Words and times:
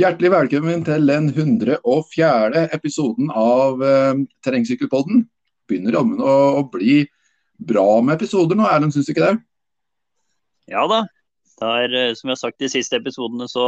Hjertelig 0.00 0.30
velkommen 0.32 0.80
til 0.86 1.02
den 1.10 1.26
104. 1.28 2.60
episoden 2.72 3.26
av 3.36 3.82
uh, 3.84 4.20
Terrengsykkelpodden. 4.40 5.26
Begynner 5.68 5.92
jammen 5.98 6.22
å, 6.24 6.36
å 6.56 6.62
bli 6.72 7.02
bra 7.68 7.98
med 8.00 8.14
episoder 8.14 8.56
nå, 8.56 8.64
Erlend, 8.64 8.94
syns 8.94 9.10
du 9.10 9.12
ikke 9.12 9.26
det? 9.26 9.34
Ja 10.72 10.86
da. 10.88 11.02
Det 11.60 11.72
er, 11.82 11.96
eh, 11.98 12.12
som 12.16 12.30
jeg 12.30 12.38
har 12.38 12.40
sagt 12.40 12.64
de 12.64 12.70
siste 12.72 12.96
episodene, 12.96 13.44
så 13.50 13.66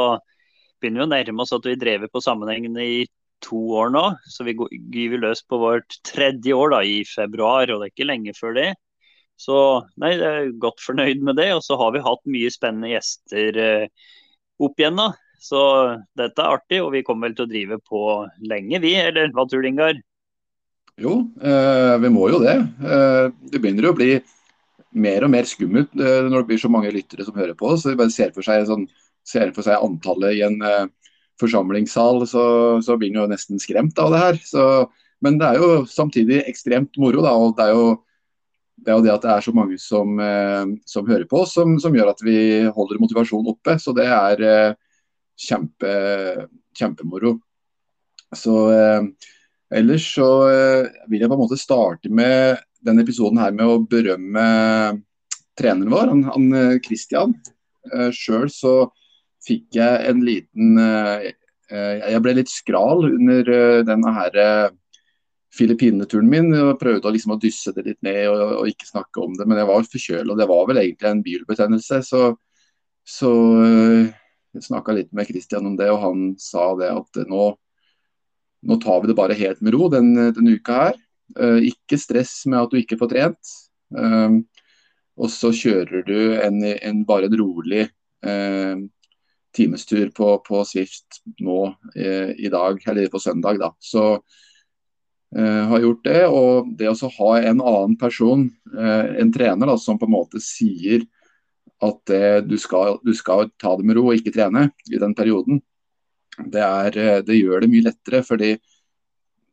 begynner 0.81 1.03
vi 1.03 1.05
å 1.05 1.11
nærme 1.11 1.45
oss 1.45 1.53
at 1.53 1.69
vi 1.69 1.75
drevet 1.77 2.15
på 2.15 2.23
sammenhengende 2.25 2.87
i 2.87 3.03
to 3.45 3.61
år 3.83 3.93
nå. 3.93 4.07
Så 4.25 4.47
vi 4.49 4.55
gyver 4.95 5.21
løs 5.27 5.45
på 5.45 5.59
vårt 5.61 5.99
tredje 6.09 6.57
år 6.57 6.73
da, 6.79 6.81
i 6.81 7.03
februar, 7.11 7.67
og 7.67 7.83
det 7.83 7.91
er 7.91 7.93
ikke 7.93 8.09
lenge 8.09 8.33
før 8.39 8.57
det. 8.57 8.71
Så 9.37 9.59
nei, 10.01 10.15
jeg 10.15 10.25
er 10.31 10.57
godt 10.65 10.81
fornøyd 10.81 11.29
med 11.29 11.37
det. 11.43 11.51
Og 11.59 11.61
så 11.67 11.77
har 11.83 11.93
vi 11.93 12.07
hatt 12.09 12.25
mye 12.39 12.55
spennende 12.57 12.95
gjester 12.95 13.61
uh, 13.61 14.09
opp 14.65 14.81
igjen. 14.81 14.97
da. 14.97 15.11
Så 15.43 15.61
dette 16.19 16.39
er 16.39 16.57
artig, 16.57 16.79
og 16.85 16.93
vi 16.95 17.03
kommer 17.07 17.29
vel 17.29 17.37
til 17.39 17.49
å 17.49 17.51
drive 17.51 17.79
på 17.83 18.03
lenge, 18.47 18.79
vi. 18.83 18.95
Eller 19.01 19.33
hva 19.35 19.45
tror 19.49 19.65
du, 19.65 19.69
Ingar? 19.73 19.99
Jo, 21.01 21.17
eh, 21.43 21.97
vi 22.03 22.11
må 22.13 22.29
jo 22.31 22.39
det. 22.43 22.55
Eh, 22.85 23.27
det 23.51 23.59
begynner 23.59 23.89
jo 23.89 23.95
å 23.95 23.99
bli 23.99 24.13
mer 25.03 25.25
og 25.27 25.33
mer 25.33 25.49
skummelt 25.49 25.95
eh, 25.97 26.29
når 26.29 26.43
det 26.43 26.49
blir 26.51 26.61
så 26.63 26.71
mange 26.71 26.93
lyttere 26.95 27.27
som 27.27 27.37
hører 27.39 27.57
på. 27.59 27.73
Så 27.75 27.91
de 27.91 27.99
bare 27.99 28.15
ser 28.15 28.31
for 28.37 28.47
seg, 28.47 28.69
sånn, 28.69 28.87
ser 29.27 29.55
for 29.57 29.67
seg 29.67 29.83
antallet 29.83 30.39
i 30.39 30.45
en 30.47 30.61
eh, 30.69 30.87
forsamlingssal, 31.43 32.23
så, 32.29 32.45
så, 32.85 32.99
blir 33.01 33.11
en 33.11 33.23
jo 33.23 33.31
nesten 33.33 33.63
skremt 33.63 33.99
av 33.99 34.15
det 34.15 34.23
her. 34.23 34.41
Så, 34.47 34.67
men 35.25 35.41
det 35.41 35.49
er 35.49 35.63
jo 35.63 35.83
samtidig 35.91 36.45
ekstremt 36.45 36.99
moro. 37.03 37.25
Da, 37.25 37.35
og 37.35 37.57
det 37.59 37.67
er 37.67 37.77
jo 37.77 37.87
det 38.83 38.91
er 38.91 38.97
jo 38.99 39.05
det 39.05 39.13
at 39.13 39.23
det 39.23 39.31
er 39.31 39.45
så 39.45 39.53
mange 39.55 39.77
som, 39.79 40.17
eh, 40.19 40.71
som 40.91 41.07
hører 41.07 41.27
på, 41.31 41.45
som, 41.47 41.77
som, 41.83 41.95
gjør 41.95 42.13
at 42.13 42.23
vi 42.27 42.39
holder 42.75 43.03
motivasjonen 43.03 43.53
oppe. 43.53 43.77
Så 43.79 43.95
det 43.97 44.09
er 44.11 44.43
eh, 44.43 44.79
kjempe, 45.43 45.93
kjempemoro. 46.79 47.37
Så 48.37 48.57
eh, 48.73 49.07
ellers 49.77 50.07
så 50.15 50.29
eh, 50.49 50.91
vil 51.11 51.23
jeg 51.23 51.31
på 51.31 51.37
en 51.37 51.43
måte 51.45 51.61
starte 51.61 52.13
med 52.13 52.63
denne 52.83 53.05
episoden 53.05 53.41
her 53.41 53.55
med 53.55 53.69
å 53.69 53.81
berømme 53.87 54.45
treneren 55.59 55.93
vår, 55.93 56.13
han, 56.15 56.25
han 56.31 56.53
eh, 56.59 56.79
Christian. 56.85 57.37
Sjøl 58.15 58.47
så 58.55 58.77
fikk 59.43 59.75
jeg 59.75 60.05
en 60.07 60.21
liten 60.23 60.77
Jeg 60.79 62.21
ble 62.23 62.35
litt 62.37 62.53
skral 62.53 63.09
under 63.09 63.49
denne 63.83 64.13
her 64.15 64.39
Filippinene-turen 65.59 66.31
min 66.31 66.55
og 66.61 66.79
prøvde 66.79 67.11
å, 67.11 67.13
liksom, 67.17 67.35
å 67.35 67.41
dysse 67.43 67.75
det 67.75 67.83
litt 67.89 67.99
ned 68.07 68.29
og, 68.31 68.45
og, 68.61 68.71
ikke 68.71 68.87
snakke 68.87 69.25
om 69.25 69.35
det. 69.35 69.49
Men 69.51 69.59
jeg 69.59 69.71
var 69.73 69.91
forkjøla, 69.97 70.37
det 70.39 70.47
var 70.53 70.71
vel 70.71 70.81
egentlig 70.85 71.11
en 71.11 71.25
bilbetennelse. 71.27 71.99
Så, 72.07 72.23
så 73.03 73.33
jeg 73.43 74.22
snakka 74.61 74.95
litt 74.97 75.13
med 75.17 75.29
Christian 75.31 75.67
om 75.71 75.77
det, 75.79 75.89
og 75.93 76.03
han 76.03 76.27
sa 76.41 76.73
det 76.79 76.91
at 76.93 77.23
nå, 77.29 77.47
nå 78.69 78.79
tar 78.83 79.03
vi 79.03 79.11
det 79.11 79.19
bare 79.19 79.39
helt 79.39 79.63
med 79.65 79.77
ro 79.77 79.89
denne, 79.93 80.31
denne 80.37 80.59
uka 80.59 80.79
her. 80.87 81.01
Uh, 81.39 81.61
ikke 81.65 81.97
stress 81.97 82.43
med 82.45 82.61
at 82.61 82.73
du 82.73 82.81
ikke 82.83 82.99
får 83.01 83.13
trent. 83.15 83.55
Uh, 83.97 84.43
og 85.17 85.33
så 85.33 85.53
kjører 85.55 86.05
du 86.09 86.17
en, 86.41 86.63
en 86.65 87.03
bare 87.09 87.29
en 87.29 87.41
rolig 87.41 87.89
timestur 89.53 90.13
på, 90.15 90.27
på 90.47 90.61
Swift 90.65 91.19
nå 91.43 91.57
i 91.99 92.49
dag, 92.49 92.79
eller 92.89 93.11
på 93.11 93.21
søndag. 93.21 93.59
da. 93.59 93.73
Så 93.83 94.23
Uh, 95.33 95.65
har 95.65 95.81
gjort 95.81 96.05
det. 96.05 96.23
Og 96.29 96.73
det 96.77 96.91
å 96.93 97.11
ha 97.17 97.33
en 97.41 97.61
annen 97.61 97.97
person, 98.01 98.45
uh, 98.77 99.05
en 99.17 99.33
trener, 99.33 99.69
da, 99.69 99.79
som 99.81 99.99
på 100.01 100.09
en 100.09 100.13
måte 100.13 100.43
sier 100.45 101.07
at 101.83 102.13
uh, 102.15 102.39
du, 102.47 102.57
skal, 102.61 102.99
du, 103.03 103.13
skal, 103.19 103.51
ta 103.61 103.75
det 103.79 103.87
med 103.89 103.99
ro 103.99 104.09
og 104.09 104.19
ikke 104.19 104.35
trene 104.35 104.69
i 104.91 105.01
den 105.03 105.17
perioden, 105.19 105.63
det, 106.39 106.63
er, 106.63 107.23
det, 107.27 107.37
gjør 107.37 107.65
det 107.65 107.73
mye 107.73 107.87
lettere. 107.91 108.23
fordi 108.25 108.55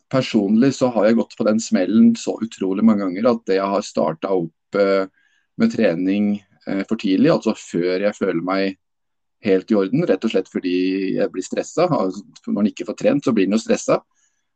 personlig 0.09 0.71
så 0.77 0.87
har 0.95 1.09
jeg 1.09 1.19
gått 1.19 1.35
på 1.37 1.45
den 1.45 1.59
smellen 1.61 2.13
så 2.17 2.37
utrolig 2.41 2.85
mange 2.85 3.03
ganger 3.03 3.27
at 3.33 3.41
det 3.49 3.57
jeg 3.59 3.73
har 3.73 3.83
starta 3.85 4.31
opp 4.33 4.77
med 5.59 5.73
trening 5.73 6.31
for 6.87 6.95
tidlig, 7.01 7.29
altså 7.33 7.53
før 7.57 8.05
jeg 8.07 8.17
føler 8.17 8.41
meg 8.45 8.79
helt 9.45 9.71
i 9.71 9.77
orden, 9.77 10.05
rett 10.07 10.25
og 10.25 10.33
slett 10.33 10.49
fordi 10.51 10.75
jeg 11.17 11.31
blir 11.33 11.45
stressa. 11.45 11.87
Altså, 11.87 12.23
når 12.47 12.57
man 12.57 12.69
ikke 12.71 12.87
får 12.89 12.97
trent, 12.99 13.25
så 13.25 13.33
blir 13.35 13.49
man 13.49 13.59
jo 13.59 13.63
stressa. 13.63 13.99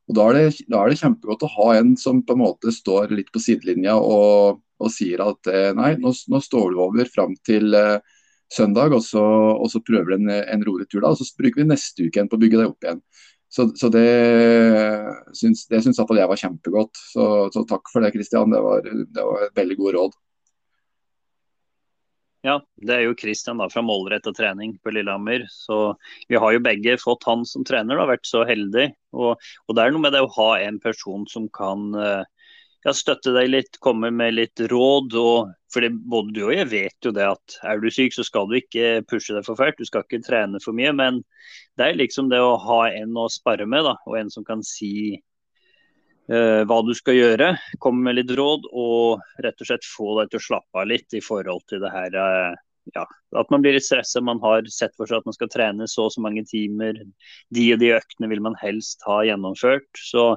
Og 0.09 0.17
da 0.17 0.25
er, 0.29 0.35
det, 0.35 0.65
da 0.67 0.81
er, 0.81 0.91
det, 0.91 0.99
kjempegodt 0.99 1.45
å 1.47 1.51
ha 1.53 1.67
en 1.77 1.93
som 1.99 2.19
på 2.25 2.35
en 2.35 2.41
måte 2.43 2.73
står 2.75 3.13
litt 3.15 3.31
på 3.31 3.39
sidelinja 3.39 3.95
og, 3.95 4.59
og 4.83 4.91
sier 4.91 5.23
at 5.23 5.47
eh, 5.47 5.69
nei, 5.77 5.93
nå, 6.01 6.11
nå, 6.11 6.41
står 6.43 6.73
du 6.73 6.81
over 6.83 7.07
fram 7.07 7.37
til 7.47 7.71
uh, 7.71 8.01
søndag, 8.51 8.95
og 8.97 9.03
så, 9.05 9.23
og 9.55 9.69
så 9.71 9.79
prøver 9.85 10.11
du 10.11 10.17
en, 10.17 10.33
en, 10.41 10.65
rolig 10.67 10.89
tur 10.91 11.05
da, 11.05 11.13
og 11.13 11.21
så 11.21 11.27
bruker 11.39 11.63
vi 11.63 11.69
neste 11.69 12.03
uke 12.03 12.19
igjen 12.19 12.31
på 12.31 12.39
å 12.39 12.43
bygge 12.43 12.59
deg 12.59 12.73
opp 12.73 12.87
igjen. 12.87 12.99
Så, 13.53 13.67
så 13.77 13.87
det 13.93 14.03
syns, 15.37 15.67
det 15.69 15.83
jeg 15.85 16.29
var 16.31 16.39
kjempegodt. 16.41 16.97
Så, 17.13 17.25
så, 17.53 17.61
takk 17.69 17.91
for 17.93 18.01
det, 18.01 18.09
Kristian. 18.15 18.49
Det 18.49 18.61
var, 18.65 18.81
det 18.81 19.25
var 19.27 19.45
et 19.45 19.59
veldig 19.59 19.77
god 19.77 19.97
råd. 19.97 20.15
Ja, 22.43 22.57
det 22.75 22.91
er 22.91 23.05
jo 23.05 23.15
Kristian 23.15 23.61
da, 23.61 23.69
fra 23.71 23.81
målretta 23.85 24.33
trening 24.35 24.73
på 24.83 24.91
Lillehammer. 24.91 25.45
Så 25.51 25.95
vi 26.27 26.35
har 26.35 26.51
jo 26.51 26.59
begge 26.63 26.97
fått 26.99 27.23
han 27.29 27.45
som 27.47 27.63
trener, 27.63 27.95
da, 27.95 28.07
vært 28.09 28.27
så 28.27 28.43
heldig. 28.47 28.89
Og, 29.15 29.39
og 29.39 29.77
det 29.77 29.85
er 29.85 29.93
noe 29.95 30.03
med 30.03 30.11
det 30.15 30.25
å 30.25 30.31
ha 30.35 30.49
en 30.65 30.81
person 30.83 31.23
som 31.31 31.47
kan 31.55 31.85
eh, 31.95 32.25
ja, 32.83 32.91
støtte 32.91 33.31
deg 33.37 33.47
litt, 33.47 33.79
komme 33.79 34.11
med 34.11 34.35
litt 34.35 34.59
råd. 34.73 35.15
Og, 35.21 35.53
for 35.71 35.87
både 36.11 36.35
du 36.35 36.41
og 36.49 36.51
jeg 36.57 36.67
vet 36.73 37.07
jo 37.07 37.13
det 37.15 37.29
at 37.31 37.57
er 37.63 37.79
du 37.79 37.87
syk, 37.87 38.11
så 38.17 38.27
skal 38.27 38.51
du 38.51 38.57
ikke 38.59 39.05
pushe 39.07 39.37
deg 39.37 39.47
for 39.47 39.59
fælt. 39.59 39.79
Du 39.79 39.87
skal 39.87 40.03
ikke 40.03 40.25
trene 40.27 40.59
for 40.63 40.75
mye. 40.75 40.91
Men 40.99 41.23
det 41.79 41.87
er 41.87 42.01
liksom 42.01 42.27
det 42.33 42.43
å 42.43 42.57
ha 42.59 42.81
en 42.91 43.15
å 43.23 43.29
spare 43.31 43.63
med, 43.63 43.87
da, 43.87 43.95
og 44.03 44.19
en 44.19 44.33
som 44.35 44.43
kan 44.43 44.67
si 44.67 45.15
hva 46.27 46.77
du 46.87 46.93
skal 46.95 47.17
gjøre. 47.17 47.49
Komme 47.83 48.07
med 48.07 48.15
litt 48.15 48.29
råd 48.37 48.69
og 48.71 49.23
rett 49.43 49.59
og 49.59 49.67
slett 49.67 49.87
få 49.87 50.13
deg 50.21 50.31
til 50.31 50.39
å 50.39 50.45
slappe 50.45 50.79
av 50.79 50.87
litt 50.87 51.15
i 51.17 51.21
forhold 51.23 51.65
til 51.67 51.81
det 51.83 51.91
her. 51.91 52.15
Uh, 52.15 52.53
ja, 52.95 53.03
at 53.39 53.51
man 53.51 53.63
blir 53.63 53.75
litt 53.75 53.85
stressa. 53.85 54.21
Man 54.23 54.41
har 54.43 54.65
sett 54.71 54.95
for 54.99 55.09
seg 55.09 55.21
at 55.21 55.27
man 55.27 55.35
skal 55.35 55.51
trene 55.51 55.87
så 55.89 56.07
og 56.07 56.15
så 56.15 56.23
mange 56.23 56.45
timer. 56.47 56.99
De 57.53 57.67
og 57.75 57.81
de 57.83 57.93
øktene 57.95 58.29
vil 58.31 58.43
man 58.43 58.57
helst 58.61 59.03
ha 59.07 59.21
gjennomført. 59.27 59.87
Så 59.99 60.33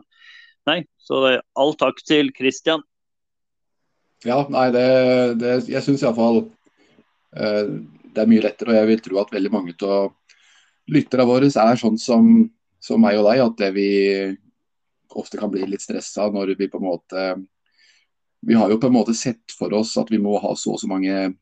nei, 0.68 0.82
så 0.98 1.22
all 1.58 1.74
takk 1.78 2.02
til 2.06 2.30
Christian. 2.36 2.84
Ja, 4.26 4.40
nei, 4.50 4.68
det, 4.74 4.86
det 5.38 5.58
jeg 5.70 5.84
syns 5.84 6.02
iallfall 6.02 6.46
uh, 6.46 7.66
det 8.16 8.22
er 8.22 8.30
mye 8.30 8.44
lettere. 8.46 8.72
Og 8.72 8.80
jeg 8.80 8.90
vil 8.92 9.04
tro 9.04 9.20
at 9.22 9.34
veldig 9.34 9.52
mange 9.52 9.76
av 9.84 10.10
lytterne 10.90 11.26
våre 11.28 11.50
er 11.50 11.80
sånn 11.80 11.98
som, 12.00 12.30
som 12.82 13.02
meg 13.02 13.18
og 13.20 13.26
deg, 13.28 13.42
at 13.42 13.56
det 13.60 13.70
vi 13.76 13.88
ofte 15.16 15.40
kan 15.40 15.50
bli 15.52 15.66
litt 15.66 15.84
stressa 15.84 16.28
når 16.32 16.54
vi 16.58 16.70
på 16.72 16.80
en 16.80 16.88
måte 16.88 17.26
Vi 18.46 18.54
har 18.54 18.70
jo 18.70 18.78
på 18.78 18.90
en 18.90 18.94
måte 18.94 19.14
sett 19.16 19.52
for 19.58 19.72
oss 19.74 19.96
at 19.98 20.10
vi 20.12 20.20
må 20.22 20.36
ha 20.38 20.52
så 20.54 20.74
og 20.76 20.80
så 20.80 20.88
mange 20.90 21.34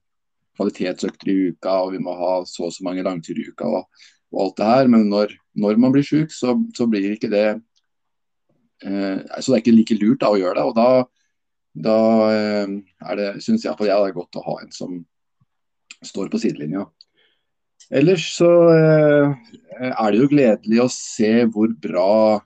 kvalitetsøkter 0.54 1.30
i 1.30 1.38
uka, 1.50 1.72
og 1.82 1.92
vi 1.96 1.98
må 1.98 2.14
ha 2.14 2.34
så 2.46 2.68
og 2.68 2.72
så 2.72 2.84
mange 2.86 3.02
langturer 3.02 3.42
i 3.42 3.48
uka 3.50 3.66
og, 3.66 4.04
og, 4.32 4.38
alt 4.44 4.56
det 4.60 4.68
her. 4.68 4.90
Men 4.92 5.08
når, 5.10 5.34
når 5.58 5.80
man 5.82 5.92
blir 5.92 6.06
syk, 6.06 6.30
så, 6.32 6.54
så, 6.76 6.86
blir 6.86 7.10
ikke 7.10 7.32
det 7.32 7.48
eh, 8.86 9.18
Så 9.40 9.50
det 9.50 9.56
er 9.56 9.62
ikke 9.64 9.74
like 9.74 9.98
lurt 9.98 10.22
da, 10.22 10.30
å 10.30 10.38
gjøre 10.38 10.60
det. 10.60 10.68
og 10.70 10.78
da 10.78 10.88
da 11.74 11.98
eh, 12.30 12.68
er 13.02 13.18
det, 13.18 13.30
syns 13.42 13.64
jeg, 13.66 13.74
jeg 13.74 13.90
det 13.90 13.94
er 13.94 14.14
godt 14.14 14.38
å 14.38 14.44
ha 14.46 14.60
en 14.62 14.70
som 14.74 15.00
står 16.04 16.30
på 16.30 16.40
sidelinja. 16.42 16.86
Ellers 17.94 18.28
så 18.36 18.50
eh, 18.72 19.34
er 19.90 20.12
det 20.12 20.20
jo 20.20 20.30
gledelig 20.30 20.82
å 20.84 20.92
se 20.92 21.32
hvor 21.50 21.72
bra 21.82 22.40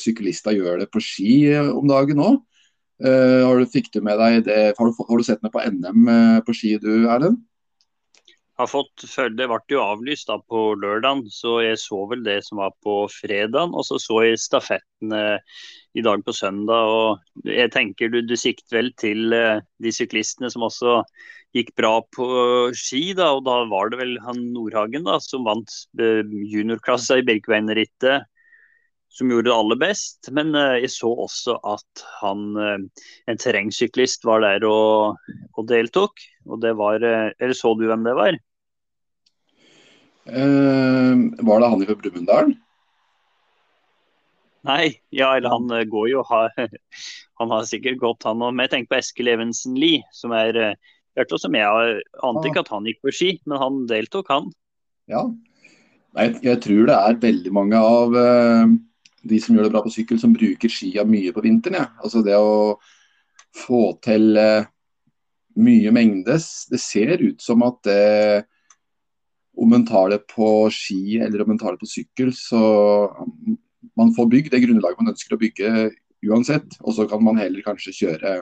syklister 0.00 0.56
gjør 0.56 0.82
det 0.82 0.90
på 0.92 1.02
ski 1.02 1.52
eh, 1.52 1.70
om 1.72 1.88
dagen 1.90 2.22
òg. 2.22 2.40
Eh, 3.02 3.40
har 3.42 3.58
har 3.58 4.92
har 5.08 5.18
du 5.18 5.24
sett 5.26 5.42
meg 5.42 5.52
på 5.54 5.64
NM 5.64 6.12
på 6.46 6.54
ski 6.54 6.76
du, 6.78 7.08
Erlend? 7.10 7.40
Har 8.60 8.68
fått, 8.68 9.02
Det 9.34 9.48
ble 9.48 9.58
jo 9.72 9.80
avlyst 9.80 10.28
da 10.28 10.36
på 10.38 10.76
lørdag, 10.78 11.24
så 11.32 11.62
jeg 11.64 11.80
så 11.80 12.04
vel 12.06 12.22
det 12.22 12.44
som 12.44 12.60
var 12.60 12.70
på 12.84 13.08
fredag. 13.10 13.72
Og 13.72 13.82
så 13.82 13.98
så 13.98 14.20
jeg 14.22 14.38
stafetten 14.38 15.14
i 15.96 16.04
dag 16.04 16.22
på 16.22 16.32
søndag. 16.36 16.84
og 16.86 17.18
jeg 17.48 17.72
tenker 17.72 18.12
Du, 18.12 18.20
du 18.20 18.36
sikter 18.36 18.76
vel 18.76 18.92
til 18.92 19.32
de 19.32 19.90
syklistene 19.90 20.50
som 20.52 20.62
også 20.68 21.00
gikk 21.56 21.74
bra 21.74 22.02
på 22.14 22.28
ski. 22.76 23.14
da, 23.14 23.32
og 23.32 23.44
Da 23.48 23.64
var 23.72 23.88
det 23.88 23.98
vel 23.98 24.18
han 24.20 24.52
Nordhagen 24.52 25.08
da, 25.08 25.18
som 25.18 25.48
vant 25.48 25.72
juniorklassa 25.96 27.18
i 27.18 27.26
Birkebeinerrittet 27.26 28.28
som 29.12 29.30
gjorde 29.30 29.50
det 29.50 29.56
aller 29.56 29.78
best. 29.80 30.30
Men 30.34 30.54
uh, 30.56 30.78
jeg 30.80 30.92
så 30.94 31.10
også 31.24 31.58
at 31.68 32.04
han, 32.22 32.44
uh, 32.56 33.04
en 33.28 33.40
terrengsyklist 33.40 34.24
var 34.28 34.44
der 34.44 34.64
og, 34.68 35.20
og, 35.52 35.66
deltok. 35.68 36.24
Og 36.48 36.62
det 36.64 36.74
var 36.80 37.04
uh, 37.04 37.28
Eller 37.38 37.56
så 37.56 37.74
du 37.76 37.86
hvem 37.90 38.08
det 38.08 38.16
var? 38.18 38.40
var 40.22 41.58
det 41.58 41.68
han 41.72 41.80
fra 41.82 41.94
Brumunddal? 41.98 42.52
Nei, 44.62 44.92
ja, 45.10 45.32
eller 45.34 45.50
han 45.50 45.88
går 45.90 46.04
jo 46.12 46.20
har, 46.28 46.52
Han 47.40 47.50
har 47.50 47.66
sikkert 47.66 47.98
gått, 47.98 48.28
han 48.28 48.38
òg. 48.38 48.52
Men 48.54 48.68
jeg 48.68 48.76
tenker 48.76 48.92
på 48.92 49.00
Eskil 49.00 49.32
Evensen 49.32 49.74
Lie, 49.74 50.04
som 50.14 50.30
er 50.38 50.76
hørte 51.18 51.40
som 51.42 51.58
jeg 51.58 51.98
ante 52.22 52.52
ikke 52.52 52.62
at 52.62 52.70
han 52.70 52.86
gikk 52.86 53.02
på 53.02 53.16
ski, 53.18 53.32
men 53.50 53.58
han 53.64 53.82
deltok, 53.90 54.30
han. 54.30 54.46
Ja, 55.10 55.24
Nei, 56.12 56.28
jeg 56.44 56.60
tror 56.60 56.88
det 56.88 56.96
er 56.96 57.20
veldig 57.22 57.52
mange 57.56 57.78
av 57.80 58.14
uh, 58.14 58.72
de 59.22 59.38
som 59.40 59.54
gjør 59.54 59.68
det 59.68 59.72
bra 59.74 59.82
på 59.84 59.92
sykkel, 59.94 60.18
som 60.20 60.34
bruker 60.34 60.72
skia 60.72 61.04
mye 61.06 61.32
på 61.34 61.44
vinteren. 61.44 61.78
Ja. 61.80 61.88
Altså 62.02 62.22
det 62.26 62.36
å 62.38 62.76
få 63.56 63.82
til 64.04 64.36
eh, 64.40 64.68
mye 65.62 65.92
mengdes. 65.94 66.68
Det 66.70 66.80
ser 66.82 67.22
ut 67.22 67.42
som 67.42 67.64
at 67.66 67.82
det 67.86 68.44
om 69.62 69.74
en 69.76 69.84
tar 69.86 70.08
det 70.14 70.22
på 70.32 70.70
ski 70.72 71.18
eller 71.20 71.42
om 71.44 71.52
en 71.52 71.60
tar 71.60 71.74
det 71.74 71.82
på 71.82 71.90
sykkel, 71.90 72.30
så 72.32 72.62
man 73.98 74.14
får 74.16 74.30
bygd 74.32 74.54
det 74.54 74.62
grunnlaget 74.64 75.02
man 75.02 75.12
ønsker 75.12 75.36
å 75.36 75.40
bygge 75.42 75.72
uansett. 76.24 76.78
Og 76.80 76.96
så 76.96 77.06
kan 77.10 77.22
man 77.24 77.40
heller 77.40 77.64
kanskje 77.66 77.94
kjøre 77.98 78.34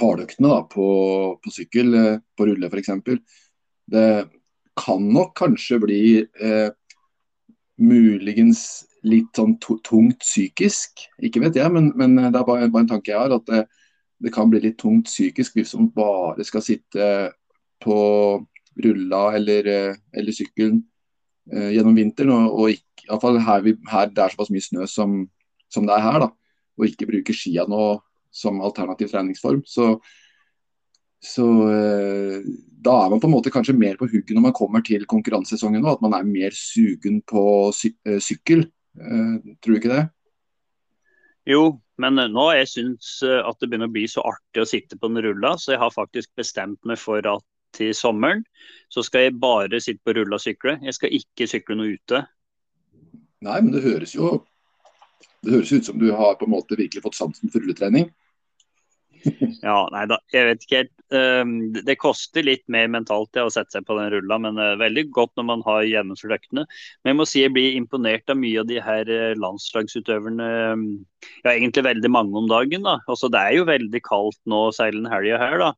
hardøktene 0.00 0.58
på, 0.72 0.88
på 1.42 1.54
sykkel, 1.54 1.94
eh, 1.94 2.18
på 2.36 2.48
rulle 2.48 2.70
f.eks. 2.70 2.92
Det 3.90 4.10
kan 4.80 5.08
nok 5.14 5.34
kanskje 5.38 5.80
bli 5.82 6.02
eh, 6.20 6.70
muligens 7.80 8.89
litt 9.06 9.36
sånn 9.36 9.56
tungt 9.60 10.20
psykisk. 10.24 11.04
Ikke 11.24 11.42
vet 11.44 11.56
jeg, 11.56 11.72
men, 11.72 11.90
men 11.98 12.18
det 12.18 12.30
er 12.30 12.46
bare, 12.46 12.68
bare, 12.68 12.84
en 12.84 12.90
tanke 12.90 13.12
jeg 13.12 13.20
har. 13.20 13.34
At 13.36 13.46
det, 13.48 13.64
det, 14.20 14.32
kan 14.34 14.50
bli 14.52 14.62
litt 14.64 14.78
tungt 14.80 15.08
psykisk 15.08 15.56
hvis 15.56 15.74
man 15.78 15.90
bare 15.96 16.46
skal 16.46 16.64
sitte 16.64 17.08
på 17.80 17.98
rulla 18.80 19.22
eller, 19.36 19.66
eh, 19.66 20.00
eller 20.16 20.36
sykkelen 20.36 20.82
eh, 21.52 21.72
gjennom 21.76 21.96
vinteren. 21.96 22.34
Og, 22.36 22.60
og 22.60 22.76
ikke, 22.76 23.20
fall 23.22 23.40
her, 23.42 23.64
vi, 23.66 23.74
her, 23.90 24.12
det 24.12 24.24
er 24.24 24.34
såpass 24.34 24.52
mye 24.52 24.64
snø 24.64 24.86
som, 24.90 25.24
som 25.72 25.88
det 25.88 25.96
er 25.96 26.06
her, 26.06 26.22
da, 26.26 26.30
og 26.78 26.88
ikke 26.88 27.08
bruke 27.10 27.36
skia 27.36 27.66
nå 27.68 27.84
som 28.30 28.60
alternativ 28.62 29.10
treningsform. 29.10 29.62
Så, 29.66 29.94
så 31.20 31.46
eh, 31.72 32.44
da 32.80 32.96
er 33.04 33.12
man 33.12 33.20
på 33.20 33.28
en 33.28 33.34
måte 33.34 33.52
kanskje 33.52 33.76
mer 33.76 33.98
på 34.00 34.08
hugget 34.08 34.32
når 34.36 34.46
man 34.48 34.56
kommer 34.56 34.84
til 34.86 35.06
konkurransesesongen 35.10 35.82
nå, 35.84 35.96
at 35.96 36.04
man 36.04 36.14
er 36.16 36.28
mer 36.28 36.54
sugen 36.56 37.20
på 37.28 37.42
sy 37.76 37.92
eh, 38.08 38.20
sykkel. 38.22 38.68
Eh, 38.98 39.54
tror 39.62 39.76
du 39.76 39.78
ikke 39.78 39.92
det? 39.92 40.02
Jo, 41.50 41.62
men 42.00 42.18
nå 42.32 42.46
jeg 42.56 42.68
syns 42.70 43.12
eh, 43.26 43.40
at 43.44 43.60
det 43.60 43.70
begynner 43.70 43.90
å 43.90 43.94
bli 43.94 44.06
så 44.10 44.24
artig 44.26 44.64
å 44.64 44.68
sitte 44.68 44.98
på 44.98 45.10
den 45.10 45.24
rulla, 45.24 45.54
så 45.58 45.74
jeg 45.74 45.82
har 45.82 45.94
faktisk 45.94 46.32
bestemt 46.38 46.80
meg 46.88 47.00
for 47.00 47.24
at 47.28 47.46
til 47.76 47.92
sommeren 47.94 48.42
så 48.90 49.04
skal 49.06 49.28
jeg 49.28 49.38
bare 49.38 49.78
sitte 49.82 50.02
på 50.04 50.14
rulla 50.16 50.40
og 50.40 50.42
sykle. 50.42 50.80
Jeg 50.82 50.96
skal 50.96 51.14
ikke 51.14 51.46
sykle 51.50 51.76
noe 51.78 51.94
ute. 51.94 52.24
Nei, 53.46 53.58
men 53.62 53.70
det 53.72 53.84
høres 53.86 54.14
jo 54.16 54.40
det 55.40 55.54
høres 55.54 55.70
ut 55.72 55.86
som 55.86 56.00
du 56.00 56.10
har 56.12 56.34
på 56.36 56.44
en 56.44 56.52
måte 56.52 56.76
virkelig 56.76 57.04
fått 57.04 57.16
sansen 57.16 57.52
for 57.52 57.62
rulletrening. 57.62 58.10
ja, 59.64 59.78
nei 59.92 60.04
da, 60.10 60.18
jeg 60.34 60.48
vet 60.50 60.66
ikke 60.66 60.82
helt. 60.82 60.96
Ehm, 61.10 61.72
det 61.74 61.96
koster 61.98 62.44
litt 62.46 62.62
mer 62.70 62.86
mentalt 62.92 63.34
å 63.42 63.48
sette 63.50 63.74
seg 63.74 63.86
på 63.86 63.96
den 63.98 64.12
rulla, 64.14 64.36
men 64.42 64.58
uh, 64.62 64.76
veldig 64.78 65.08
godt 65.14 65.32
når 65.38 65.46
man 65.48 65.64
har 65.66 65.82
gjennomført 65.88 66.36
øktene. 66.38 66.66
Men 67.02 67.12
jeg 67.12 67.18
må 67.18 67.26
si 67.26 67.42
jeg 67.42 67.54
blir 67.56 67.78
imponert 67.78 68.30
av 68.30 68.38
mye 68.38 68.62
av 68.62 68.68
de 68.70 68.78
her 68.84 69.10
uh, 69.10 69.34
landslagsutøverne. 69.42 70.50
Ehm, 70.70 70.84
ja, 71.42 71.52
egentlig 71.56 71.86
veldig 71.88 72.12
mange 72.14 72.38
om 72.38 72.46
dagen. 72.50 72.86
da. 72.86 73.00
Altså, 73.10 73.30
Det 73.32 73.42
er 73.42 73.58
jo 73.58 73.66
veldig 73.70 74.02
kaldt 74.06 74.40
nå 74.46 74.68
seilende 74.76 75.10
helga 75.10 75.40
her, 75.42 75.58
da. 75.64 75.72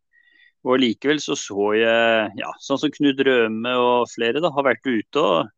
Og 0.68 0.78
likevel 0.78 1.18
så 1.18 1.34
så 1.38 1.72
jeg, 1.74 2.28
ja, 2.38 2.52
sånn 2.62 2.78
som 2.78 2.92
Knut 2.94 3.18
Røme 3.26 3.72
og 3.82 4.12
flere 4.12 4.42
da, 4.44 4.52
har 4.54 4.68
vært 4.68 4.86
ute 4.86 5.24
og, 5.24 5.48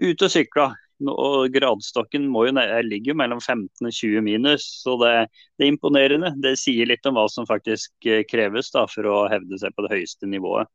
ute 0.00 0.24
og 0.24 0.32
sykla 0.32 0.70
og 1.10 1.52
gradstokken 1.54 2.24
må 2.30 2.46
jo, 2.48 2.54
ligger 2.86 3.12
jo 3.12 3.18
mellom 3.18 3.40
15 3.40 3.88
og 3.88 3.94
20 3.94 4.24
minus. 4.26 4.66
Så 4.82 4.96
det, 5.00 5.12
det, 5.56 5.66
er 5.66 5.72
imponerende. 5.72 6.32
Det 6.42 6.54
sier 6.60 6.88
litt 6.90 7.06
om 7.08 7.18
hva 7.18 7.26
som 7.32 7.48
faktisk 7.48 8.08
eh, 8.08 8.24
kreves 8.28 8.72
da, 8.74 8.86
for 8.90 9.08
å 9.10 9.22
hevde 9.32 9.58
seg 9.60 9.74
på 9.74 9.86
det 9.86 9.94
høyeste 9.94 10.30
nivået. 10.30 10.70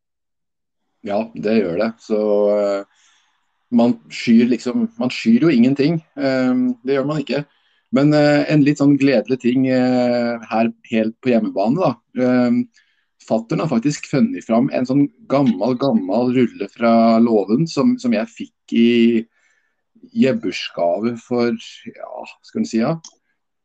Ja, 1.07 1.21
det 1.35 1.59
gjør 1.59 1.77
det. 1.83 1.91
Så 2.03 2.21
uh, 2.49 3.05
man 3.69 3.99
skyr 4.11 4.49
liksom 4.49 4.87
Man 4.97 5.13
skyr 5.13 5.45
jo 5.45 5.53
ingenting. 5.53 6.01
Det 6.17 6.97
gjør 6.97 7.07
man 7.07 7.21
ikke. 7.21 7.45
Men 7.95 8.11
en 8.11 8.63
litt 8.65 8.81
sånn 8.81 8.97
gledelig 8.99 9.37
ting 9.45 9.67
her 9.69 10.69
helt 10.91 11.15
på 11.23 11.31
hjemmebane, 11.31 11.79
da. 11.79 12.55
Fattern 13.27 13.59
har 13.59 13.67
faktisk 13.71 14.07
funnet 14.07 14.45
fram 14.45 14.69
en 14.73 14.87
sånn 14.87 15.07
gammel, 15.31 15.75
gammel 15.79 16.31
rulle 16.35 16.67
fra 16.71 16.91
låven 17.19 17.67
som, 17.67 17.95
som 17.99 18.15
jeg 18.15 18.31
fikk 18.31 18.75
i 18.77 18.91
gi 20.13 20.33
bursgave 20.41 21.15
for 21.21 21.53
ja, 21.53 22.25
skal 22.45 22.63
vi 22.63 22.69
si 22.69 22.81
ja, 22.81 22.95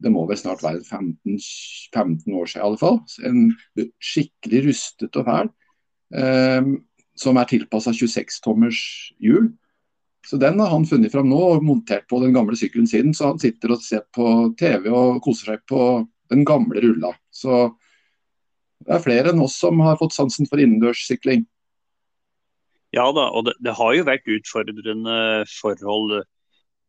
det 0.03 0.11
må 0.11 0.25
vel 0.27 0.39
snart 0.39 0.63
være 0.65 0.83
15, 0.83 1.39
15 1.95 2.35
år 2.35 2.49
siden 2.51 2.63
i 2.63 2.67
alle 2.67 2.81
fall. 2.81 2.99
En 3.29 3.93
skikkelig 4.03 4.65
rustet 4.69 5.19
og 5.21 5.29
fæl. 5.29 5.53
Eh, 6.13 6.73
som 7.23 7.39
er 7.39 7.49
tilpassa 7.49 7.93
26-tommers 7.95 8.81
hjul. 9.23 9.53
Så 10.27 10.39
Den 10.39 10.61
har 10.61 10.71
han 10.71 10.87
funnet 10.87 11.13
fram 11.13 11.29
nå 11.29 11.39
og 11.57 11.65
montert 11.67 12.07
på 12.11 12.21
den 12.23 12.35
gamle 12.35 12.57
sykkelen 12.57 12.87
sin. 12.87 13.15
Så 13.15 13.33
han 13.33 13.41
sitter 13.43 13.75
og 13.75 13.83
ser 13.83 14.05
på 14.15 14.53
TV 14.59 14.89
og 14.91 15.23
koser 15.25 15.55
seg 15.55 15.65
på 15.69 16.03
den 16.33 16.45
gamle 16.49 16.83
rulla. 16.83 17.13
Så 17.31 17.75
det 18.83 18.97
er 18.97 19.05
flere 19.05 19.33
enn 19.33 19.43
oss 19.43 19.59
som 19.61 19.81
har 19.85 19.99
fått 20.01 20.15
sansen 20.15 20.49
for 20.51 20.63
innendørssykling. 20.63 21.45
Ja 22.93 23.07
da, 23.17 23.29
og 23.33 23.47
det, 23.49 23.57
det, 23.65 23.73
har 23.79 23.95
jo 23.97 24.09
vært 24.09 24.29
utfordrende 24.29 25.17
forhold. 25.49 26.23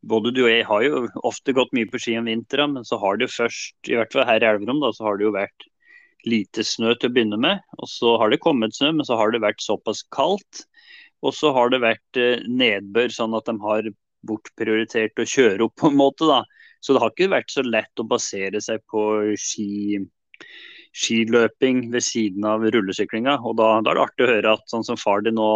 Både 0.04 0.34
du 0.36 0.42
og 0.44 0.52
jeg 0.52 0.66
har 0.68 0.84
jo 0.84 1.06
ofte 1.24 1.56
gått 1.56 1.72
mye 1.76 1.88
på 1.88 2.02
ski 2.02 2.18
om 2.20 2.28
vinteren, 2.28 2.74
men 2.76 2.88
så 2.88 3.00
har 3.00 3.18
det 3.18 3.30
jo 3.30 3.38
først, 3.38 3.78
i 3.88 3.96
hvert 3.96 4.12
fall 4.12 4.28
her 4.28 4.44
i 4.44 4.50
Elverum, 4.50 4.82
da, 4.84 4.92
så 4.92 5.08
har 5.08 5.20
det 5.20 5.30
jo 5.30 5.36
vært 5.38 5.68
lite 6.28 6.64
snø 6.68 6.94
til 6.96 7.12
å 7.12 7.16
begynne 7.16 7.40
med. 7.40 7.64
Og 7.80 7.88
så 7.92 8.18
har 8.20 8.32
det 8.32 8.42
kommet 8.44 8.76
snø, 8.76 8.92
men 8.98 9.08
så 9.08 9.16
har 9.20 9.32
det 9.32 9.44
vært 9.44 9.64
såpass 9.64 10.04
kaldt. 10.16 10.66
Og 11.24 11.36
så 11.36 11.54
har 11.56 11.72
det 11.72 11.80
vært 11.84 12.20
eh, 12.20 12.44
nedbør, 12.52 13.12
sånn 13.16 13.36
at 13.38 13.48
de 13.48 13.56
har 13.64 13.88
bortprioritert 14.28 15.20
å 15.20 15.28
kjøre 15.28 15.68
opp 15.68 15.76
på 15.80 15.92
en 15.92 16.00
måte. 16.00 16.28
da. 16.28 16.42
Så 16.84 16.96
det 16.96 17.04
har 17.04 17.14
ikke 17.14 17.32
vært 17.32 17.54
så 17.54 17.64
lett 17.64 18.04
å 18.04 18.08
basere 18.08 18.60
seg 18.64 18.84
på 18.92 19.06
ski, 19.40 20.02
skiløping 20.94 21.86
ved 21.94 22.04
siden 22.04 22.44
av 22.48 22.66
rullesyklinga. 22.76 23.38
Og 23.40 23.56
da, 23.60 23.78
da, 23.80 23.94
er 23.94 24.00
det 24.00 24.04
artig 24.04 24.28
å 24.28 24.34
høre 24.34 24.58
at 24.58 24.68
sånn 24.72 24.84
som 24.88 25.00
far 25.00 25.24
din 25.24 25.40
nå 25.40 25.48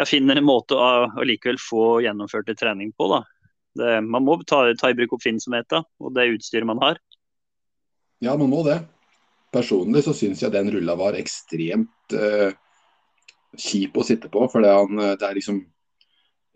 ja, 0.00 0.06
finner 0.08 0.38
en 0.40 0.48
måte 0.48 0.78
å, 0.78 1.10
å 1.12 1.26
likevel 1.28 1.58
få 1.60 2.00
gjennomført 2.04 2.48
en 2.48 2.56
trening 2.56 2.92
på. 2.96 3.10
Det, 3.76 3.98
man 4.06 4.24
må 4.24 4.38
ta, 4.48 4.62
ta, 4.78 4.90
i 4.90 4.96
bruk 4.96 5.12
oppfinnsomheten 5.18 5.84
og 6.00 6.14
det 6.16 6.30
utstyret 6.36 6.68
man 6.68 6.80
har. 6.80 7.00
Ja, 8.24 8.36
man 8.40 8.48
må 8.52 8.62
det. 8.64 8.78
Personlig 9.52 10.04
så 10.06 10.14
syns 10.16 10.40
jeg 10.40 10.54
den 10.54 10.70
rulla 10.72 10.96
var 10.96 11.18
ekstremt 11.18 12.16
uh, 12.16 12.48
kjip 13.58 14.00
å 14.00 14.06
sitte 14.06 14.32
på. 14.32 14.46
For 14.48 14.64
det, 14.64 14.72
det 15.20 15.28
er 15.28 15.36
liksom 15.36 15.60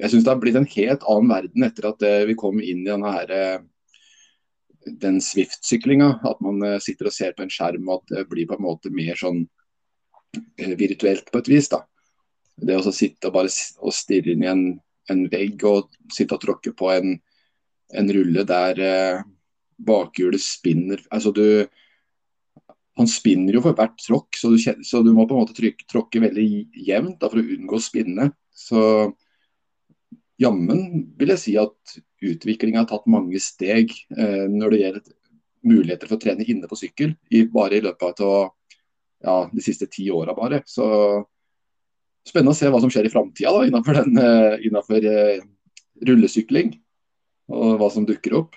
Jeg 0.00 0.10
syns 0.10 0.24
det 0.26 0.32
har 0.32 0.40
blitt 0.42 0.56
en 0.58 0.72
helt 0.72 1.04
annen 1.06 1.30
verden 1.30 1.68
etter 1.68 1.92
at 1.92 2.02
uh, 2.02 2.24
vi 2.26 2.38
kom 2.38 2.64
inn 2.64 2.80
i 2.82 2.90
denne 2.90 3.12
her, 3.12 3.30
uh, 3.30 4.90
den 5.04 5.20
Swift-syklinga. 5.22 6.14
At 6.32 6.40
man 6.44 6.64
sitter 6.80 7.12
og 7.12 7.16
ser 7.16 7.36
på 7.36 7.44
en 7.44 7.52
skjerm 7.52 7.90
og 7.90 8.00
at 8.00 8.16
det 8.16 8.28
blir 8.32 8.48
på 8.48 8.56
en 8.56 8.68
måte 8.70 8.94
mer 8.94 9.20
sånn 9.20 9.44
virtuelt 10.80 11.28
på 11.30 11.44
et 11.44 11.50
vis. 11.52 11.68
da. 11.70 11.84
Det 12.54 12.76
å 12.78 12.94
sitte 12.94 13.28
og 13.28 13.36
bare 13.36 13.52
og 13.82 13.94
stirre 13.94 14.34
inn 14.34 14.44
i 14.44 14.50
en, 14.50 14.66
en, 15.10 15.22
vegg 15.30 15.64
og 15.68 15.94
sitte 16.12 16.36
og 16.36 16.44
tråkke 16.44 16.74
på 16.76 16.90
en, 16.92 17.16
en 17.98 18.12
rulle 18.14 18.44
der 18.48 18.82
eh, 18.82 19.24
bakhjulet 19.84 20.42
spinner 20.42 21.02
altså 21.10 21.32
du, 21.34 21.66
Han 22.94 23.10
spinner 23.10 23.56
jo 23.56 23.64
for 23.64 23.74
hvert 23.74 23.98
tråkk, 23.98 24.38
så 24.38 24.52
du, 24.54 24.58
så 24.86 25.02
du 25.02 25.10
må 25.12 25.26
på 25.26 25.34
en 25.34 25.42
måte 25.42 25.56
trykke, 25.56 25.86
tråkke 25.90 26.22
veldig 26.22 26.46
jevnt 26.86 27.18
da, 27.18 27.30
for 27.30 27.42
å 27.42 27.46
unngå 27.56 27.80
å 27.80 27.82
spinne. 27.82 28.28
Så 28.54 28.80
jammen 30.38 31.08
vil 31.18 31.32
jeg 31.34 31.42
si 31.42 31.56
at 31.58 31.96
utviklinga 32.24 32.84
har 32.84 32.88
tatt 32.92 33.10
mange 33.10 33.40
steg 33.42 33.90
eh, 34.14 34.46
når 34.46 34.70
det 34.70 34.80
gjelder 34.80 35.12
muligheter 35.64 36.10
for 36.10 36.18
å 36.18 36.22
trene 36.22 36.46
inne 36.46 36.70
på 36.70 36.78
sykkel, 36.78 37.16
i, 37.34 37.44
bare 37.50 37.80
i 37.80 37.84
løpet 37.84 38.22
av 38.22 38.52
ja, 39.24 39.36
de 39.50 39.64
siste 39.64 39.88
ti 39.90 40.06
åra 40.12 40.34
bare. 40.36 40.62
Så 40.68 40.86
spennende 42.28 42.54
å 42.54 42.58
se 42.58 42.70
hva 42.72 42.80
som 42.82 42.92
skjer 42.92 43.08
i 43.08 43.12
framtida 43.12 43.64
innenfor, 43.68 44.00
den, 44.00 44.18
uh, 44.18 44.56
innenfor 44.64 45.04
uh, 45.04 45.40
rullesykling. 46.08 46.74
Og 47.52 47.74
hva 47.80 47.90
som 47.92 48.06
dukker 48.08 48.36
opp. 48.38 48.54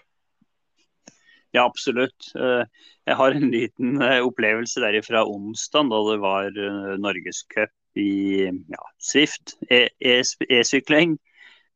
Ja, 1.55 1.65
absolutt. 1.65 2.29
Uh, 2.37 2.63
jeg 3.07 3.17
har 3.19 3.35
en 3.35 3.49
liten 3.51 4.03
opplevelse 4.23 4.83
derifra 4.83 5.25
onsdag, 5.27 5.89
da 5.91 5.99
det 6.09 6.17
var 6.23 6.59
norgescup 6.99 7.99
i 7.99 8.47
ja, 8.47 8.87
Swift. 8.99 9.55
E-sykling. 9.71 11.15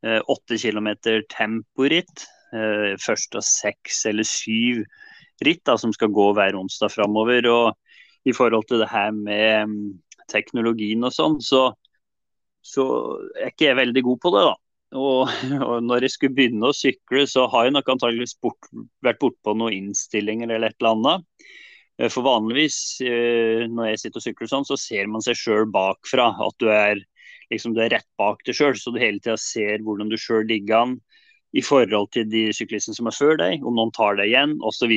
Åtte 0.04 0.58
e 0.58 0.60
kilometer 0.60 1.24
temporitt. 1.32 2.26
Først 3.00 3.38
av 3.40 3.46
seks 3.48 4.02
eller 4.12 4.28
syv 4.28 4.84
ritt 5.46 5.64
da, 5.66 5.78
som 5.80 5.94
skal 5.96 6.12
gå 6.14 6.28
hver 6.36 6.58
onsdag 6.60 6.92
framover. 6.94 7.48
Og 7.48 8.28
i 8.28 8.36
forhold 8.36 8.68
til 8.70 8.84
det 8.84 8.90
her 8.92 9.12
med 9.16 9.72
mm, 9.72 9.88
teknologien 10.32 11.08
og 11.08 11.16
sånn, 11.16 11.40
så 11.44 11.72
så 12.62 12.86
er 13.36 13.52
ikke 13.52 13.70
jeg 13.70 13.80
veldig 13.80 14.04
god 14.06 14.22
på 14.22 14.34
det, 14.36 14.44
da. 14.50 14.56
Og, 15.00 15.32
og, 15.70 15.76
når 15.88 16.06
jeg 16.06 16.16
skulle 16.16 16.38
begynne 16.38 16.70
å 16.70 16.76
sykle, 16.76 17.26
så 17.30 17.48
har 17.52 17.68
jeg 17.68 17.76
nok 17.78 17.92
antageligvis 17.96 18.38
bort, 18.44 18.72
vært 19.06 19.22
bortpå 19.22 19.56
noen 19.58 19.78
innstillinger 19.78 20.52
eller 20.52 20.72
et 20.72 20.80
eller 20.82 20.96
annet. 20.98 21.48
Eh, 21.98 22.10
for 22.12 22.26
vanligvis 22.28 22.80
eh, 23.06 23.68
når 23.72 23.94
jeg 23.94 24.04
sitter 24.04 24.22
og 24.22 24.28
sykler 24.28 24.52
sånn, 24.52 24.68
så 24.68 24.80
ser 24.80 25.10
man 25.12 25.24
seg 25.26 25.40
sjøl 25.40 25.70
bakfra. 25.72 26.32
At 26.44 26.58
du 26.62 26.70
er 26.74 27.02
liksom 27.52 27.76
du 27.76 27.82
er 27.84 27.92
rett 27.96 28.08
bak 28.20 28.44
deg 28.48 28.58
sjøl, 28.58 28.76
så 28.80 28.94
du 28.94 29.00
hele 29.02 29.20
tida 29.20 29.38
ser 29.40 29.84
hvordan 29.86 30.12
du 30.12 30.18
sjøl 30.20 30.46
ligger 30.48 30.86
an 30.86 30.98
i 31.52 31.64
forhold 31.66 32.12
til 32.16 32.28
de 32.32 32.48
syklistene 32.56 32.96
som 32.96 33.10
er 33.10 33.16
før 33.16 33.36
deg, 33.42 33.64
om 33.68 33.76
noen 33.76 33.92
tar 33.96 34.16
deg 34.20 34.32
igjen 34.32 34.56
osv. 34.64 34.94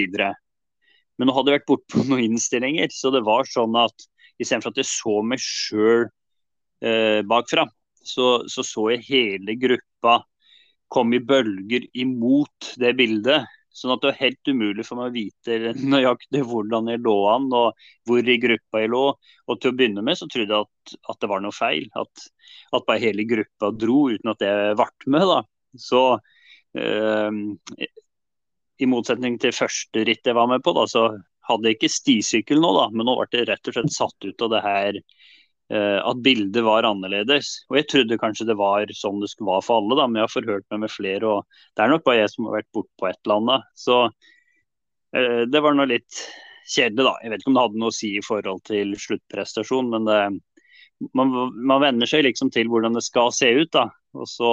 Men 1.18 1.28
nå 1.28 1.34
hadde 1.34 1.50
jeg 1.50 1.60
vært 1.60 1.70
bortpå 1.70 2.04
noen 2.10 2.26
innstillinger, 2.28 2.92
så 2.94 3.10
det 3.14 3.24
var 3.26 3.48
sånn 3.50 3.74
at 3.78 4.06
istedenfor 4.42 4.74
at 4.74 4.82
jeg 4.82 4.90
så 4.90 5.18
meg 5.26 5.42
sjøl 5.42 6.08
bakfra, 7.28 7.64
så, 8.04 8.44
så, 8.50 8.64
så 8.66 8.88
jeg 8.92 9.06
hele 9.08 9.56
gruppa 9.56 10.18
komme 10.92 11.18
i 11.18 11.24
bølger 11.24 11.86
imot 11.96 12.74
det 12.80 12.94
bildet. 12.98 13.48
Sånn 13.74 13.90
at 13.90 14.04
det 14.04 14.12
var 14.12 14.20
helt 14.20 14.50
umulig 14.52 14.84
for 14.86 15.00
meg 15.00 15.08
å 15.10 15.14
vite 15.16 15.72
nøyaktig 15.94 16.44
hvordan 16.46 16.92
jeg 16.92 17.02
lå 17.02 17.16
an 17.32 17.48
og 17.58 17.86
hvor 18.06 18.30
i 18.30 18.38
gruppa 18.42 18.84
jeg 18.84 18.92
lå. 18.94 19.02
Og 19.50 19.60
til 19.60 19.72
å 19.72 19.78
begynne 19.78 20.04
med 20.06 20.20
så 20.20 20.28
trodde 20.30 20.54
jeg 20.54 20.68
at, 20.68 20.94
at 21.10 21.20
det 21.24 21.30
var 21.32 21.42
noe 21.42 21.56
feil. 21.56 21.88
At, 21.98 22.28
at, 22.70 22.86
bare 22.86 23.02
hele 23.02 23.26
gruppa 23.28 23.72
dro 23.74 24.06
uten 24.14 24.34
at 24.34 24.46
jeg 24.46 24.78
ble 24.78 25.16
med. 25.16 25.28
da. 25.32 25.40
Så 25.80 26.04
eh, 26.78 27.88
i 28.78 28.90
motsetning 28.90 29.40
til 29.42 29.56
første 29.56 30.06
ritt 30.06 30.26
jeg 30.26 30.38
var 30.38 30.50
med 30.50 30.62
på, 30.62 30.74
da, 30.76 30.86
så 30.90 31.08
hadde 31.48 31.68
jeg 31.68 31.80
ikke 31.80 31.96
stisykkel 31.96 32.62
nå, 32.62 32.70
da. 32.78 32.90
Men 32.94 33.10
nå 33.10 33.18
ble 33.18 33.42
jeg 33.42 33.50
rett 33.50 33.72
og 33.72 33.78
slett 33.78 33.96
satt 33.96 34.30
ut 34.30 34.46
av 34.46 34.54
det 34.54 34.62
her 34.64 35.02
Eh, 35.02 35.43
at 35.72 36.18
bildet 36.20 36.60
var 36.66 36.84
annerledes. 36.84 37.64
Og 37.70 37.78
Jeg 37.78 37.86
trodde 37.88 38.18
kanskje 38.20 38.44
det 38.50 38.56
var 38.60 38.90
sånn 38.92 39.22
det 39.22 39.30
skulle 39.32 39.54
være 39.54 39.64
for 39.64 39.80
alle, 39.80 39.96
da, 39.96 40.04
men 40.06 40.20
jeg 40.20 40.26
har 40.26 40.32
forhørt 40.34 40.66
meg 40.70 40.82
med 40.82 40.92
flere. 40.92 41.30
og 41.30 41.62
Det 41.72 41.84
er 41.84 41.92
nok 41.92 42.04
bare 42.04 42.18
jeg 42.20 42.32
som 42.34 42.48
har 42.48 42.58
vært 42.58 42.72
bortpå 42.76 43.08
et 43.08 43.20
eller 43.24 43.40
annet. 43.40 43.70
Så 43.80 43.96
eh, 45.16 45.42
det 45.48 45.62
var 45.64 45.74
nå 45.74 45.86
litt 45.88 46.20
kjedelig, 46.68 47.06
da. 47.06 47.14
Jeg 47.22 47.32
vet 47.32 47.42
ikke 47.42 47.52
om 47.52 47.58
det 47.58 47.64
hadde 47.64 47.82
noe 47.82 47.92
å 47.92 47.98
si 47.98 48.10
i 48.18 48.24
forhold 48.24 48.64
til 48.68 48.96
sluttprestasjon, 49.06 49.90
men 49.92 50.08
det, 50.08 50.18
man, 51.16 51.34
man 51.54 51.84
venner 51.84 52.10
seg 52.10 52.24
liksom 52.28 52.52
til 52.54 52.70
hvordan 52.72 52.96
det 52.96 53.04
skal 53.06 53.32
se 53.34 53.50
ut. 53.56 53.72
da, 53.74 53.88
og 54.16 54.28
så 54.30 54.52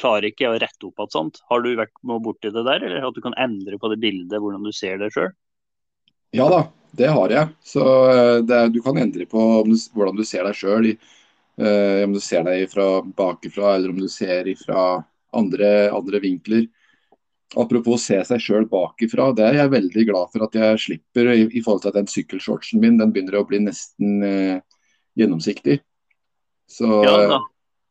klarer 0.00 0.30
ikke 0.30 0.46
jeg 0.46 0.54
å 0.54 0.60
rette 0.62 0.88
opp 0.88 1.04
at 1.04 1.14
sånt. 1.14 1.40
Har 1.50 1.62
du 1.62 1.74
vært 1.78 1.94
borti 2.02 2.52
det 2.52 2.64
der, 2.68 2.84
eller 2.88 3.08
at 3.08 3.16
du 3.16 3.22
kan 3.24 3.36
endre 3.40 3.78
på 3.80 3.90
det 3.92 4.00
bildet, 4.02 4.40
hvordan 4.40 4.64
du 4.64 4.72
ser 4.74 5.00
det 5.02 5.12
sjøl? 5.14 5.32
Ja 6.32 6.48
da, 6.48 6.60
det 6.96 7.10
har 7.12 7.32
jeg. 7.32 7.48
Så 7.64 7.82
det, 8.48 8.56
er, 8.56 8.70
Du 8.72 8.80
kan 8.84 8.98
endre 9.00 9.26
på 9.28 9.40
du, 9.68 9.74
hvordan 9.94 10.16
du 10.16 10.24
ser 10.28 10.46
deg 10.48 10.56
sjøl. 10.56 10.92
Uh, 11.60 12.06
om 12.06 12.14
du 12.16 12.20
ser 12.24 12.46
deg 12.46 12.64
fra 12.72 13.02
bakifra 13.04 13.74
eller 13.76 13.92
om 13.92 13.98
du 14.00 14.08
ser 14.08 14.48
fra 14.62 15.02
andre, 15.36 15.90
andre 15.92 16.20
vinkler. 16.22 16.64
Apropos 17.60 18.06
se 18.08 18.16
seg 18.24 18.40
sjøl 18.40 18.64
bakifra, 18.70 19.28
det 19.36 19.44
er 19.44 19.58
jeg 19.60 19.72
veldig 19.74 20.04
glad 20.08 20.30
for 20.32 20.46
at 20.46 20.56
jeg 20.56 20.80
slipper 20.80 21.28
i, 21.34 21.42
i 21.52 21.60
forhold 21.60 21.82
til 21.84 21.92
at 21.92 21.98
den 21.98 22.08
sykkelshortsen 22.08 22.80
min 22.80 22.96
den 22.96 23.12
begynner 23.12 23.42
å 23.42 23.44
bli 23.48 23.60
nesten 23.66 24.24
uh, 24.24 24.84
gjennomsiktig. 25.20 25.82
Så, 26.72 26.88
ja 27.04 27.16
da. 27.28 27.42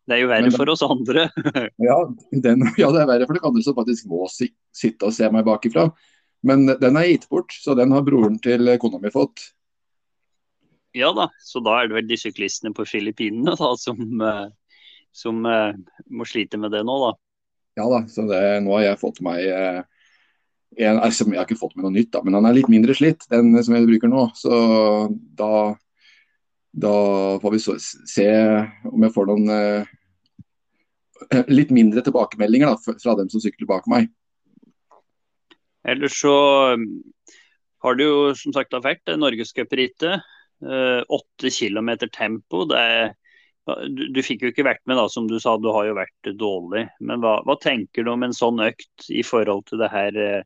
Det 0.10 0.18
er 0.18 0.24
jo 0.24 0.32
verre 0.32 0.50
men, 0.50 0.58
for 0.58 0.74
oss 0.74 0.82
andre. 0.82 1.28
ja, 1.88 1.98
den, 2.34 2.66
ja, 2.82 2.90
det 2.90 3.04
er 3.04 3.12
verre 3.14 3.28
for 3.30 3.38
dere 3.38 3.52
andre 3.52 3.62
som 3.64 3.78
faktisk 3.78 4.10
må 4.10 4.26
si, 4.34 4.50
sitte 4.74 5.08
og 5.08 5.14
se 5.14 5.30
meg 5.32 5.46
bakifra. 5.46 5.92
Men 6.48 6.66
den 6.66 6.98
er 6.98 7.10
gitt 7.10 7.28
bort, 7.30 7.54
så 7.54 7.76
den 7.78 7.94
har 7.94 8.06
broren 8.06 8.40
til 8.42 8.74
kona 8.82 9.02
mi 9.02 9.12
fått. 9.14 9.44
Ja 10.98 11.14
da, 11.16 11.30
så 11.40 11.62
da 11.64 11.78
er 11.80 11.88
det 11.88 11.96
vel 12.00 12.10
de 12.10 12.18
syklistene 12.20 12.74
på 12.76 12.86
Filippinene 12.88 13.54
da, 13.60 13.70
som, 13.80 14.02
eh, 14.28 14.48
som 15.16 15.46
uh, 15.48 15.72
må 16.12 16.28
slite 16.28 16.60
med 16.60 16.74
det 16.76 16.84
nå, 16.88 16.98
da. 17.06 17.12
Ja 17.80 17.86
da, 17.88 18.02
så 18.12 18.26
det, 18.28 18.42
nå 18.66 18.76
har 18.76 18.90
jeg 18.90 19.00
fått 19.00 19.22
meg 19.24 19.46
uh, 19.48 19.80
en, 20.76 21.00
altså, 21.00 21.28
Jeg 21.30 21.40
har 21.40 21.48
ikke 21.48 21.62
fått 21.62 21.78
meg 21.78 21.86
noe 21.86 21.96
nytt, 21.96 22.12
da, 22.12 22.24
men 22.26 22.36
han 22.36 22.48
er 22.50 22.58
litt 22.58 22.72
mindre 22.72 22.96
slitt, 22.96 23.24
den 23.32 23.54
som 23.64 23.76
jeg 23.76 23.88
bruker 23.88 24.12
nå. 24.12 24.28
Så 24.40 24.52
da, 25.40 25.54
da 26.72 26.94
får 27.44 27.56
vi 27.56 27.60
så, 27.60 27.76
se 27.80 28.28
om 28.88 29.04
jeg 29.04 29.16
får 29.16 29.32
noen 29.32 29.52
litt 31.52 31.74
mindre 31.76 32.04
tilbakemeldinger 32.06 32.72
da, 32.72 32.96
fra 33.04 33.18
dem 33.20 33.28
som 33.32 33.44
sykler 33.44 33.68
bak 33.68 33.90
meg. 33.92 34.08
Ellers 35.88 36.20
så 36.22 36.36
um, 36.76 36.86
har 37.82 37.98
det 37.98 38.06
jo 38.06 38.30
som 38.38 38.54
sagt 38.56 38.76
vært 38.84 39.10
norgescuprittet. 39.18 40.22
Eh, 40.62 41.02
åtte 41.10 41.50
kilometer 41.50 42.10
tempo. 42.14 42.68
Er, 42.78 43.16
du, 43.90 44.04
du, 44.14 44.22
fikk 44.22 44.46
jo 44.46 44.52
ikke 44.52 44.68
vært 44.68 44.84
med, 44.86 45.00
da, 45.00 45.08
som 45.10 45.26
du 45.30 45.40
sa, 45.42 45.56
du 45.58 45.72
har 45.74 45.88
jo 45.90 45.98
vært 45.98 46.34
dårlig. 46.38 46.86
Men 47.02 47.24
hva, 47.24 47.40
hva 47.48 47.58
tenker 47.62 48.06
du 48.06 48.12
om 48.14 48.26
en 48.28 48.36
sånn 48.36 48.62
økt 48.62 49.10
i 49.10 49.24
forhold 49.26 49.66
til 49.72 49.82
det 49.82 49.90
her 49.94 50.20
eh, 50.22 50.42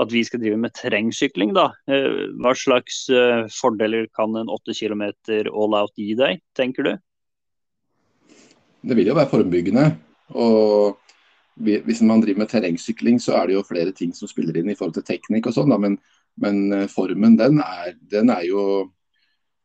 at 0.00 0.14
vi 0.14 0.22
skal 0.24 0.40
drive 0.42 0.60
med 0.62 0.76
terrengsykling? 0.78 1.54
da? 1.58 1.72
Eh, 1.90 2.30
hva 2.38 2.54
slags 2.54 3.02
fordeler 3.56 4.06
kan 4.14 4.38
en 4.38 4.52
åtte 4.52 4.76
kilometer 4.76 5.50
all 5.50 5.74
out 5.82 5.98
gi 5.98 6.14
deg, 6.18 6.44
tenker 6.56 6.86
du? 6.86 6.94
Det 8.86 8.96
vil 8.96 9.10
jo 9.10 9.18
være 9.18 9.32
formbyggende. 9.34 9.90
Og 10.38 10.99
hvis 11.60 12.00
man 12.06 12.22
driver 12.22 12.42
med 12.42 12.50
terrengsykling, 12.50 13.20
så 13.20 13.36
er 13.38 13.48
det 13.48 13.58
jo 13.58 13.66
flere 13.66 13.92
ting 13.96 14.14
som 14.16 14.30
spiller 14.30 14.56
inn 14.56 14.70
i 14.72 14.76
forhold 14.78 14.96
til 14.98 15.06
teknikk 15.06 15.50
og 15.50 15.56
sånn, 15.56 15.74
men, 15.82 15.98
men, 16.40 16.62
eh, 16.76 16.88
formen 16.90 17.36
den 17.38 17.60
er, 17.64 17.94
den 18.12 18.32
er, 18.32 18.46
jo 18.48 18.64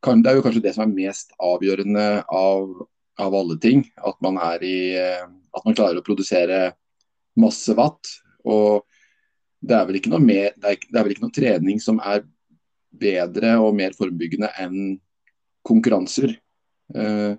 Det 0.05 0.29
er 0.29 0.35
jo 0.37 0.41
kanskje 0.45 0.61
det 0.61 0.75
som 0.75 0.83
er 0.83 0.93
mest 0.93 1.31
avgjørende 1.41 2.23
av, 2.29 2.67
av 3.17 3.33
alle 3.33 3.55
ting. 3.57 3.79
At 3.97 4.19
man, 4.21 4.37
i, 4.61 4.93
eh, 4.93 5.23
at 5.25 5.65
man 5.65 5.73
klarer 5.73 5.97
å 5.97 6.05
produsere 6.05 6.75
masse 7.41 7.73
watt. 7.73 8.11
Og 8.45 8.85
det 9.65 9.73
er 9.73 9.87
vel 9.87 9.97
ikke 9.97 10.11
noe, 10.13 10.21
mer, 10.21 10.53
det 10.61 10.75
er, 10.75 10.77
det 10.85 10.99
er 10.99 11.07
vel 11.07 11.15
ikke 11.15 11.25
noe 11.25 11.33
trening 11.33 11.81
som 11.81 11.97
er 12.05 12.21
bedre 12.95 13.55
og 13.63 13.73
mer 13.77 13.95
formbyggende 13.97 14.51
enn 14.61 14.99
konkurranser. 15.65 16.35
Eh, 16.93 17.33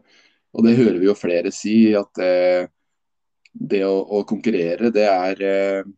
og 0.56 0.64
det 0.66 0.76
hører 0.78 0.98
vi 0.98 1.06
jo 1.06 1.14
flere 1.14 1.52
si, 1.54 1.76
at 1.94 2.22
eh, 2.22 2.66
det 3.56 3.82
å, 3.86 3.96
å, 4.04 4.22
konkurrere, 4.28 4.92
det 4.94 5.06
er 5.08 5.42
eh, 5.42 5.88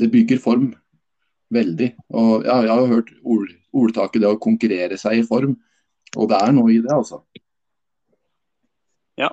Det 0.00 0.08
bygger 0.12 0.38
form 0.38 0.70
veldig. 1.50 1.90
Og 2.14 2.46
ja, 2.46 2.60
Jeg 2.66 2.70
har 2.70 2.92
hørt 2.94 3.12
ord, 3.22 3.52
ordtaket 3.72 4.22
det 4.22 4.30
å 4.30 4.40
konkurrere 4.40 4.98
seg 5.00 5.20
i 5.20 5.26
form, 5.26 5.56
og 6.16 6.28
det 6.30 6.38
er 6.38 6.54
noe 6.54 6.72
i 6.72 6.78
det, 6.82 6.92
altså. 6.94 7.20
Ja, 9.18 9.30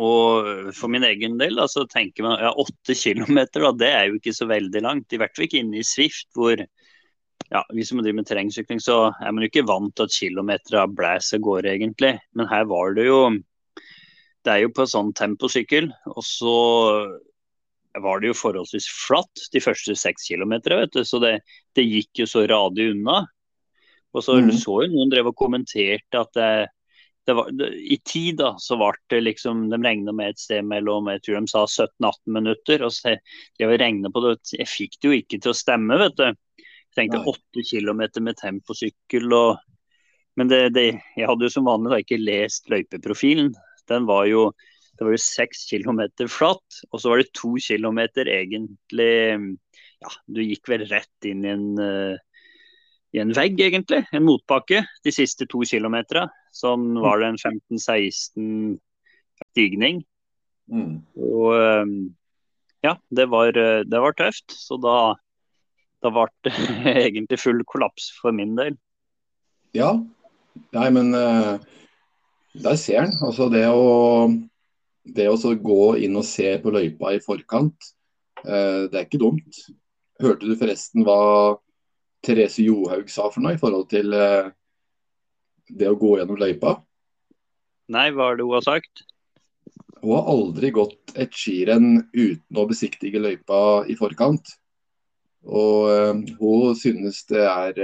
og 0.00 0.72
for 0.76 0.92
min 0.92 1.06
egen 1.06 1.38
del 1.40 1.62
så 1.70 1.86
tenker 1.90 2.26
man 2.26 2.42
ja, 2.42 2.52
åtte 2.52 2.96
kilometer, 2.98 3.66
da, 3.66 3.72
det 3.84 3.92
er 3.94 4.08
jo 4.08 4.18
ikke 4.18 4.34
så 4.36 4.50
veldig 4.50 4.84
langt. 4.86 5.12
I 5.14 5.22
hvert 5.22 5.36
fall 5.36 5.46
ikke 5.46 5.62
inne 5.62 5.80
i 5.80 5.86
Swift, 5.86 6.28
hvor 6.34 6.58
ja, 7.50 7.62
vi 7.74 7.84
som 7.86 7.98
driver 7.98 8.20
med 8.20 8.28
terrengsykling, 8.28 8.82
så 8.82 9.10
er 9.10 9.32
man 9.32 9.42
jo 9.42 9.50
ikke 9.50 9.66
vant 9.66 9.94
til 9.96 10.06
at 10.06 10.14
kilometer 10.14 10.82
av 10.82 10.94
av 10.94 11.46
gårde, 11.46 11.72
egentlig. 11.72 12.16
Men 12.34 12.50
her 12.50 12.66
var 12.70 12.94
det 12.94 13.06
jo 13.08 13.22
det 14.44 14.52
er 14.52 14.62
jo 14.64 14.72
på 14.72 14.86
en 14.86 14.92
sånn 14.94 15.12
temposykkel, 15.16 15.90
og 16.08 16.24
så 16.24 16.54
var 17.98 18.20
det 18.20 18.30
jo 18.30 18.38
forholdsvis 18.38 18.86
flatt 18.88 19.46
de 19.52 19.62
første 19.62 19.96
seks 19.98 20.28
kilometerne, 20.30 20.86
så 21.04 21.20
det, 21.22 21.34
det, 21.76 21.84
gikk 21.84 22.22
jo 22.22 22.26
så 22.30 22.44
radig 22.48 22.92
unna. 22.94 23.24
Og 24.14 24.24
så 24.26 24.36
mm. 24.38 24.52
så 24.58 24.76
jo 24.84 24.92
noen 24.92 25.10
drev 25.10 25.30
og 25.30 25.38
kommenterte 25.38 26.22
at 26.22 26.30
det, 26.34 26.50
det 27.28 27.36
var, 27.36 27.50
i 27.78 27.98
tid 28.06 28.40
da, 28.40 28.52
så 28.58 28.78
ble 28.80 28.90
det 29.12 29.20
liksom 29.22 29.68
De 29.70 29.78
regna 29.78 30.14
med 30.16 30.32
et 30.32 30.40
sted 30.40 30.66
mellom 30.66 31.10
jeg 31.12 31.22
tror 31.22 31.38
de 31.38 31.52
sa 31.52 31.64
17-18 31.66 32.36
minutter. 32.38 32.82
og 32.86 32.94
så 32.94 33.16
Jeg 33.60 33.80
regna 33.80 34.10
på 34.10 34.22
det, 34.24 34.36
jeg 34.56 34.70
fikk 34.70 34.98
det 34.98 35.10
jo 35.10 35.18
ikke 35.18 35.38
til 35.38 35.52
å 35.52 35.58
stemme, 35.58 35.98
vet 36.00 36.16
du. 36.18 36.30
Jeg 36.30 36.96
tenkte 36.96 37.22
åtte 37.30 37.66
kilometer 37.66 38.24
med 38.24 38.38
temposykkel 38.40 39.34
og 39.34 39.66
Men 40.38 40.48
det, 40.48 40.60
det, 40.72 40.84
jeg 41.18 41.26
hadde 41.26 41.44
jo 41.44 41.52
som 41.52 41.66
vanlig 41.66 41.90
da 41.90 41.96
ikke 42.00 42.16
lest 42.22 42.68
løypeprofilen, 42.70 43.50
den 43.90 44.06
var 44.08 44.26
jo 44.30 44.50
det 45.00 45.06
var 45.06 45.14
jo 45.16 45.24
seks 45.24 45.62
kilometer 45.70 46.28
flatt, 46.28 46.82
og 46.92 47.00
så 47.00 47.08
var 47.08 47.22
det 47.22 47.32
to 47.32 47.54
kilometer 47.64 48.28
egentlig 48.28 49.14
Ja, 50.00 50.10
du 50.28 50.42
gikk 50.44 50.68
vel 50.68 50.84
rett 50.90 51.28
inn 51.28 51.46
i 51.46 51.48
en, 51.54 51.64
uh, 51.80 52.20
i 53.16 53.20
en 53.20 53.32
vegg, 53.36 53.56
egentlig. 53.64 54.02
En 54.12 54.26
motbakke 54.26 54.82
de 55.04 55.12
siste 55.12 55.48
to 55.48 55.62
kilometerne. 55.68 56.28
Sånn 56.52 56.94
var 57.00 57.20
det 57.20 57.30
en 57.30 57.40
15-16 57.40 58.76
stigning. 59.50 60.04
Mm. 60.68 61.00
Og 61.16 61.56
um, 61.56 61.96
ja, 62.84 62.94
det 63.08 63.28
var, 63.32 63.56
det 63.56 64.04
var, 64.04 64.16
tøft. 64.20 64.52
Så 64.52 64.76
da, 64.84 65.14
da 66.04 66.12
ble 66.12 66.28
det 66.44 66.54
egentlig 67.06 67.40
full 67.40 67.64
kollaps 67.68 68.12
for 68.20 68.36
min 68.36 68.52
del. 68.60 68.76
Ja. 69.76 69.94
Nei, 70.76 70.88
men 70.92 71.16
uh 71.16 71.56
der 72.54 72.76
ser 72.76 73.04
han. 73.04 73.16
Altså 73.24 73.48
det 73.52 73.66
å, 73.70 74.28
det 75.04 75.28
å 75.30 75.54
gå 75.54 75.82
inn 76.04 76.18
og 76.18 76.26
se 76.26 76.52
på 76.62 76.72
løypa 76.74 77.14
i 77.14 77.22
forkant, 77.24 77.92
eh, 78.44 78.86
det 78.90 78.96
er 78.96 79.06
ikke 79.06 79.22
dumt. 79.22 79.60
Hørte 80.20 80.48
du 80.48 80.56
forresten 80.60 81.06
hva 81.06 81.20
Therese 82.24 82.64
Johaug 82.66 83.08
sa 83.08 83.30
for 83.32 83.44
noe 83.44 83.56
i 83.56 83.60
forhold 83.60 83.88
til 83.92 84.12
eh, 84.16 84.50
det 85.70 85.88
å 85.88 85.98
gå 85.98 86.16
gjennom 86.18 86.40
løypa? 86.40 86.78
Nei, 87.90 88.10
hva 88.14 88.30
er 88.30 88.38
det 88.38 88.46
hun 88.46 88.58
har 88.58 88.66
sagt? 88.66 89.06
Hun 90.00 90.14
har 90.16 90.28
aldri 90.32 90.70
gått 90.72 91.12
et 91.20 91.34
skirenn 91.36 92.06
uten 92.14 92.58
å 92.58 92.66
besiktige 92.68 93.20
løypa 93.20 93.84
i 93.90 93.96
forkant. 93.98 94.54
Og 95.48 95.88
øh, 95.88 96.20
hun 96.40 96.76
synes 96.76 97.22
det 97.28 97.44
er 97.46 97.80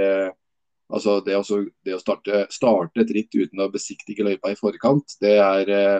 Altså 0.87 1.17
det, 1.23 1.35
også, 1.35 1.61
det 1.83 1.97
å 1.97 2.01
starte, 2.01 2.45
starte, 2.53 3.03
et 3.03 3.11
ritt 3.15 3.35
uten 3.35 3.63
å 3.63 3.71
besiktige 3.71 4.23
løypa 4.23 4.53
i 4.53 4.59
forkant, 4.59 5.17
det 5.23 5.33
er, 5.35 5.71
eh, 5.73 5.97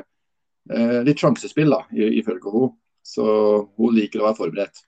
eh, 0.71 0.99
litt 1.07 1.19
sjansespill, 1.19 1.73
da, 1.73 1.81
ifølge 1.91 2.53
henne. 2.53 2.75
Så 3.07 3.25
hun 3.79 3.95
liker 3.95 4.19
å 4.19 4.27
være 4.27 4.39
forberedt. 4.39 4.81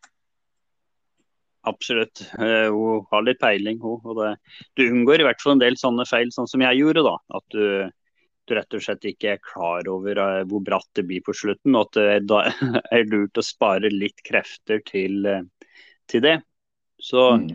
Absolutt. 1.68 2.24
Uh, 2.40 2.68
hun 2.72 3.06
har 3.12 3.24
litt 3.24 3.40
peiling, 3.40 3.80
hun. 3.84 4.00
Og 4.04 4.20
det, 4.20 4.34
du 4.76 4.86
unngår 4.88 5.24
i 5.24 5.28
hvert 5.28 5.42
fall 5.44 5.58
en 5.58 5.64
del 5.64 5.78
sånne 5.80 6.06
feil, 6.08 6.32
sånn 6.36 6.50
som 6.50 6.64
jeg 6.64 6.80
gjorde. 6.80 7.04
da. 7.08 7.16
At 7.40 7.56
du, 7.56 7.64
du 8.48 8.56
rett 8.56 8.76
og 8.76 8.84
slett 8.84 9.08
ikke 9.08 9.34
er 9.36 9.44
klar 9.44 9.88
over 9.92 10.20
uh, 10.20 10.44
hvor 10.50 10.64
bratt 10.68 10.88
det 11.00 11.06
blir 11.08 11.24
på 11.26 11.36
slutten. 11.36 11.76
Og 11.76 11.88
at 11.88 12.00
det 12.00 12.20
da 12.32 12.46
er 12.96 13.08
lurt 13.12 13.40
å 13.40 13.46
spare 13.46 13.92
litt 13.94 14.24
krefter 14.26 14.84
til, 14.88 15.20
uh, 15.28 15.72
til 16.12 16.26
det. 16.28 16.38
Så 17.00 17.30
mm. 17.40 17.48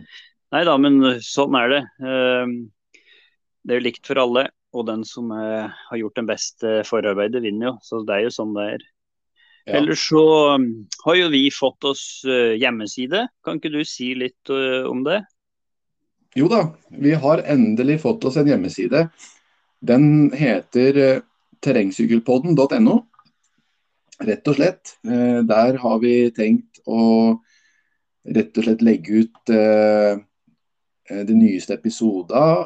Nei 0.55 0.63
da, 0.63 0.77
men 0.79 1.19
sånn 1.25 1.55
er 1.59 1.71
det. 1.73 1.79
det 1.99 3.73
er 3.73 3.81
jo 3.81 3.83
likt 3.83 4.07
for 4.07 4.21
alle. 4.21 4.45
Og 4.75 4.85
den 4.87 5.03
som 5.07 5.33
har 5.35 5.99
gjort 5.99 6.15
den 6.15 6.29
beste 6.29 6.77
forarbeidet, 6.87 7.43
vinner 7.43 7.73
jo. 7.73 7.73
Så 7.83 7.99
det 8.07 8.15
er 8.15 8.23
jo 8.29 8.35
sånn 8.37 8.55
det 8.55 8.67
er. 8.77 8.85
Ja. 9.65 9.79
Ellers 9.79 10.09
så 10.09 10.21
um, 10.53 10.65
har 11.07 11.15
jo 11.17 11.29
vi 11.33 11.47
fått 11.49 11.87
oss 11.89 12.21
uh, 12.29 12.53
hjemmeside. 12.53 13.23
Kan 13.41 13.57
ikke 13.57 13.71
du 13.73 13.79
si 13.87 14.11
litt 14.13 14.51
uh, 14.53 14.85
om 14.85 15.01
det? 15.07 15.23
Jo 16.37 16.49
da, 16.51 16.59
vi 16.93 17.15
har 17.17 17.41
endelig 17.49 18.03
fått 18.03 18.27
oss 18.29 18.37
en 18.37 18.49
hjemmeside. 18.51 19.07
Den 19.81 20.29
heter 20.37 21.23
terrengsykkelpodden.no. 21.65 22.95
Rett 24.27 24.51
og 24.51 24.57
slett. 24.57 24.93
Der 25.03 25.77
har 25.79 25.97
vi 26.03 26.13
tenkt 26.35 26.81
å 26.85 26.99
rett 28.35 28.59
og 28.59 28.67
slett 28.67 28.83
legge 28.83 29.23
ut 29.23 29.53
de 31.09 31.35
nyeste 31.37 31.75
episoder. 31.75 32.65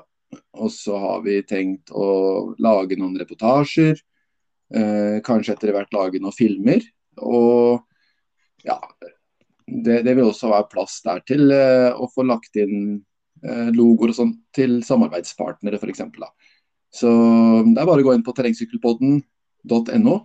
Og 0.60 0.72
så 0.72 0.98
har 1.00 1.24
vi 1.26 1.40
tenkt 1.48 1.92
å 1.92 2.56
lage 2.62 2.98
noen 3.00 3.18
reportasjer. 3.20 3.98
Eh, 4.70 5.18
kanskje 5.26 5.56
etter 5.56 5.74
hvert 5.74 5.94
lage 5.96 6.22
noen 6.22 6.36
filmer. 6.36 6.84
Og 7.26 7.82
ja, 8.66 8.78
det, 9.66 10.04
det, 10.06 10.14
vil 10.14 10.28
også 10.28 10.52
være 10.52 10.70
plass 10.72 11.00
der 11.06 11.24
til 11.28 11.50
eh, 11.56 11.90
å 11.90 12.10
få 12.14 12.26
lagt 12.28 12.60
inn 12.60 13.00
eh, 13.44 13.70
logoer 13.74 14.14
og 14.14 14.20
sånn 14.20 14.36
til 14.56 14.80
samarbeidspartnere 14.86 15.82
f.eks. 15.82 16.06
Så 16.94 17.10
det 17.66 17.82
er 17.82 17.90
bare 17.90 18.02
å 18.02 18.08
gå 18.08 18.16
inn 18.16 18.26
på 18.26 18.34
terrengsykkelpodden.no 18.38 20.16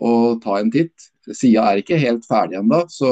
og 0.00 0.26
ta 0.44 0.58
en 0.58 0.72
titt. 0.72 1.10
Sida 1.28 1.66
er 1.68 1.82
ikke 1.82 2.00
helt 2.00 2.24
ferdig 2.28 2.60
ennå, 2.60 2.86
så 2.88 3.10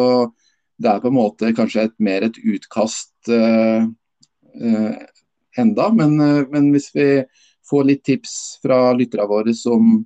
det 0.81 0.89
er 0.89 1.03
på 1.03 1.11
en 1.11 1.19
måte 1.19 1.51
kanskje 1.57 1.89
et, 1.89 1.95
mer 2.01 2.25
et 2.25 2.37
utkast 2.39 3.29
uh, 3.35 3.85
enda. 4.59 5.91
Men, 5.95 6.17
uh, 6.21 6.45
men, 6.51 6.71
hvis 6.75 6.91
vi 6.95 7.09
får 7.69 7.85
litt 7.89 8.05
tips 8.07 8.35
fra 8.63 8.93
lytterne 8.97 9.29
våre 9.29 9.53
som 9.57 9.99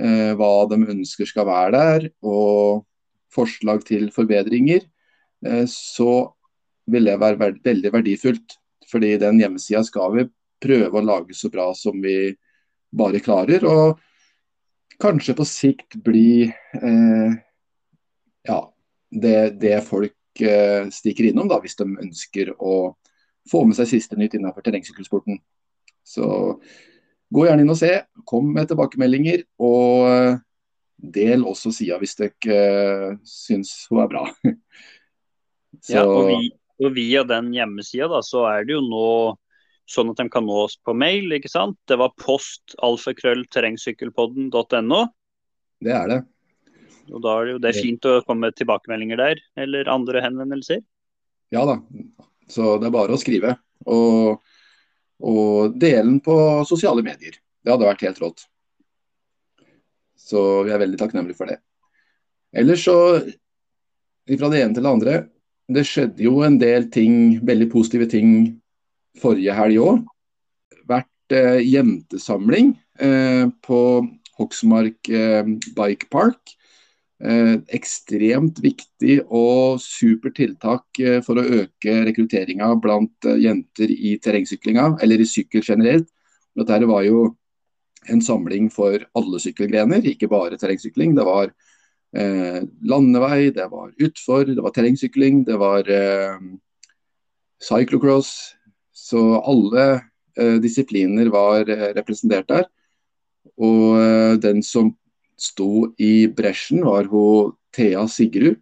eh, 0.00 0.32
hva 0.36 0.52
de 0.70 0.80
ønsker 0.92 1.28
skal 1.28 1.48
være 1.48 1.72
der, 1.74 2.08
og 2.20 2.84
forslag 3.32 3.84
til 3.88 4.08
forbedringer, 4.14 4.84
eh, 5.46 5.64
så 5.68 6.34
vil 6.88 7.08
det 7.08 7.18
være 7.20 7.40
veld 7.40 7.62
veldig 7.64 7.94
verdifullt. 7.94 8.58
Fordi 8.88 9.16
den 9.20 9.40
hjemmesida 9.40 9.82
skal 9.84 10.14
vi 10.14 10.28
prøve 10.64 11.00
å 11.00 11.04
lage 11.04 11.36
så 11.36 11.50
bra 11.52 11.70
som 11.76 11.98
vi 12.02 12.32
bare 12.96 13.20
klarer. 13.24 13.66
Og 13.68 13.98
kanskje 15.00 15.36
på 15.36 15.46
sikt 15.48 15.98
bli 16.04 16.48
eh, 16.48 17.36
ja, 18.48 18.60
det, 19.10 19.38
det, 19.60 19.76
folk 19.86 20.40
eh, 20.40 20.88
stikker 20.92 21.28
innom, 21.28 21.50
da, 21.50 21.60
hvis 21.60 21.76
de 21.78 21.88
ønsker 21.88 22.54
å 22.56 22.96
få 23.50 23.64
med 23.68 23.78
seg 23.78 23.90
siste 23.90 24.18
nytt 24.18 24.38
innenfor 24.38 24.66
terrengsykkelsporten. 24.66 25.40
Så 26.06 26.28
Gå 27.28 27.44
gjerne 27.44 27.60
inn 27.64 27.72
og 27.72 27.80
se. 27.80 27.90
Kom 28.28 28.52
med 28.54 28.68
tilbakemeldinger. 28.70 29.42
Og 29.64 30.06
eh, 30.08 30.38
del 30.98 31.44
også 31.46 31.70
sida 31.74 31.98
hvis 32.00 32.16
dere 32.18 32.56
uh, 33.14 33.18
syns 33.26 33.86
hun 33.90 34.00
er 34.02 34.08
bra. 34.10 34.22
ja, 35.92 36.02
og, 36.02 36.28
vi, 36.32 36.50
og, 36.82 36.88
via 36.96 37.22
den 37.28 37.52
hjemmesida 37.54 38.18
så 38.26 38.40
er 38.50 38.60
det 38.66 38.72
jo 38.74 38.82
nå 38.82 39.10
sånn 39.88 40.10
at 40.10 40.18
de 40.20 40.26
kan 40.32 40.44
nå 40.44 40.56
oss 40.64 40.76
på 40.84 40.92
mail, 40.98 41.32
ikke 41.36 41.50
sant? 41.52 41.76
Det 41.88 41.96
var 42.00 42.20
post 42.20 42.64
alfakrøll-terrengsykkelpodden.no. 42.84 45.00
Det 45.86 45.92
er 45.94 46.06
det. 46.10 46.20
Og 47.14 47.18
da 47.24 47.30
er 47.38 47.42
det 47.46 47.52
jo 47.54 47.62
det 47.62 47.70
er 47.70 47.84
fint 47.86 48.02
å 48.10 48.24
komme 48.26 48.42
med 48.48 48.58
tilbakemeldinger 48.58 49.18
der, 49.20 49.36
eller 49.62 49.92
andre 49.92 50.18
henvendelser. 50.26 50.80
Ja 51.54 51.62
da, 51.64 51.76
så 52.50 52.76
det 52.80 52.88
er 52.88 52.94
bare 52.94 53.16
å 53.16 53.20
skrive. 53.20 53.56
Og 53.88 54.40
og 55.18 55.74
dele 55.78 56.04
den 56.06 56.20
på 56.22 56.36
sosiale 56.68 57.02
medier. 57.02 57.38
Det 57.62 57.72
hadde 57.72 57.88
vært 57.88 58.04
helt 58.06 58.20
rått. 58.22 58.44
Så 60.18 60.62
vi 60.66 60.72
er 60.74 60.82
veldig 60.82 61.00
takknemlige 61.00 61.38
for 61.38 61.50
det. 61.50 61.58
Ellers 62.54 62.84
så, 62.86 62.96
fra 64.28 64.50
det 64.52 64.62
ene 64.62 64.76
til 64.76 64.86
det 64.86 64.92
andre, 64.92 65.16
det 65.68 65.84
skjedde 65.84 66.24
jo 66.24 66.38
en 66.46 66.56
del 66.60 66.88
ting, 66.92 67.38
veldig 67.44 67.68
positive 67.72 68.08
ting 68.08 68.30
forrige 69.20 69.56
helg 69.56 69.82
òg. 69.82 70.06
Vært 70.88 71.36
eh, 71.36 71.58
jentesamling 71.66 72.72
eh, 73.02 73.50
på 73.66 73.80
Hoksmark 74.38 75.10
eh, 75.10 75.50
Bike 75.76 76.08
Park. 76.14 76.54
Eh, 77.18 77.56
ekstremt 77.74 78.60
viktig 78.62 79.16
og 79.34 79.80
supert 79.82 80.36
tiltak 80.38 81.00
eh, 81.02 81.16
for 81.26 81.40
å 81.40 81.62
øke 81.64 81.96
rekrutteringa 82.06 82.68
blant 82.78 83.26
eh, 83.26 83.40
jenter 83.42 83.90
i 83.90 84.12
terrengsyklinga, 84.22 84.92
eller 85.02 85.18
i 85.18 85.26
sykkel 85.26 85.64
generelt. 85.66 86.06
Dette 86.54 86.78
var 86.86 87.02
jo 87.08 87.24
en 88.06 88.22
samling 88.22 88.68
for 88.70 89.02
alle 89.18 89.40
sykkelgrener, 89.42 90.06
ikke 90.06 90.30
bare 90.30 90.60
terrengsykling. 90.60 91.16
Det 91.18 91.24
var 91.26 91.50
eh, 92.14 92.60
landevei, 92.86 93.50
det 93.56 93.66
var 93.72 93.90
utfor, 93.98 94.46
det 94.54 94.62
var 94.62 94.76
terrengsykling, 94.78 95.42
det 95.50 95.58
var 95.58 95.90
eh, 95.90 96.38
cyclocross. 97.66 98.30
Så 98.94 99.24
alle 99.42 99.88
eh, 100.38 100.62
disipliner 100.62 101.34
var 101.34 101.66
representert 101.98 102.46
der. 102.54 102.70
Og 103.58 104.38
den 104.38 104.62
som 104.62 104.92
sto 105.38 105.88
i 105.98 106.28
bresjen, 106.28 106.84
var 106.86 107.08
hun 107.10 107.54
Thea 107.76 108.06
Sigrud. 108.10 108.58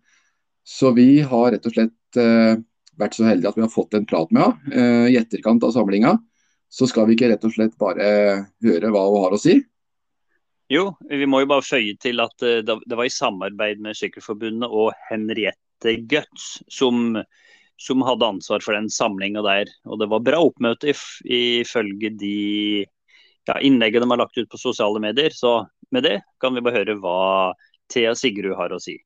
Så 0.67 0.91
vi 0.97 1.21
har 1.23 1.53
rett 1.55 1.67
og 1.69 1.75
slett 1.77 2.19
eh, 2.21 2.59
vært 2.99 3.15
så 3.17 3.27
heldige 3.29 3.53
at 3.53 3.59
vi 3.59 3.65
har 3.65 3.73
fått 3.73 3.95
en 3.95 4.07
prat 4.09 4.33
med 4.35 4.43
henne 4.67 5.07
eh, 5.07 5.12
i 5.15 5.19
etterkant 5.21 5.65
av 5.65 5.75
samlinga. 5.77 6.17
Så 6.69 6.89
skal 6.91 7.07
vi 7.07 7.15
ikke 7.15 7.31
rett 7.31 7.45
og 7.47 7.55
slett 7.55 7.77
bare 7.79 8.09
høre 8.67 8.91
hva 8.91 9.05
hun 9.07 9.23
har 9.23 9.37
å 9.37 9.41
si? 9.41 9.61
Jo, 10.73 10.89
vi 11.07 11.29
må 11.31 11.45
jo 11.45 11.51
bare 11.53 11.62
føye 11.62 11.95
til 12.03 12.19
at 12.25 12.43
uh, 12.43 12.59
det 12.67 12.97
var 12.99 13.07
i 13.07 13.12
samarbeid 13.12 13.79
med 13.85 13.95
Sykkelforbundet 13.95 14.67
og 14.67 14.91
Henriette 15.07 15.93
Guts 16.11 16.57
som, 16.67 17.21
som 17.79 18.03
hadde 18.03 18.33
ansvar 18.35 18.65
for 18.65 18.75
den 18.75 18.91
samlinga 18.91 19.45
der. 19.47 19.71
Og 19.87 20.03
det 20.03 20.11
var 20.11 20.25
bra 20.27 20.43
oppmøte 20.43 20.91
ifølge 20.91 22.11
de 22.19 22.35
ja, 23.47 23.61
innleggene 23.61 24.03
de 24.03 24.11
har 24.11 24.25
lagt 24.25 24.39
ut 24.41 24.51
på 24.51 24.59
sosiale 24.59 24.99
medier. 25.03 25.31
Så 25.31 25.61
med 25.94 26.07
det 26.07 26.20
kan 26.42 26.55
vi 26.55 26.64
bare 26.64 26.83
høre 26.83 26.99
hva 27.01 27.18
Thea 27.92 28.14
Sigrud 28.18 28.57
har 28.59 28.75
å 28.75 28.83
si. 28.83 28.99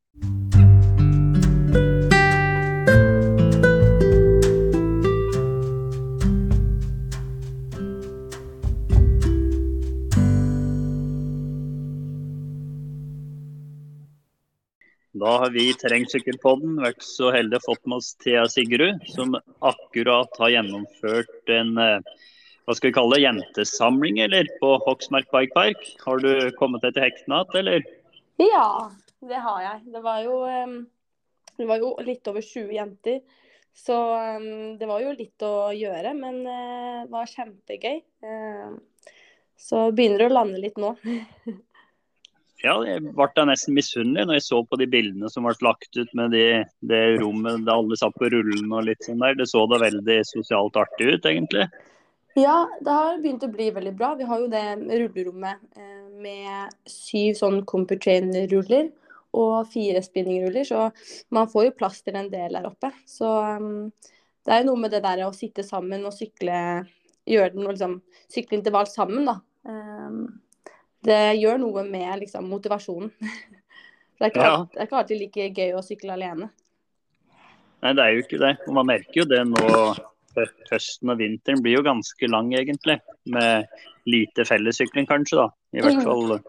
Da 15.20 15.30
har 15.38 15.50
vi 15.52 15.66
i 15.68 15.76
Terrengsykkelpodden 15.76 16.78
vært 16.80 17.02
så 17.04 17.28
heldige 17.34 17.60
å 17.60 17.64
fått 17.66 17.82
med 17.84 18.00
oss 18.00 18.14
Thea 18.24 18.46
Sigrud, 18.48 19.02
som 19.12 19.34
akkurat 19.58 20.38
har 20.40 20.52
gjennomført 20.54 21.52
en 21.52 21.74
eh, 21.82 22.20
hva 22.70 22.76
skal 22.78 22.92
vi 22.92 22.94
kalle 22.94 23.16
det, 23.16 23.24
jentesamling 23.24 24.20
eller 24.22 24.48
på 24.61 24.68
Hoksmark 24.85 25.26
Bike 25.35 25.56
Park. 25.56 25.87
Har 26.04 26.22
du 26.22 26.50
kommet 26.61 26.85
deg 26.87 26.94
til 26.94 27.09
hektene 27.09 27.40
igjen, 27.42 27.56
eller? 27.64 27.88
Ja, 28.38 28.68
det 29.26 29.40
har 29.42 29.64
jeg. 29.64 29.80
Det 29.90 30.02
var 30.04 30.20
jo, 30.22 30.37
det 31.59 31.66
var 31.66 31.83
jo 31.83 31.90
litt 32.06 32.30
over 32.30 32.44
20 32.46 32.76
jenter. 32.76 33.18
Så 33.74 33.96
det 34.78 34.87
var 34.87 35.02
jo 35.02 35.16
litt 35.18 35.42
å 35.46 35.70
gjøre, 35.74 36.14
men 36.14 36.40
eh, 36.46 37.02
det 37.06 37.12
var 37.12 37.28
kjempegøy. 37.30 38.00
Så 39.61 39.83
begynner 39.94 40.24
det 40.24 40.30
å 40.30 40.37
lande 40.38 40.62
litt 40.62 40.78
nå. 40.80 40.94
Ja, 42.61 42.74
jeg 42.85 43.00
ble 43.16 43.44
nesten 43.48 43.72
misunnelig 43.72 44.26
når 44.26 44.37
jeg 44.37 44.44
så 44.44 44.59
på 44.68 44.76
de 44.76 44.85
bildene 44.92 45.30
som 45.33 45.46
ble 45.46 45.54
lagt 45.64 45.96
ut 45.96 46.11
med 46.18 46.35
de, 46.37 46.61
det 46.85 46.98
rommet 47.22 47.62
der 47.64 47.72
alle 47.72 47.96
satt 47.96 48.18
på 48.20 48.28
rullen 48.28 48.68
og 48.68 48.85
litt 48.85 49.06
sånn 49.06 49.22
der. 49.22 49.38
Det 49.38 49.46
så 49.48 49.62
da 49.70 49.78
veldig 49.80 50.18
sosialt 50.28 50.76
artig 50.76 51.09
ut, 51.09 51.28
egentlig. 51.30 51.64
Ja, 52.38 52.70
det 52.80 52.94
har 52.94 53.18
begynt 53.18 53.44
å 53.44 53.50
bli 53.50 53.70
veldig 53.74 53.92
bra. 53.98 54.14
Vi 54.14 54.26
har 54.28 54.42
jo 54.42 54.50
det 54.50 54.64
rullerommet 54.86 55.62
eh, 55.76 56.06
med 56.22 56.74
syv 56.88 57.34
sånn 57.38 57.62
Computrain-ruller 57.66 58.90
og 59.36 59.68
fire 59.70 60.02
spinningruller, 60.02 60.66
så 60.66 60.88
man 61.34 61.50
får 61.50 61.68
jo 61.68 61.76
plass 61.78 62.00
til 62.02 62.18
en 62.18 62.30
del 62.30 62.56
der 62.58 62.66
oppe. 62.66 62.90
Så 63.06 63.28
um, 63.28 63.90
det 64.46 64.54
er 64.54 64.62
jo 64.62 64.72
noe 64.72 64.82
med 64.84 64.94
det 64.94 65.02
der 65.04 65.22
å 65.26 65.34
sitte 65.36 65.62
sammen 65.66 66.06
og 66.06 66.14
sykle, 66.16 66.54
gjøre 67.30 67.54
den 67.54 67.68
liksom 67.68 67.98
sykle 68.30 68.58
intervall 68.58 68.90
sammen, 68.90 69.30
da. 69.30 69.36
Um, 69.66 70.24
det 71.06 71.20
gjør 71.40 71.60
noe 71.62 71.84
med 71.86 72.24
liksom, 72.24 72.48
motivasjonen. 72.50 73.12
det, 74.18 74.24
er 74.24 74.32
ikke 74.32 74.46
Ja. 74.46 74.56
det 74.72 74.82
er 74.82 74.88
ikke 74.88 75.02
alltid 75.02 75.22
like 75.22 75.50
gøy 75.56 75.76
å 75.78 75.84
sykle 75.86 76.16
alene. 76.18 76.50
Nei, 77.80 77.94
det 77.96 78.04
er 78.04 78.16
jo 78.16 78.24
ikke 78.26 78.40
det. 78.42 78.56
Og 78.66 78.74
man 78.76 78.90
merker 78.90 79.22
jo 79.22 79.28
det 79.30 79.40
nå. 79.48 79.68
Hø- 80.36 80.68
Høsten 80.70 81.12
og 81.12 81.20
vinteren 81.20 81.62
blir 81.64 81.78
jo 81.78 81.86
ganske 81.86 82.30
lang, 82.30 82.52
egentlig. 82.54 83.00
Med 83.30 83.68
lite 84.10 84.46
fellessykling, 84.48 85.08
kanskje, 85.10 85.42
da. 85.42 85.48
I 85.76 85.84
hvert 85.84 86.02
fall 86.06 86.40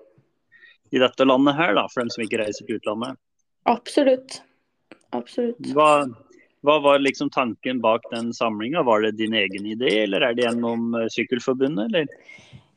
i 0.92 1.00
dette 1.00 1.28
landet 1.28 1.56
her, 1.56 1.76
da, 1.78 1.86
for 1.92 2.04
dem 2.04 2.12
som 2.12 2.24
ikke 2.26 2.42
reiser 2.42 2.68
til 2.68 2.82
utlandet. 2.82 3.20
Absolutt. 3.70 4.42
Absolutt. 5.16 5.72
Hva, 5.76 6.06
hva 6.66 6.78
var 6.84 7.02
liksom 7.02 7.32
tanken 7.34 7.82
bak 7.84 8.08
den 8.12 8.32
samlinga? 8.36 8.84
Var 8.88 9.08
det 9.08 9.16
din 9.20 9.36
egen 9.38 9.68
idé, 9.70 10.04
eller 10.04 10.26
er 10.28 10.36
det 10.36 10.46
gjennom 10.46 10.94
eh, 11.00 11.08
Sykkelforbundet, 11.14 11.92
eller? 11.92 12.12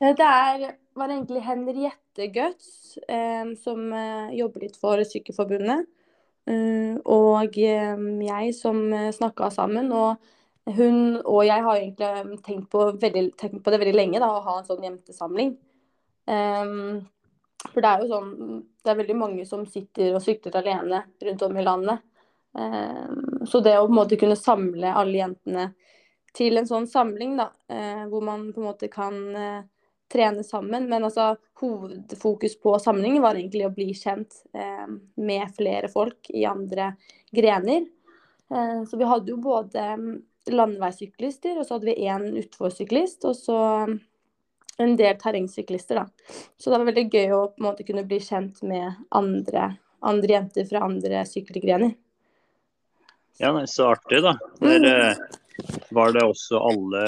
Det 0.04 0.28
er, 0.28 0.64
var 0.98 1.10
egentlig 1.10 1.42
Henriette 1.46 2.28
Guts 2.34 2.98
eh, 3.08 3.54
som 3.60 3.86
eh, 3.92 4.34
jobber 4.38 4.66
litt 4.66 4.78
for 4.80 5.02
Sykkelforbundet. 5.08 5.86
Uh, 6.44 6.98
og 7.08 7.54
jeg 7.56 8.50
som 8.52 8.82
snakka 9.16 9.46
sammen. 9.48 9.86
Og 9.96 10.20
hun 10.72 11.18
og 11.20 11.42
jeg 11.44 11.64
har 11.66 11.80
egentlig 11.80 12.38
tenkt 12.44 12.70
på, 12.72 12.86
veldig, 13.00 13.24
tenkt 13.40 13.60
på 13.64 13.72
det 13.72 13.80
veldig 13.82 13.96
lenge, 13.96 14.20
da, 14.22 14.30
å 14.32 14.44
ha 14.46 14.58
en 14.60 14.68
sånn 14.68 14.86
jentesamling. 14.86 15.54
Um, 16.28 17.04
for 17.66 17.84
det 17.84 17.88
er 17.90 18.00
jo 18.00 18.06
sånn 18.08 18.30
Det 18.80 18.92
er 18.92 18.96
veldig 18.96 19.16
mange 19.16 19.44
som 19.48 19.66
sitter 19.68 20.14
og 20.16 20.22
sykler 20.24 20.56
alene 20.56 21.02
rundt 21.24 21.44
om 21.44 21.58
i 21.58 21.64
landet. 21.64 22.04
Um, 22.52 23.44
så 23.48 23.60
det 23.64 23.76
å 23.76 23.84
på 23.84 23.92
en 23.92 23.98
måte 23.98 24.18
kunne 24.20 24.38
samle 24.40 24.92
alle 24.94 25.20
jentene 25.20 25.68
til 26.34 26.58
en 26.58 26.68
sånn 26.68 26.88
samling, 26.90 27.36
da, 27.38 27.50
uh, 27.72 28.04
hvor 28.08 28.24
man 28.24 28.48
på 28.54 28.62
en 28.62 28.68
måte 28.70 28.88
kan 28.92 29.20
uh, 29.36 29.62
trene 30.14 30.44
sammen. 30.44 30.88
Men 30.88 31.04
altså, 31.04 31.34
hovedfokus 31.60 32.58
på 32.60 32.78
samlingen 32.78 33.22
var 33.22 33.38
egentlig 33.38 33.66
å 33.66 33.72
bli 33.74 33.90
kjent 33.96 34.42
eh, 34.54 34.86
med 35.16 35.54
flere 35.56 35.90
folk 35.92 36.30
i 36.30 36.44
andre 36.48 36.92
grener. 37.34 37.86
Eh, 38.50 38.80
så 38.88 39.00
vi 39.00 39.08
hadde 39.08 39.34
jo 39.34 39.40
både 39.42 39.86
mm, 39.98 40.14
landeveissyklister, 40.50 41.58
og 41.58 41.66
så 41.66 41.76
hadde 41.76 41.88
vi 41.90 42.08
én 42.08 42.26
utforsyklist, 42.40 43.24
og 43.28 43.36
så 43.38 43.58
en 44.82 44.96
del 44.98 45.16
terrengsyklister. 45.20 45.94
da. 46.02 46.34
Så 46.56 46.70
det 46.70 46.78
var 46.78 46.88
veldig 46.90 47.06
gøy 47.12 47.32
å 47.34 47.40
på 47.52 47.62
en 47.62 47.68
måte 47.68 47.86
kunne 47.86 48.06
bli 48.08 48.20
kjent 48.20 48.62
med 48.66 49.04
andre, 49.14 49.74
andre 50.04 50.36
jenter 50.38 50.68
fra 50.68 50.84
andre 50.86 51.24
sykkelgrener. 51.28 51.94
Ja, 53.42 53.50
nei, 53.54 53.66
så 53.70 53.90
artig, 53.94 54.20
da. 54.22 54.36
Der, 54.62 54.84
mm. 54.84 55.88
var 55.94 56.14
det 56.14 56.22
også 56.22 56.60
alle 56.62 57.06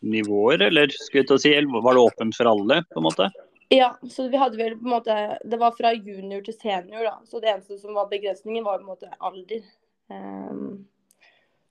nivåer, 0.00 0.62
eller 0.68 0.92
skal 0.94 1.22
vi 1.22 1.26
ta 1.28 1.38
si, 1.40 1.52
var 1.52 1.94
det 1.94 2.06
åpent 2.06 2.36
for 2.36 2.48
alle, 2.48 2.82
på 2.88 3.02
en 3.02 3.08
måte? 3.08 3.28
Ja, 3.68 3.90
så 4.08 4.30
vi 4.32 4.38
hadde 4.40 4.56
vel 4.56 4.78
på 4.78 4.86
en 4.86 4.94
måte 4.94 5.14
Det 5.44 5.58
var 5.60 5.74
fra 5.76 5.90
junior 5.92 6.40
til 6.40 6.54
senior, 6.56 7.04
da. 7.04 7.18
Så 7.28 7.40
det 7.40 7.50
eneste 7.52 7.76
som 7.76 7.92
var 7.98 8.08
begrensningen, 8.08 8.64
var 8.64 8.78
på 8.78 8.86
en 8.86 8.92
måte 8.94 9.10
alder. 9.18 9.66
Ehm, 10.08 10.86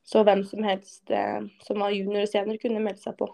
så 0.07 0.23
hvem 0.23 0.43
som 0.47 0.63
helst 0.63 1.11
eh, 1.11 1.41
som 1.65 1.83
var 1.83 1.95
junior 1.95 2.23
og 2.23 2.31
senior, 2.31 2.59
kunne 2.61 2.83
melde 2.83 3.03
seg 3.03 3.17
på. 3.19 3.27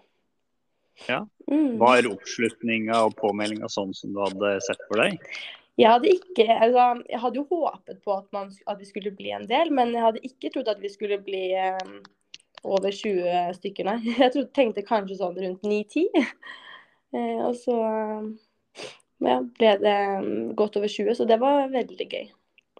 Ja. 1.07 1.23
Mm. 1.51 1.77
Var 1.81 2.07
oppslutninga 2.09 3.03
og 3.07 3.17
påmeldinga 3.19 3.69
sånn 3.71 3.93
som 3.97 4.13
du 4.13 4.21
hadde 4.23 4.55
sett 4.65 4.81
for 4.89 5.01
deg? 5.01 5.19
Jeg 5.79 5.89
hadde 5.89 6.11
ikke 6.11 6.45
altså, 6.45 6.83
Jeg 7.09 7.19
hadde 7.23 7.39
jo 7.39 7.45
håpet 7.49 8.03
på 8.05 8.13
at, 8.13 8.27
man, 8.35 8.51
at 8.69 8.81
vi 8.81 8.89
skulle 8.89 9.13
bli 9.15 9.31
en 9.33 9.47
del, 9.49 9.73
men 9.73 9.93
jeg 9.95 10.05
hadde 10.05 10.25
ikke 10.27 10.53
trodd 10.53 10.69
at 10.69 10.83
vi 10.83 10.91
skulle 10.93 11.17
bli 11.21 11.47
eh, 11.57 11.95
over 12.63 12.93
20 12.93 13.57
stykker, 13.57 13.89
nei. 13.89 13.97
Jeg 14.21 14.33
trodde, 14.33 14.51
tenkte 14.55 14.85
kanskje 14.87 15.19
sånn 15.21 15.39
rundt 15.39 15.65
9-10. 15.67 16.09
Eh, 17.13 17.41
og 17.45 17.53
så 17.53 17.75
eh, 17.77 18.85
ja, 19.21 19.35
ble 19.45 19.73
det 19.83 19.97
mm, 20.25 20.55
godt 20.57 20.79
over 20.79 20.89
20, 20.89 21.13
så 21.19 21.27
det 21.29 21.35
var 21.43 21.67
veldig 21.69 22.07
gøy. 22.09 22.23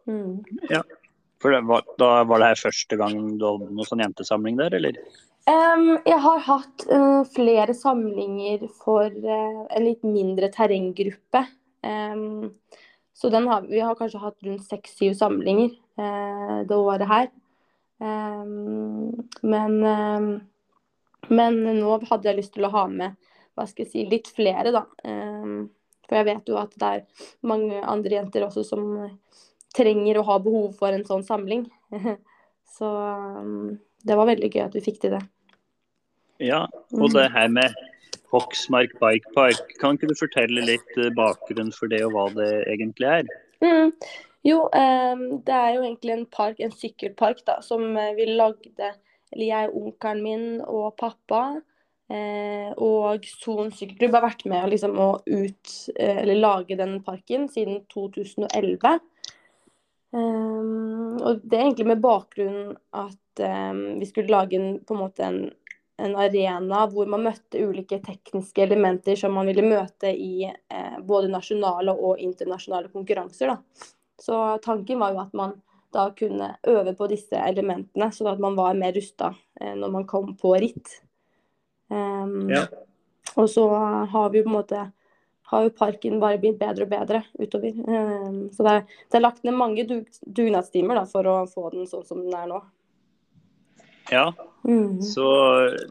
Mm. 0.10 0.40
For 1.44 1.62
var, 1.68 1.84
da 2.00 2.10
var 2.24 2.40
det 2.40 2.54
her 2.54 2.62
første 2.70 2.98
gang 3.00 3.18
du 3.36 3.44
hadde 3.44 3.68
noen 3.68 3.88
sånn 3.88 4.02
jentesamling 4.06 4.56
der, 4.62 4.78
eller? 4.80 5.00
Um, 5.44 5.98
jeg 6.08 6.20
har 6.24 6.40
hatt 6.46 6.86
uh, 6.88 7.26
flere 7.36 7.76
samlinger 7.76 8.64
for 8.80 9.12
uh, 9.12 9.66
en 9.68 9.84
litt 9.84 10.06
mindre 10.08 10.48
terrenggruppe. 10.54 11.42
Um, 11.84 12.54
så 13.12 13.28
har, 13.34 13.68
vi 13.68 13.84
har 13.84 14.00
kanskje 14.00 14.24
hatt 14.24 14.48
rundt 14.48 14.64
seks-syv 14.70 15.18
samlinger 15.20 15.74
uh, 16.00 16.64
det 16.70 16.80
året 16.80 17.12
her. 17.12 17.28
Um, 18.00 19.28
men, 19.44 19.76
men 21.28 21.60
nå 21.78 22.00
hadde 22.08 22.32
jeg 22.32 22.40
lyst 22.40 22.56
til 22.56 22.68
å 22.68 22.72
ha 22.74 22.88
med 22.92 23.20
hva 23.54 23.68
skal 23.68 23.84
jeg 23.84 23.92
si, 23.92 24.08
litt 24.10 24.32
flere, 24.34 24.72
da. 24.74 24.82
For 26.08 26.18
jeg 26.18 26.26
vet 26.26 26.50
jo 26.50 26.56
at 26.58 26.74
det 26.80 26.88
er 26.90 27.28
mange 27.46 27.84
andre 27.86 28.18
jenter 28.18 28.48
også 28.48 28.64
som 28.66 28.88
trenger 29.76 30.20
og 30.22 30.28
har 30.30 30.44
behov 30.46 30.74
for 30.80 30.94
en 30.94 31.06
sånn 31.08 31.26
samling. 31.26 31.66
så 32.78 32.90
det 34.04 34.20
var 34.20 34.30
veldig 34.30 34.52
gøy 34.52 34.66
at 34.66 34.78
vi 34.78 34.84
fikk 34.86 35.02
til 35.04 35.18
det. 35.18 35.24
Ja, 36.44 36.66
og 36.98 37.14
det 37.14 37.30
her 37.32 37.50
med 37.54 37.76
Hoksmark 38.34 38.96
Bike 39.00 39.32
Park, 39.36 39.76
kan 39.80 39.96
ikke 39.96 40.10
du 40.10 40.18
fortelle 40.18 40.66
litt 40.66 40.90
bakgrunnen 40.96 41.18
bakgrunn 41.18 41.74
for 41.76 41.92
det, 41.92 42.02
og 42.06 42.16
hva 42.16 42.28
det 42.34 42.52
egentlig 42.74 43.10
er? 43.20 43.34
Mm. 43.64 43.94
Jo, 44.44 44.66
det 44.74 45.56
er 45.56 45.70
jo 45.78 45.84
egentlig 45.86 46.16
en 46.18 46.26
park, 46.28 46.60
en 46.60 46.74
sykkelpark, 46.76 47.46
da, 47.48 47.62
som 47.64 47.86
eh, 47.96 48.12
vi 48.18 48.28
lagde 48.34 48.90
Eller 49.32 49.46
jeg, 49.48 49.70
onkelen 49.74 50.24
min 50.24 50.44
og 50.68 50.98
pappa 51.00 51.56
eh, 52.12 52.70
og 52.76 53.24
Son 53.26 53.72
sykkelklubb 53.74 54.18
har 54.18 54.26
vært 54.28 54.44
med 54.52 54.68
liksom, 54.74 55.00
å 55.00 55.08
ut, 55.26 55.72
eh, 55.96 56.20
eller 56.22 56.42
lage 56.42 56.78
den 56.78 57.00
parken 57.06 57.48
siden 57.50 57.82
2011. 57.94 59.00
Em, 60.14 61.18
og 61.18 61.42
det 61.42 61.58
er 61.58 61.66
egentlig 61.66 61.90
med 61.90 62.02
bakgrunn 62.04 62.76
at 62.94 63.42
um, 63.42 63.84
vi 64.00 64.06
skulle 64.06 64.30
lage 64.30 64.60
en, 64.60 64.76
på 64.86 64.94
en 64.94 65.02
måte 65.02 65.26
en, 65.26 65.40
en 65.98 66.16
arena 66.22 66.84
hvor 66.92 67.10
man 67.10 67.26
møtte 67.26 67.64
ulike 67.66 67.98
tekniske 68.04 68.62
elementer 68.62 69.18
som 69.18 69.34
man 69.34 69.50
ville 69.50 69.66
møte 69.66 70.12
i 70.14 70.46
eh, 70.46 70.98
både 71.02 71.32
nasjonale 71.34 71.96
og 71.98 72.22
internasjonale 72.22 72.94
konkurranser. 72.94 73.56
Da. 73.56 73.90
Så 74.22 74.42
tanken 74.64 75.02
var 75.02 75.16
jo 75.16 75.24
at 75.26 75.34
man 75.38 75.58
da 75.94 76.08
kunne 76.18 76.56
øve 76.70 76.96
på 76.98 77.08
disse 77.10 77.38
elementene, 77.38 78.10
sånn 78.14 78.32
at 78.32 78.42
man 78.42 78.56
var 78.58 78.78
mer 78.78 78.94
rusta 78.98 79.34
eh, 79.62 79.74
når 79.78 79.98
man 79.98 80.08
kom 80.10 80.34
på 80.38 80.56
ritt. 80.62 81.00
Um, 81.90 82.50
Ja. 82.54 82.68
Og 83.40 83.48
så 83.50 83.66
har 84.10 84.30
vi 84.30 84.42
jo 84.42 84.46
på 84.46 84.52
en 84.52 84.58
måte 84.60 84.82
har 85.54 85.68
jo 85.68 85.74
parken 85.78 86.20
bare 86.22 86.40
blitt 86.42 86.60
bedre 86.62 86.88
og 86.88 86.92
bedre 86.92 87.22
utover. 87.40 87.78
Så 88.54 88.66
det 88.66 88.74
er, 88.74 88.88
det 89.12 89.20
er 89.20 89.24
lagt 89.24 89.46
ned 89.48 89.58
mange 89.58 89.86
dug, 89.90 90.10
dugnadstimer 90.26 91.00
da, 91.00 91.06
for 91.10 91.30
å 91.30 91.38
få 91.50 91.70
den 91.74 91.88
sånn 91.90 92.06
som 92.08 92.24
den 92.26 92.36
er 92.38 92.50
nå. 92.52 92.60
Ja, 94.12 94.28
Mm. 94.64 95.02
så, 95.02 95.26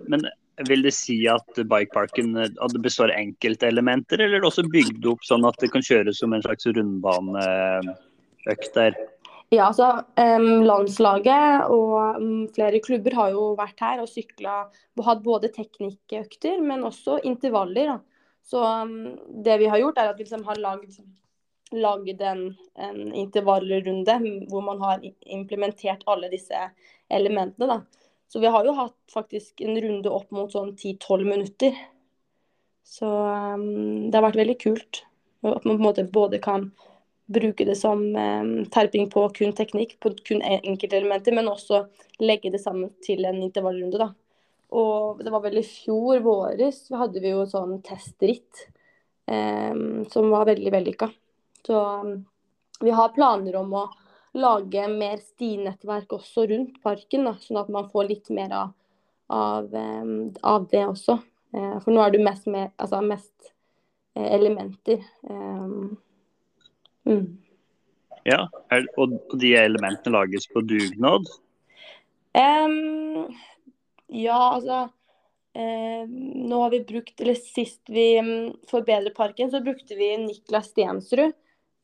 men 0.09 0.25
vil 0.69 0.83
det 0.85 0.93
si 0.97 1.17
at 1.29 1.57
bikeparken 1.57 2.37
eh, 2.41 2.53
at 2.65 2.75
det 2.75 2.83
består 2.85 3.13
av 3.13 3.21
enkeltelementer, 3.21 4.21
eller 4.21 4.39
er 4.39 4.45
det 4.45 4.49
også 4.49 4.73
bygd 4.73 5.07
opp 5.13 5.25
sånn 5.27 5.47
at 5.49 5.59
det 5.61 5.73
kan 5.75 5.85
kjøres 5.85 6.21
som 6.23 6.33
en 6.33 6.45
slags 6.45 6.69
rundbaneøkt 6.69 8.71
der? 8.77 8.97
Ja, 9.53 9.67
altså 9.69 9.89
um, 10.17 10.63
Landslaget 10.65 11.67
og 11.69 12.17
um, 12.17 12.47
flere 12.57 12.81
klubber 12.85 13.13
har 13.19 13.35
jo 13.35 13.43
vært 13.59 13.83
her 13.85 14.01
og 14.01 14.09
sykla 14.09 14.55
hatt 15.05 15.27
både 15.27 15.53
teknikkøkter, 15.53 16.57
men 16.65 16.87
også 16.89 17.19
intervaller. 17.29 17.87
Da. 17.93 17.99
Så 18.43 18.63
em, 18.67 18.95
det 19.45 19.59
vi 19.63 19.71
har 19.71 19.79
gjort, 19.83 19.99
er 19.99 20.11
at 20.13 20.19
vi 20.19 20.27
liksom 20.27 20.45
har 20.49 20.61
lagd, 20.61 20.97
lagd 21.73 22.23
en, 22.27 22.45
en 22.77 23.01
intervallrunde 23.15 24.19
hvor 24.51 24.65
man 24.67 24.83
har 24.83 25.05
implementert 25.23 26.03
alle 26.11 26.31
disse 26.33 26.67
elementene. 27.13 27.69
Da. 27.71 27.81
Så 28.29 28.41
vi 28.41 28.51
har 28.51 28.65
jo 28.65 28.75
hatt 28.77 28.97
faktisk 29.13 29.61
en 29.61 29.77
runde 29.81 30.11
opp 30.11 30.31
mot 30.33 30.53
sånn 30.53 30.75
10-12 30.75 31.25
minutter. 31.29 31.77
Så 32.85 33.07
um, 33.07 34.11
det 34.11 34.17
har 34.19 34.27
vært 34.27 34.41
veldig 34.41 34.59
kult. 34.61 35.03
At 35.43 35.65
man 35.67 35.77
på 35.77 35.81
en 35.81 35.87
måte 35.87 36.05
både 36.09 36.41
kan 36.43 36.71
bruke 37.33 37.65
det 37.65 37.77
som 37.79 38.03
eh, 38.17 38.49
terping 38.75 39.09
på 39.11 39.23
kun 39.37 39.55
teknikk, 39.57 39.95
på 40.01 40.13
kun 40.27 40.43
en- 40.43 40.65
enkeltelementer, 40.73 41.33
men 41.35 41.49
også 41.49 41.87
legge 42.21 42.51
det 42.53 42.61
sammen 42.61 42.91
til 43.05 43.25
en 43.25 43.41
intervallrunde. 43.43 43.99
da. 43.99 44.09
Og 44.73 45.23
det 45.25 45.33
var 45.33 45.43
vel 45.45 45.61
i 45.61 45.67
fjor 45.67 46.23
våres 46.25 46.87
så 46.89 47.03
hadde 47.03 47.21
vi 47.21 47.33
jo 47.35 47.45
sånn 47.49 47.81
testritt 47.85 48.67
eh, 49.29 49.75
som 50.13 50.31
var 50.33 50.49
veldig 50.49 50.73
vellykka. 50.73 51.11
Så 51.67 51.83
um, 52.03 52.15
vi 52.81 52.95
har 52.97 53.13
planer 53.15 53.59
om 53.61 53.75
å 53.77 53.83
lage 54.33 54.87
mer 54.89 55.21
stinettverk 55.21 56.17
også 56.17 56.47
rundt 56.49 56.81
parken, 56.83 57.29
da, 57.29 57.37
sånn 57.41 57.61
at 57.61 57.69
man 57.73 57.91
får 57.93 58.09
litt 58.09 58.33
mer 58.33 58.55
av, 58.57 58.73
av, 59.29 59.69
eh, 59.77 60.17
av 60.55 60.67
det 60.73 60.87
også. 60.89 61.19
Eh, 61.53 61.77
for 61.85 61.93
nå 61.93 62.03
er 62.03 62.15
det 62.15 62.25
mest, 62.25 62.49
med, 62.49 62.73
altså 62.81 63.03
mest 63.05 63.53
eh, 64.17 64.29
elementer. 64.39 65.05
Eh, 65.29 65.69
mm. 67.13 67.25
Ja, 68.25 68.47
og 69.03 69.17
de 69.37 69.55
elementene 69.59 70.15
lages 70.15 70.47
på 70.49 70.63
dugnad? 70.65 71.27
Em, 72.39 73.27
ja, 74.13 74.41
altså 74.55 74.87
Eh, 75.55 76.09
nå 76.09 76.61
har 76.63 76.71
vi 76.71 76.85
brukt, 76.85 77.21
eller 77.21 77.35
Sist 77.35 77.81
vi 77.89 78.21
um, 78.21 78.53
forbedret 78.71 79.15
parken, 79.15 79.51
så 79.51 79.61
brukte 79.61 79.95
vi 79.95 80.17
Niklas 80.17 80.71
Stensrud 80.73 81.33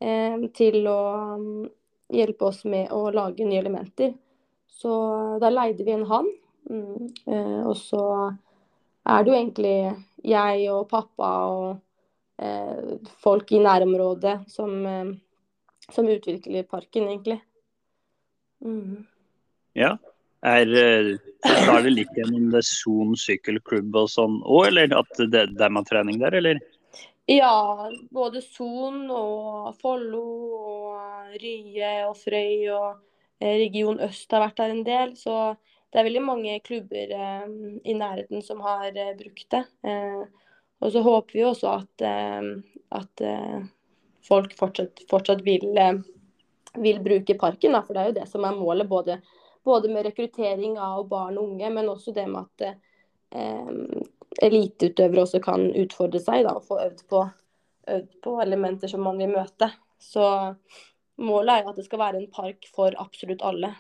eh, 0.00 0.46
til 0.56 0.88
å 0.88 1.00
um, 1.36 1.66
hjelpe 2.08 2.48
oss 2.48 2.62
med 2.64 2.88
å 2.96 3.10
lage 3.12 3.44
nye 3.44 3.60
elementer. 3.60 4.14
Så 4.72 4.92
da 5.42 5.52
leide 5.52 5.84
vi 5.84 5.92
inn 5.92 6.06
han. 6.08 6.30
Mm, 6.70 7.10
eh, 7.28 7.60
og 7.68 7.76
så 7.76 8.02
er 9.08 9.24
det 9.24 9.32
jo 9.32 9.36
egentlig 9.36 9.76
jeg 10.24 10.64
og 10.72 10.88
pappa 10.88 11.30
og 11.52 11.68
eh, 12.40 12.96
folk 13.20 13.52
i 13.52 13.60
nærområdet 13.64 14.38
som, 14.48 14.78
eh, 14.88 15.12
som 15.92 16.08
utvikler 16.08 16.68
parken, 16.68 17.10
egentlig. 17.12 17.42
Mm. 18.64 19.04
Ja. 19.76 19.98
Er, 20.46 20.70
eh, 20.70 21.14
da 21.42 21.78
er 21.78 21.86
det 21.88 21.94
litt 21.94 22.14
gjennom 22.14 22.50
det 22.52 22.62
Son 22.66 23.16
sykkelklubb 23.18 23.96
og 23.98 24.10
sånn 24.12 24.38
òg, 24.46 24.68
eller 24.68 24.94
at 25.00 25.16
det, 25.18 25.48
det 25.56 25.64
er 25.66 25.72
man 25.74 25.86
trening 25.88 26.20
der, 26.22 26.36
eller? 26.38 26.60
Ja, 27.28 27.90
både 28.10 28.40
Son 28.40 29.02
og 29.12 29.74
Follo 29.82 30.22
og 30.56 31.34
Rye 31.42 31.90
og 32.06 32.14
Frøy 32.16 32.70
og 32.72 33.02
eh, 33.42 33.58
Region 33.66 33.98
Øst 34.00 34.32
har 34.32 34.46
vært 34.46 34.62
der 34.62 34.72
en 34.72 34.86
del. 34.86 35.12
Så 35.20 35.34
det 35.92 36.00
er 36.00 36.06
veldig 36.06 36.22
mange 36.24 36.54
klubber 36.64 37.12
eh, 37.18 37.50
i 37.84 37.96
nærheten 37.98 38.40
som 38.46 38.62
har 38.64 38.88
eh, 38.94 39.12
brukt 39.18 39.44
det. 39.52 39.60
Eh, 39.84 40.22
og 40.78 40.94
så 40.94 41.02
håper 41.04 41.36
vi 41.36 41.44
også 41.44 41.74
at, 41.74 42.06
eh, 42.08 42.48
at 42.96 43.24
folk 44.24 44.56
fortsatt, 44.56 45.04
fortsatt 45.10 45.44
vil, 45.44 45.68
vil, 46.78 47.02
bruke 47.04 47.36
parken, 47.36 47.76
for 47.82 47.92
det 47.92 48.02
er 48.02 48.08
jo 48.12 48.18
det 48.22 48.28
som 48.30 48.46
er 48.48 48.56
målet. 48.56 48.88
både 48.88 49.18
både 49.68 49.90
med 49.92 50.06
rekruttering 50.08 50.78
av 50.80 51.02
barn 51.10 51.36
og 51.38 51.52
unge, 51.52 51.72
men 51.74 51.90
også 51.92 52.14
det 52.16 52.24
med 52.30 52.46
at 52.46 52.70
eh, 53.36 54.06
eliteutøvere 54.44 55.24
også 55.24 55.40
kan 55.44 55.68
utfordre 55.76 56.20
seg 56.22 56.46
da, 56.46 56.56
og 56.58 56.66
få 56.68 56.80
øvd 56.84 57.04
på, 57.10 57.22
øvd 57.94 58.16
på, 58.24 58.38
elementer 58.44 58.90
som 58.90 59.04
man 59.06 59.20
vil 59.20 59.32
møte. 59.34 59.70
Så 60.00 60.24
målet 61.18 61.54
er 61.54 61.70
at 61.70 61.78
det 61.78 61.86
skal 61.88 62.02
være 62.02 62.22
en 62.22 62.32
park 62.32 62.68
for 62.74 62.94
absolutt 63.00 63.44
alle, 63.46 63.72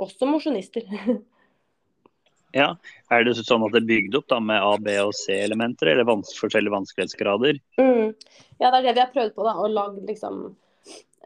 også 0.00 0.28
mosjonister. 0.30 0.86
ja, 2.60 2.74
Er 3.10 3.26
det 3.26 3.36
sånn 3.40 3.64
at 3.66 3.74
det 3.74 3.82
er 3.82 3.90
bygd 3.90 4.18
opp 4.20 4.28
da, 4.30 4.40
med 4.40 4.62
A, 4.62 4.76
B 4.78 4.96
og 5.02 5.14
C-elementer, 5.18 5.92
eller 5.92 6.08
vans 6.08 6.34
forskjellige 6.38 6.76
vanskelighetsgrader? 6.76 7.58
Mm. 7.80 8.14
Ja, 8.60 8.70
det 8.70 8.76
er 8.78 8.84
det 8.86 8.94
vi 8.94 9.02
har 9.02 9.14
prøvd 9.16 9.34
på. 9.34 9.48
da, 9.48 9.56
Å 9.58 9.72
lage 9.72 10.06
liksom, 10.06 10.46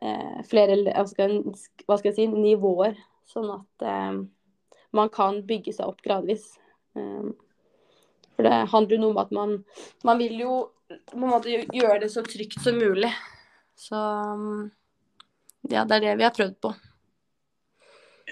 eh, 0.00 0.40
flere 0.48 0.80
hva 0.88 1.04
skal, 1.10 1.40
hva 1.84 2.00
skal, 2.00 2.10
jeg 2.12 2.18
si, 2.22 2.28
nivåer 2.32 2.96
Sånn 3.28 3.50
at 3.52 3.84
eh, 3.84 4.22
man 4.96 5.12
kan 5.12 5.42
bygge 5.46 5.74
seg 5.76 5.90
opp 5.90 6.02
gradvis. 6.04 6.50
Eh, 6.96 7.28
for 8.34 8.46
det 8.46 8.58
handler 8.72 9.02
noe 9.02 9.14
om 9.14 9.22
at 9.22 9.32
man, 9.34 9.54
man 10.06 10.20
vil 10.20 10.36
jo 10.40 10.58
på 10.88 11.18
en 11.18 11.28
måte 11.28 11.52
gjøre 11.52 12.00
det 12.04 12.10
så 12.12 12.22
trygt 12.24 12.60
som 12.64 12.78
mulig. 12.80 13.10
Så 13.78 13.98
ja, 15.68 15.84
det 15.84 15.98
er 15.98 16.04
det 16.04 16.16
vi 16.20 16.26
har 16.26 16.34
prøvd 16.34 16.56
på. 16.64 16.72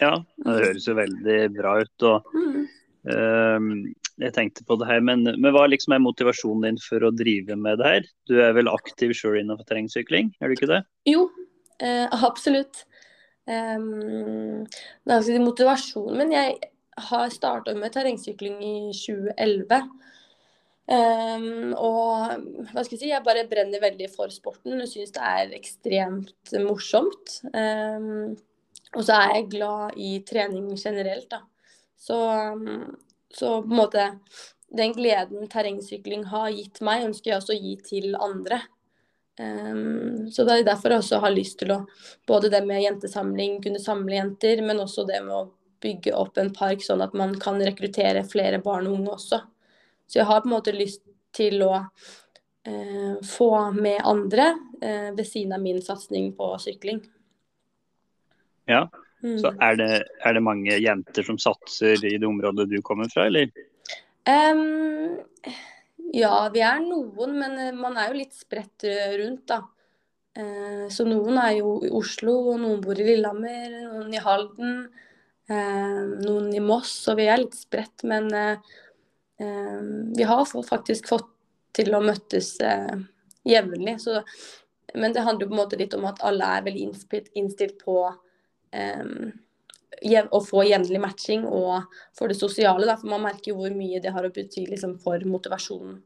Ja, 0.00 0.12
det 0.44 0.56
høres 0.60 0.88
jo 0.88 0.96
veldig 0.96 1.38
bra 1.56 1.76
ut. 1.82 2.06
og 2.08 2.26
mm. 2.36 2.64
uh, 3.10 3.68
Jeg 4.22 4.34
tenkte 4.36 4.66
på 4.68 4.78
det 4.80 4.88
her, 4.88 5.02
men, 5.04 5.24
men 5.26 5.54
hva 5.54 5.66
liksom 5.70 5.96
er 5.96 6.04
motivasjonen 6.04 6.68
din 6.68 6.80
for 6.82 7.06
å 7.06 7.12
drive 7.14 7.56
med 7.60 7.80
det 7.80 7.92
her? 7.92 8.10
Du 8.28 8.36
er 8.42 8.56
vel 8.56 8.72
aktiv 8.72 9.14
sjøl 9.16 9.40
innenfor 9.40 9.68
terrengsykling, 9.68 10.34
er 10.40 10.48
du 10.48 10.56
ikke 10.56 10.70
det? 10.72 10.82
Jo, 11.08 11.28
uh, 11.82 12.06
absolutt. 12.30 12.84
Um, 13.46 14.64
det 14.66 15.12
er 15.12 15.20
altså 15.20 15.38
motivasjon. 15.42 16.16
Men 16.18 16.34
jeg 16.34 16.56
har 17.10 17.30
starta 17.34 17.74
med 17.76 17.94
terrengsykling 17.94 18.58
i 18.64 18.76
2011. 18.96 19.80
Um, 20.86 20.94
ehm, 20.96 21.72
og 21.74 22.68
hva 22.70 22.84
skal 22.84 22.94
jeg 22.94 23.00
si, 23.00 23.10
jeg 23.10 23.24
bare 23.26 23.46
brenner 23.50 23.82
veldig 23.82 24.06
for 24.12 24.30
sporten 24.30 24.78
og 24.78 24.86
syns 24.90 25.14
det 25.14 25.24
er 25.30 25.56
ekstremt 25.58 26.54
morsomt. 26.62 27.40
Um, 27.52 28.36
og 28.94 29.02
så 29.02 29.18
er 29.18 29.34
jeg 29.34 29.50
glad 29.56 29.98
i 29.98 30.12
trening 30.26 30.70
generelt, 30.78 31.28
da. 31.30 31.42
Så, 31.96 32.16
så 33.34 33.56
på 33.64 33.72
en 33.72 33.80
måte 33.80 34.04
den 34.76 34.94
gleden 34.96 35.48
terrengsykling 35.50 36.26
har 36.30 36.50
gitt 36.54 36.80
meg, 36.84 37.06
ønsker 37.08 37.32
jeg 37.32 37.40
også 37.40 37.54
å 37.54 37.60
gi 37.60 37.74
til 37.86 38.16
andre. 38.20 38.60
Um, 39.36 40.30
så 40.32 40.46
det 40.48 40.54
er 40.54 40.68
derfor 40.70 40.94
jeg 40.94 41.02
også 41.02 41.20
har 41.20 41.34
lyst 41.34 41.58
til 41.60 41.74
å 41.74 41.82
både 42.28 42.48
det 42.52 42.62
med 42.64 42.80
jentesamling, 42.80 43.58
kunne 43.64 43.82
samle 43.82 44.16
jenter, 44.16 44.62
men 44.64 44.80
også 44.80 45.04
det 45.08 45.20
med 45.26 45.34
å 45.36 45.42
bygge 45.84 46.14
opp 46.16 46.38
en 46.40 46.54
park 46.56 46.84
sånn 46.84 47.04
at 47.04 47.12
man 47.16 47.34
kan 47.40 47.60
rekruttere 47.60 48.24
flere 48.24 48.62
barn 48.64 48.88
og 48.88 48.96
unge 48.96 49.16
også. 49.18 49.42
Så 50.08 50.20
jeg 50.20 50.28
har 50.28 50.40
på 50.40 50.48
en 50.48 50.54
måte 50.56 50.72
lyst 50.72 51.02
til 51.36 51.60
å 51.66 51.74
uh, 51.76 53.16
få 53.26 53.50
med 53.76 54.00
andre 54.08 54.54
uh, 54.80 55.10
ved 55.16 55.26
siden 55.28 55.52
av 55.58 55.64
min 55.64 55.82
satsing 55.84 56.32
på 56.38 56.48
sykling. 56.62 57.02
Ja, 58.66 58.86
mm. 59.22 59.36
så 59.42 59.52
er 59.62 59.78
det, 59.78 59.90
er 60.24 60.34
det, 60.34 60.42
mange 60.42 60.80
jenter 60.80 61.26
som 61.26 61.38
satser 61.38 62.00
i 62.08 62.16
det 62.16 62.26
området 62.26 62.70
du 62.72 62.80
kommer 62.82 63.10
fra, 63.12 63.28
eller? 63.28 63.52
Um, 64.26 65.20
ja, 66.14 66.48
vi 66.52 66.62
er 66.62 66.82
noen, 66.84 67.34
men 67.38 67.56
eh, 67.60 67.72
man 67.74 67.96
er 67.98 68.10
jo 68.10 68.20
litt 68.20 68.36
spredt 68.36 68.86
eh, 68.86 69.16
rundt, 69.20 69.46
da. 69.50 69.62
Eh, 70.36 70.86
så 70.92 71.06
noen 71.08 71.40
er 71.42 71.56
jo 71.58 71.76
i 71.86 71.90
Oslo, 71.94 72.36
og 72.52 72.60
noen 72.62 72.82
bor 72.84 72.98
i 72.98 73.06
Lillehammer, 73.06 73.78
noen 73.88 74.14
i 74.14 74.22
Halden, 74.22 74.78
noen 75.46 76.48
i 76.50 76.60
Moss. 76.60 76.92
Og 77.10 77.20
vi 77.20 77.28
er 77.30 77.38
litt 77.38 77.54
spredt, 77.54 78.02
men 78.02 78.26
vi 79.38 80.24
har 80.26 80.40
faktisk 80.66 81.06
fått 81.06 81.28
til 81.78 81.94
å 81.94 82.00
møtes 82.02 82.48
jevnlig. 83.46 83.94
Men 84.98 85.14
det 85.14 85.22
handler 85.22 85.46
jo 85.46 85.52
på 85.52 85.54
en 85.54 85.60
måte 85.60 85.78
litt 85.78 85.94
om 85.94 86.08
at 86.10 86.18
alle 86.26 86.48
er 86.50 86.66
veldig 86.66 86.88
innstilt 87.38 87.78
på 87.84 88.00
å 90.04 90.40
få 90.44 90.64
jevnlig 90.66 91.00
matching 91.00 91.46
og 91.46 91.86
for 92.16 92.28
det 92.28 92.36
sosiale. 92.38 92.86
Da, 92.86 92.96
for 93.00 93.10
man 93.10 93.24
merker 93.26 93.52
jo 93.52 93.60
hvor 93.60 93.74
mye 93.74 94.00
det 94.02 94.12
har 94.14 94.26
å 94.26 94.32
bety 94.32 94.66
liksom, 94.68 94.98
for 95.02 95.22
motivasjonen. 95.24 96.00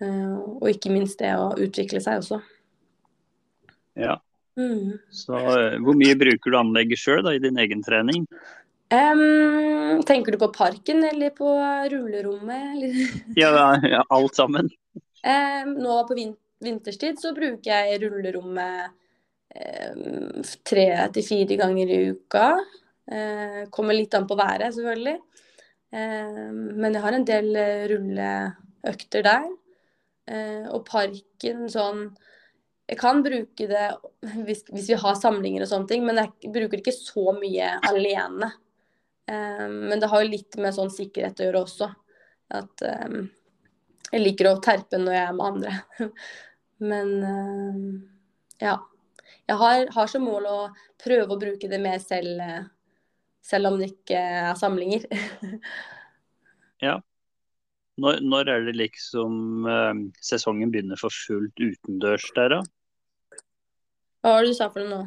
Uh, 0.00 0.56
og 0.60 0.70
ikke 0.70 0.92
minst 0.92 1.20
det 1.20 1.34
å 1.36 1.52
utvikle 1.60 2.00
seg 2.00 2.22
også. 2.22 2.40
Ja. 4.00 4.16
Mm. 4.56 4.96
Så 5.12 5.36
uh, 5.36 5.76
hvor 5.84 5.98
mye 5.98 6.16
bruker 6.18 6.52
du 6.52 6.56
anlegget 6.58 7.02
sjøl 7.02 7.28
i 7.34 7.42
din 7.42 7.60
egen 7.60 7.84
trening? 7.84 8.24
Um, 8.90 10.00
tenker 10.08 10.34
du 10.34 10.40
på 10.40 10.50
parken 10.54 11.04
eller 11.06 11.34
på 11.36 11.52
rullerommet? 11.92 12.80
Ja, 13.40 13.76
ja, 13.84 14.02
alt 14.08 14.40
sammen. 14.40 14.72
Um, 15.20 15.76
nå 15.78 16.00
på 16.08 16.16
vin 16.16 16.32
vinterstid 16.60 17.20
så 17.20 17.30
bruker 17.36 17.70
jeg 17.70 18.00
rullerommet 18.02 18.96
tre 20.68 20.84
til 21.14 21.24
fire 21.26 21.56
ganger 21.58 21.88
i 21.90 22.02
uka. 22.12 22.44
Eh, 23.10 23.68
kommer 23.74 23.96
litt 23.96 24.14
an 24.14 24.26
på 24.30 24.38
været, 24.38 24.70
selvfølgelig. 24.74 25.18
Eh, 25.92 26.50
men 26.54 26.94
jeg 26.94 27.02
har 27.02 27.16
en 27.16 27.26
del 27.26 27.56
eh, 27.58 27.86
rulleøkter 27.90 29.26
der. 29.26 29.48
Eh, 30.30 30.66
og 30.70 30.84
parken 30.86 31.64
sånn 31.72 32.04
Jeg 32.90 32.98
kan 33.00 33.22
bruke 33.22 33.66
det 33.70 33.86
hvis, 34.44 34.64
hvis, 34.68 34.88
vi 34.90 34.98
har 34.98 35.16
samlinger 35.18 35.64
og 35.64 35.70
sånne 35.70 35.90
ting, 35.90 36.04
men 36.06 36.18
jeg 36.20 36.52
bruker 36.54 36.80
ikke 36.80 36.94
så 36.94 37.34
mye 37.36 37.72
alene. 37.86 38.52
Eh, 39.30 39.66
men 39.66 39.98
det 40.02 40.10
har 40.10 40.22
jo 40.22 40.30
litt 40.30 40.58
med 40.58 40.74
sånn 40.74 40.90
sikkerhet 40.94 41.38
å 41.40 41.48
gjøre 41.48 41.64
også. 41.64 41.90
At 42.60 42.86
eh, 42.86 43.20
jeg 44.10 44.24
liker 44.24 44.50
å 44.50 44.60
terpe 44.62 44.98
når 44.98 45.16
jeg 45.16 45.26
er 45.26 45.36
med 45.38 45.46
andre. 45.50 45.74
men 46.90 47.12
ja. 48.62 48.78
Jeg 49.50 49.58
har, 49.58 49.88
har 49.94 50.10
som 50.10 50.22
mål 50.22 50.46
å 50.46 50.58
prøve 51.02 51.34
å 51.34 51.38
bruke 51.38 51.70
det 51.70 51.78
mer 51.82 51.98
selv 52.02 52.38
selv 53.50 53.70
om 53.70 53.78
det 53.80 53.92
ikke 53.92 54.18
er 54.18 54.58
samlinger. 54.58 55.06
ja. 56.86 56.98
Når, 58.00 58.20
når, 58.24 58.48
er 58.48 58.66
det 58.68 58.76
liksom 58.78 59.66
eh, 59.68 60.04
sesongen 60.24 60.70
begynner 60.72 61.00
for 61.00 61.12
fullt 61.12 61.58
utendørs 61.60 62.24
der, 62.36 62.54
da? 62.54 62.60
Hva 64.20 64.36
var 64.36 64.44
det 64.44 64.52
du 64.52 64.56
sa 64.56 64.68
for 64.72 64.84
noe 64.84 64.92
nå? 64.92 65.00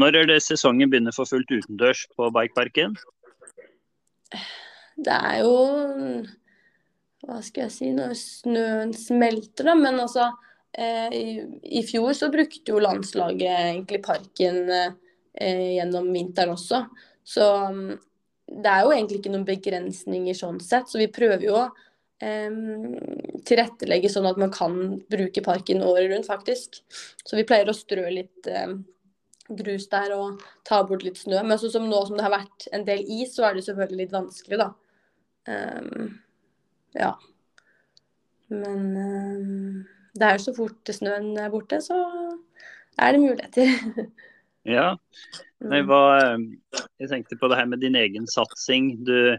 Når 0.00 0.16
er 0.16 0.28
det 0.30 0.38
sesongen 0.44 0.88
begynner 0.92 1.12
for 1.12 1.28
fullt 1.28 1.50
utendørs 1.52 2.06
på 2.16 2.30
Bikeparken? 2.32 2.94
Det 4.96 5.12
er 5.12 5.42
jo 5.42 5.56
Hva 7.22 7.38
skal 7.44 7.66
jeg 7.66 7.74
si 7.74 7.90
Når 7.92 8.14
snøen 8.16 8.94
smelter, 8.96 9.68
da. 9.68 9.76
Men 9.76 10.00
altså 10.00 10.30
eh, 10.72 11.12
i, 11.12 11.24
i, 11.80 11.84
fjor 11.88 12.16
så 12.16 12.30
brukte 12.32 12.72
jo 12.72 12.80
landslaget 12.80 13.52
egentlig 13.52 14.00
parken 14.04 14.62
eh, 14.72 15.66
gjennom 15.76 16.08
vinteren 16.14 16.56
også. 16.56 16.86
Så 17.24 17.46
mm, 17.72 17.96
det 18.62 18.70
er 18.70 18.84
jo 18.84 18.92
egentlig 18.92 19.20
ikke 19.20 19.32
noen 19.32 19.48
begrensninger 19.48 20.36
sånn 20.36 20.60
sett. 20.62 20.90
Så 20.90 21.00
vi 21.00 21.10
prøver 21.12 21.46
jo 21.46 21.56
å 21.60 21.66
um, 21.68 22.96
tilrettelegge 23.48 24.10
sånn 24.12 24.28
at 24.30 24.40
man 24.40 24.52
kan 24.54 24.78
bruke 25.12 25.44
parken 25.44 25.84
året 25.86 26.10
rundt, 26.12 26.28
faktisk. 26.30 26.82
Så 27.24 27.38
vi 27.38 27.46
pleier 27.48 27.70
å 27.70 27.76
strø 27.76 28.06
litt 28.12 28.50
um, 28.50 28.80
grus 29.52 29.88
der 29.92 30.14
og 30.16 30.42
ta 30.68 30.82
bort 30.88 31.06
litt 31.06 31.20
snø. 31.20 31.40
Men 31.46 31.60
sånn 31.60 31.76
som 31.76 31.88
nå 31.90 32.04
som 32.08 32.18
det 32.18 32.26
har 32.26 32.34
vært 32.34 32.68
en 32.74 32.86
del 32.88 33.04
is, 33.06 33.36
så 33.36 33.48
er 33.48 33.56
det 33.58 33.66
selvfølgelig 33.68 34.04
litt 34.04 34.16
vanskelig, 34.16 34.60
da. 34.62 34.70
Um, 35.48 36.18
ja. 36.98 37.14
Men 38.52 39.86
det 40.12 40.26
er 40.26 40.36
jo 40.36 40.44
så 40.44 40.54
fort 40.56 40.92
snøen 40.92 41.32
er 41.40 41.52
borte, 41.52 41.78
så 41.80 41.96
er 43.00 43.14
det 43.14 43.22
muligheter. 43.22 44.10
ja. 44.68 44.92
Nei, 45.62 45.80
Mm. 45.82 45.86
hva, 45.86 46.02
jeg 46.98 47.08
tenkte 47.10 47.38
på 47.38 47.48
det 47.50 47.58
her 47.58 47.66
med 47.70 47.80
din 47.82 47.94
egen 47.94 48.26
satsing. 48.26 49.04
Du, 49.06 49.36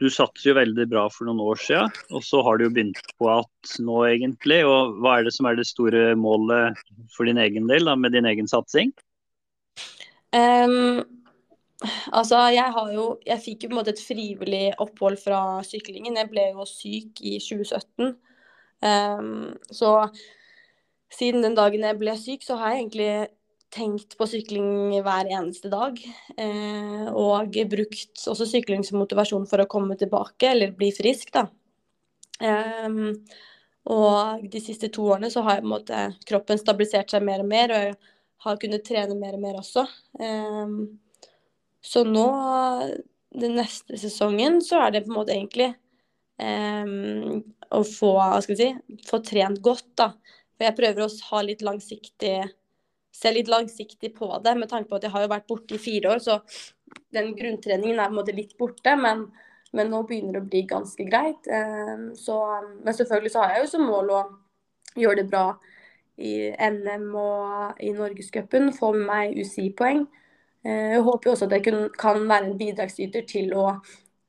du 0.00 0.08
satser 0.12 0.50
jo 0.50 0.54
veldig 0.56 0.86
bra 0.88 1.06
for 1.12 1.28
noen 1.28 1.42
år 1.44 1.60
siden, 1.60 1.92
og 2.12 2.24
så 2.24 2.42
har 2.44 2.56
du 2.56 2.66
jo 2.66 2.72
begynt 2.72 3.00
på 3.20 3.28
at 3.32 3.76
nå, 3.80 3.98
egentlig. 4.08 4.62
Og 4.68 4.96
hva 5.00 5.18
er 5.18 5.26
det 5.28 5.34
som 5.36 5.48
er 5.48 5.58
det 5.58 5.68
store 5.68 6.14
målet 6.16 6.80
for 7.14 7.28
din 7.28 7.40
egen 7.40 7.68
del, 7.68 7.84
da, 7.88 7.96
med 7.96 8.16
din 8.16 8.28
egen 8.28 8.48
satsing? 8.48 8.92
Um, 10.36 11.04
altså, 12.12 12.40
jeg 12.52 12.72
har 12.72 12.88
jo 12.92 13.18
Jeg 13.24 13.40
fikk 13.44 13.62
jo 13.62 13.68
på 13.68 13.76
en 13.76 13.78
måte 13.78 13.92
et 13.94 14.02
frivillig 14.02 14.72
opphold 14.82 15.16
fra 15.22 15.62
syklingen. 15.64 16.16
Jeg 16.16 16.32
ble 16.32 16.50
jo 16.52 16.64
syk 16.68 17.20
i 17.24 17.38
2017. 17.40 18.16
Um, 18.84 19.56
så 19.72 20.08
siden 21.12 21.44
den 21.44 21.56
dagen 21.56 21.84
jeg 21.86 21.98
ble 22.00 22.16
syk, 22.20 22.42
så 22.44 22.56
har 22.60 22.74
jeg 22.74 22.84
egentlig 22.84 23.12
tenkt 23.74 24.16
på 24.18 24.26
sykling 24.30 24.94
hver 25.04 25.28
eneste 25.30 25.70
dag. 25.72 25.98
Eh, 26.38 27.06
og 27.10 27.56
brukt 27.70 28.26
også 28.30 28.48
sykling 28.48 28.84
som 28.86 29.00
motivasjon 29.00 29.46
for 29.50 29.62
å 29.62 29.70
komme 29.70 29.98
tilbake, 29.98 30.52
eller 30.52 30.76
bli 30.76 30.92
frisk, 30.94 31.32
da. 31.34 31.46
Eh, 32.40 33.00
og 33.86 34.46
de 34.50 34.60
siste 34.62 34.90
to 34.92 35.06
årene 35.12 35.30
så 35.30 35.44
har 35.46 35.66
måte 35.66 36.08
kroppen 36.26 36.58
stabilisert 36.58 37.12
seg 37.12 37.26
mer 37.26 37.44
og 37.44 37.50
mer, 37.50 37.72
og 37.72 37.84
jeg 37.84 37.98
har 38.46 38.62
kunnet 38.62 38.86
trene 38.86 39.18
mer 39.18 39.38
og 39.38 39.44
mer 39.44 39.60
også. 39.62 39.86
Eh, 40.20 40.78
så 41.86 42.02
nå, 42.06 42.28
den 43.36 43.58
neste 43.60 43.98
sesongen, 44.00 44.60
så 44.64 44.80
er 44.86 44.94
det 44.94 45.04
på 45.06 45.12
en 45.12 45.18
måte 45.20 45.34
egentlig 45.36 45.70
em, 46.42 47.42
å 47.70 47.82
få, 47.86 48.16
hva 48.18 48.40
skal 48.42 48.56
jeg 48.56 48.74
si, 48.74 49.02
få 49.06 49.20
trent 49.24 49.62
godt, 49.62 49.90
da. 49.98 50.10
For 50.56 50.66
jeg 50.66 50.76
prøver 50.78 51.04
å 51.04 51.10
ha 51.30 51.42
litt 51.44 51.62
langsiktig 51.62 52.36
Se 53.16 53.32
litt 53.32 53.48
langsiktig 53.48 54.12
på 54.16 54.28
det, 54.44 54.54
med 54.60 54.68
tanke 54.68 54.90
på 54.90 54.98
at 54.98 55.06
jeg 55.06 55.14
har 55.14 55.24
jo 55.24 55.32
vært 55.32 55.48
borte 55.48 55.76
i 55.76 55.82
fire 55.82 56.14
år, 56.14 56.20
så 56.20 56.40
den 57.16 57.32
grunntreningen 57.38 57.98
er 57.98 58.10
på 58.10 58.14
en 58.14 58.18
måte 58.20 58.34
litt 58.36 58.52
borte. 58.60 58.92
Men, 59.00 59.24
men 59.76 59.88
nå 59.92 60.02
begynner 60.08 60.36
det 60.36 60.42
å 60.44 60.50
bli 60.50 60.66
ganske 60.68 61.06
greit. 61.08 61.48
Så, 62.20 62.36
men 62.84 62.98
selvfølgelig 62.98 63.32
så 63.32 63.44
har 63.44 63.56
jeg 63.56 63.64
jo 63.64 63.72
som 63.72 63.88
mål 63.88 64.12
å 64.12 64.20
gjøre 65.00 65.22
det 65.22 65.30
bra 65.32 65.46
i 66.16 66.34
NM 66.72 67.08
og 67.20 67.80
i 67.84 67.92
Norgescupen, 67.92 68.72
få 68.72 68.92
med 68.96 69.06
meg 69.08 69.40
UCI-poeng. 69.40 70.06
Eh, 70.64 70.92
Jeg 70.96 71.02
håper 71.04 71.28
jo 71.28 71.34
også 71.34 71.48
at 71.48 71.56
jeg 71.56 71.90
kan 71.98 72.28
være 72.28 72.44
en 72.46 72.58
bidragsyter 72.58 73.26
til 73.28 73.52
å 73.56 73.66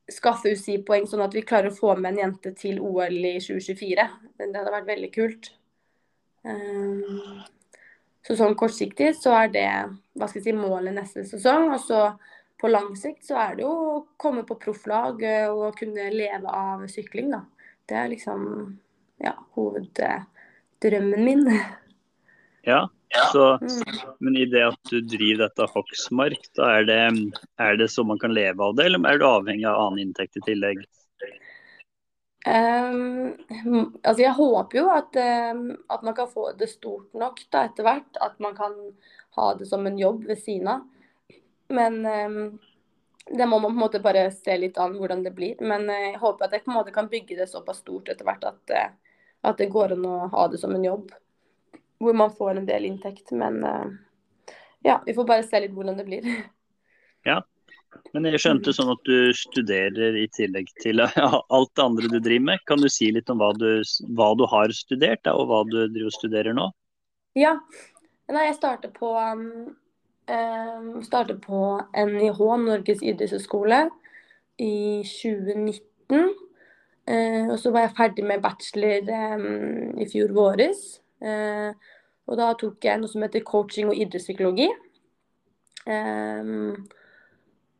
skaffe 0.08 0.52
UCI-poeng, 0.52 1.06
sånn 1.08 1.24
at 1.24 1.34
vi 1.36 1.44
klarer 1.48 1.72
å 1.72 1.76
få 1.76 1.94
med 1.96 2.12
en 2.12 2.22
jente 2.24 2.52
til 2.56 2.80
OL 2.80 3.16
i 3.16 3.36
2024. 3.40 4.08
Det 4.38 4.50
hadde 4.56 4.74
vært 4.76 4.92
veldig 4.92 5.12
kult. 5.16 5.52
Så 8.26 8.36
sånn 8.36 8.56
kortsiktig 8.58 9.12
så 9.16 9.32
er 9.44 9.52
det 9.54 9.68
hva 10.18 10.26
skal 10.28 10.40
jeg 10.40 10.48
si, 10.50 10.56
målet 10.56 10.96
neste 10.96 11.24
sesong. 11.28 11.70
Og 11.74 11.80
så 11.80 12.00
på 12.58 12.70
lang 12.70 12.90
sikt 12.98 13.24
så 13.28 13.38
er 13.38 13.56
det 13.56 13.62
jo 13.62 13.70
å 13.70 14.06
komme 14.20 14.42
på 14.46 14.58
profflag 14.58 15.22
eh, 15.22 15.46
og 15.48 15.78
kunne 15.78 16.10
leve 16.10 16.50
av 16.50 16.84
sykling, 16.90 17.30
da. 17.36 17.44
Det 17.88 17.96
er 17.96 18.10
liksom 18.12 18.42
ja, 19.24 19.32
hoveddrømmen 19.56 21.24
min. 21.24 21.46
Ja, 22.66 22.88
så, 23.32 23.58
Mm. 23.62 24.16
men 24.20 24.36
i 24.36 24.44
det 24.44 24.66
at 24.66 24.90
du 24.90 25.00
driver 25.00 25.46
dette 25.46 25.66
Hoksmark, 25.72 26.50
da 26.58 26.66
er 26.78 26.84
det, 26.84 26.98
er 27.58 27.76
det 27.76 27.88
så 27.90 28.04
man 28.04 28.18
kan 28.18 28.34
leve 28.34 28.60
av 28.60 28.76
det, 28.76 28.84
eller 28.84 29.06
er 29.08 29.18
du 29.18 29.24
avhengig 29.24 29.64
av 29.64 29.80
annen 29.86 30.08
inntekt 30.08 30.36
i 30.36 30.44
tillegg? 30.44 30.82
Ehm, 32.46 33.34
altså 34.02 34.22
jeg 34.22 34.36
håper 34.36 34.78
jo 34.78 34.86
at, 34.94 35.18
um, 35.52 35.64
at 35.90 36.04
man 36.06 36.14
kan 36.14 36.30
få 36.30 36.52
det 36.58 36.70
stort 36.70 37.14
nok 37.18 37.42
da 37.52 37.64
etter 37.68 37.86
hvert. 37.86 38.20
At 38.20 38.38
man 38.42 38.56
kan 38.56 38.76
ha 39.38 39.52
det 39.58 39.68
som 39.70 39.86
en 39.86 39.98
jobb 39.98 40.24
ved 40.28 40.40
siden 40.42 40.70
av. 40.72 40.86
Men 41.68 42.00
um, 42.06 42.58
det 43.30 43.46
må 43.46 43.58
man 43.58 43.70
på 43.70 43.76
en 43.76 43.84
måte 43.84 44.00
bare 44.00 44.30
se 44.32 44.56
litt 44.56 44.78
an 44.78 44.96
hvordan 44.96 45.22
det 45.26 45.34
blir. 45.36 45.58
Men 45.60 45.90
eh, 45.90 46.12
jeg 46.12 46.20
håper 46.22 46.46
at 46.46 46.56
jeg 46.56 46.64
på 46.64 46.72
en 46.72 46.78
måte 46.78 46.94
kan 46.94 47.10
bygge 47.10 47.36
det 47.36 47.50
såpass 47.50 47.82
stort 47.82 48.08
etter 48.08 48.24
hvert 48.24 48.46
at, 48.48 48.62
eh, 48.72 49.18
at 49.44 49.60
det 49.60 49.68
går 49.72 49.98
an 49.98 50.06
å 50.08 50.18
ha 50.32 50.46
det 50.48 50.60
som 50.62 50.72
en 50.74 50.86
jobb. 50.86 51.10
Hvor 51.98 52.14
man 52.16 52.32
får 52.32 52.56
en 52.56 52.68
del 52.68 52.86
inntekt. 52.88 53.34
Men 53.36 53.60
uh, 53.66 53.90
ja, 54.86 55.00
vi 55.04 55.14
får 55.14 55.28
bare 55.28 55.44
se 55.44 55.60
litt 55.60 55.74
hvordan 55.76 55.98
det 55.98 56.06
blir. 56.08 56.28
Men 58.14 58.28
jeg 58.28 58.40
skjønte 58.42 58.72
sånn 58.74 58.92
at 58.92 59.08
du 59.08 59.32
studerer 59.36 60.16
i 60.16 60.26
tillegg 60.36 60.70
til 60.82 61.02
alt 61.04 61.72
det 61.76 61.84
andre 61.84 62.10
du 62.10 62.18
driver 62.18 62.46
med. 62.50 62.64
Kan 62.68 62.82
du 62.82 62.88
si 62.92 63.10
litt 63.14 63.30
om 63.32 63.40
hva 63.40 63.50
du, 63.56 63.68
hva 64.16 64.32
du 64.38 64.44
har 64.48 64.72
studert, 64.76 65.22
da, 65.26 65.34
og 65.36 65.50
hva 65.50 65.62
du 65.68 65.78
driver 65.80 66.10
og 66.10 66.16
studerer 66.16 66.56
nå? 66.56 66.68
Ja. 67.38 67.56
Nei, 68.28 68.48
jeg 68.50 68.58
starter 68.58 68.92
på 68.92 69.14
um, 69.16 69.70
um, 70.28 70.88
starter 71.04 71.38
på 71.40 71.62
NIH, 71.96 72.42
Norges 72.64 73.04
idrettshøgskole, 73.04 73.86
i 74.60 74.74
2019. 75.06 76.34
Uh, 77.08 77.46
og 77.48 77.56
så 77.60 77.72
var 77.72 77.86
jeg 77.86 77.96
ferdig 77.96 78.26
med 78.28 78.42
bachelor 78.44 79.08
um, 79.38 79.96
i 80.00 80.08
fjor 80.10 80.34
våres. 80.36 80.98
Uh, 81.24 81.72
og 82.28 82.36
da 82.36 82.52
tok 82.60 82.84
jeg 82.84 83.00
noe 83.00 83.08
som 83.08 83.24
heter 83.24 83.46
coaching 83.48 83.88
og 83.88 83.96
idrettspsykologi. 83.96 84.68
Um, 85.88 86.76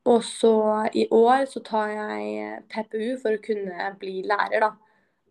og 0.08 0.24
så 0.24 0.52
i 0.96 1.04
år 1.12 1.44
så 1.50 1.60
tar 1.64 1.90
jeg 1.92 2.60
PPU 2.72 3.18
for 3.20 3.36
å 3.36 3.42
kunne 3.44 3.90
bli 4.00 4.22
lærer, 4.26 4.64
da. 4.64 4.70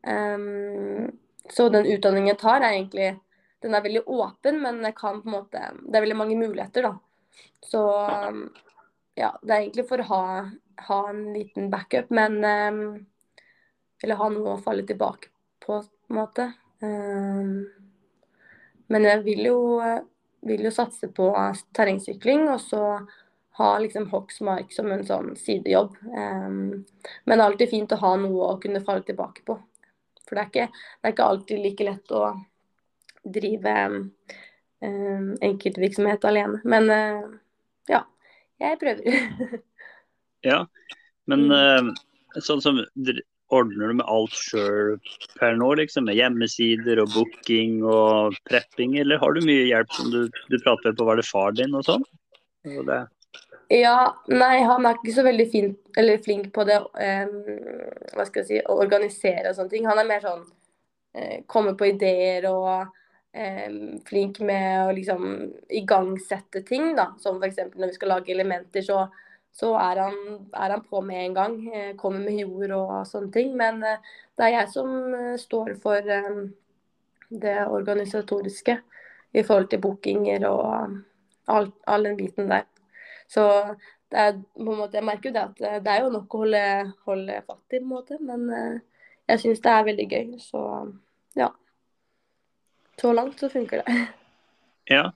Um, 0.08 1.10
så 1.50 1.68
den 1.74 1.88
utdanningen 1.90 2.34
jeg 2.34 2.40
tar, 2.44 2.62
er 2.62 2.76
egentlig 2.76 3.16
Den 3.64 3.74
er 3.74 3.82
veldig 3.82 4.04
åpen, 4.06 4.60
men 4.62 4.84
jeg 4.86 4.94
kan 4.96 5.18
på 5.24 5.28
en 5.28 5.34
måte 5.34 5.62
Det 5.82 5.98
er 5.98 6.04
veldig 6.06 6.20
mange 6.20 6.38
muligheter, 6.38 6.86
da. 6.86 6.94
Så 7.66 7.82
um, 8.30 8.44
ja, 9.18 9.32
det 9.42 9.54
er 9.54 9.64
egentlig 9.64 9.88
for 9.90 10.04
å 10.04 10.08
ha, 10.12 10.24
ha 10.88 11.00
en 11.10 11.24
liten 11.34 11.72
backup, 11.74 12.12
men 12.14 12.38
um, 12.46 12.82
Eller 14.04 14.22
ha 14.22 14.30
noe 14.30 14.54
å 14.54 14.62
falle 14.62 14.86
tilbake 14.88 15.32
på, 15.66 15.82
på 15.82 16.14
en 16.14 16.20
måte. 16.22 16.52
Um, 16.86 17.66
men 18.94 19.08
jeg 19.10 19.24
vil 19.26 19.48
jo, 19.50 19.60
vil 20.48 20.68
jo 20.70 20.72
satse 20.72 21.10
på 21.12 21.32
terrengsykling, 21.76 22.46
og 22.54 22.62
så 22.62 22.84
ha 23.58 23.70
liksom 23.82 24.10
Hoksmark 24.12 24.74
som 24.74 24.92
en 24.94 25.06
sånn 25.06 25.32
sidejobb. 25.40 25.96
Um, 26.06 26.84
men 27.26 27.34
det 27.34 27.40
er 27.40 27.46
alltid 27.48 27.72
fint 27.72 27.96
å 27.96 28.02
ha 28.02 28.14
noe 28.22 28.52
å 28.52 28.60
kunne 28.62 28.84
falle 28.86 29.06
tilbake 29.08 29.46
på. 29.48 29.58
For 30.28 30.38
det 30.38 30.44
er 30.44 30.52
ikke, 30.52 30.68
det 31.02 31.10
er 31.10 31.16
ikke 31.16 31.30
alltid 31.32 31.64
like 31.64 31.88
lett 31.88 32.14
å 32.14 32.24
drive 33.38 33.78
um, 33.88 35.32
enkeltvirksomhet 35.50 36.28
alene. 36.30 36.62
Men 36.68 36.92
uh, 36.92 37.26
ja, 37.90 38.04
jeg 38.62 38.84
prøver. 38.84 39.58
Ja, 40.46 40.62
men 41.28 41.50
eh, 41.52 41.88
sånn 42.46 42.62
som 42.62 42.78
Ordner 43.50 43.90
du 43.90 43.96
med 43.98 44.08
alt 44.12 44.36
sjøl 44.36 44.98
per 45.40 45.56
nå, 45.58 45.70
liksom? 45.80 46.06
Med 46.08 46.18
hjemmesider 46.20 47.00
og 47.02 47.14
booking 47.16 47.80
og 47.88 48.36
prepping, 48.48 48.98
eller 49.02 49.22
har 49.22 49.34
du 49.34 49.46
mye 49.48 49.66
hjelp 49.70 49.94
som 49.96 50.12
du, 50.12 50.20
du 50.52 50.58
prater 50.62 50.94
på, 50.94 51.08
var 51.08 51.20
det 51.20 51.26
far 51.26 51.56
din 51.56 51.76
og 51.78 51.86
sånn? 51.88 52.04
Det, 52.68 53.00
Ja, 53.68 54.16
nei, 54.32 54.62
han 54.64 54.86
er 54.88 54.96
ikke 54.96 55.16
så 55.18 55.24
veldig 55.28 55.46
fin, 55.52 55.74
flink 56.24 56.54
på 56.56 56.64
det 56.68 56.78
um, 56.80 57.34
hva 58.16 58.24
skal 58.28 58.40
jeg 58.42 58.48
si, 58.48 58.60
å 58.64 58.78
organisere 58.80 59.52
og 59.52 59.58
sånne 59.58 59.74
ting. 59.74 59.88
Han 59.90 60.00
er 60.00 60.08
mer 60.08 60.24
sånn 60.24 60.46
eh, 61.18 61.42
komme 61.52 61.74
på 61.76 61.90
ideer 61.90 62.48
og 62.48 62.94
em, 63.36 63.98
flink 64.08 64.40
med 64.40 64.86
å 64.86 64.94
liksom 64.96 65.26
igangsette 65.68 66.64
ting, 66.68 66.94
da. 66.96 67.10
Som 67.20 67.42
f.eks. 67.42 67.60
når 67.76 67.92
vi 67.92 67.98
skal 67.98 68.14
lage 68.16 68.32
elementer, 68.32 68.86
så, 68.86 69.02
så 69.52 69.74
er, 69.82 70.04
han, 70.06 70.40
er 70.54 70.78
han 70.78 70.86
på 70.88 71.04
med 71.04 71.26
en 71.26 71.38
gang. 71.38 71.60
Eh, 71.74 71.92
kommer 72.00 72.24
med 72.24 72.40
jord 72.46 72.76
og 72.78 72.96
sånne 73.10 73.34
ting. 73.36 73.52
Men 73.60 73.84
eh, 73.84 74.16
det 74.38 74.48
er 74.48 74.56
jeg 74.62 74.74
som 74.78 74.96
eh, 75.12 75.36
står 75.42 75.76
for 75.84 76.16
em, 76.22 76.48
det 77.28 77.60
organisatoriske 77.68 78.80
i 79.36 79.44
forhold 79.44 79.68
til 79.74 79.84
bookinger 79.84 80.48
og 80.48 80.98
all, 81.52 81.72
all 81.84 82.08
den 82.08 82.16
biten 82.20 82.48
der. 82.48 82.64
Så 83.28 83.44
er, 84.12 84.38
måte, 84.64 84.98
jeg 84.98 85.06
merker 85.08 85.30
jo 85.30 85.36
det 85.36 85.44
at 85.44 85.62
eh, 85.68 85.80
det 85.84 85.94
er 85.94 86.06
jo 86.06 86.14
nok 86.14 86.34
å 86.34 86.44
holde, 86.46 86.64
holde 87.10 87.42
fatt 87.44 87.76
i, 87.76 87.80
på 87.80 87.84
en 87.84 87.92
måte. 87.92 88.20
Men 88.24 88.50
eh, 88.56 89.06
jeg 89.34 89.44
syns 89.44 89.64
det 89.64 89.74
er 89.74 89.88
veldig 89.92 90.10
gøy. 90.12 90.34
Så 90.42 90.64
ja. 91.38 91.52
Så 92.98 93.14
langt 93.14 93.40
så 93.40 93.52
funker 93.52 93.84
det. 93.84 94.04
ja, 94.98 95.10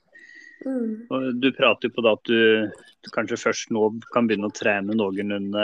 Mm. 0.61 1.07
og 1.09 1.39
du 1.41 1.47
prater 1.57 1.89
jo 1.89 1.95
på 1.95 2.03
det 2.05 2.11
at 2.13 2.29
du, 2.29 3.11
kanskje 3.15 3.39
først 3.41 3.71
nå 3.73 3.87
kan 4.13 4.27
begynne 4.29 4.51
å 4.51 4.53
trene 4.53 4.93
noenlunde 4.93 5.63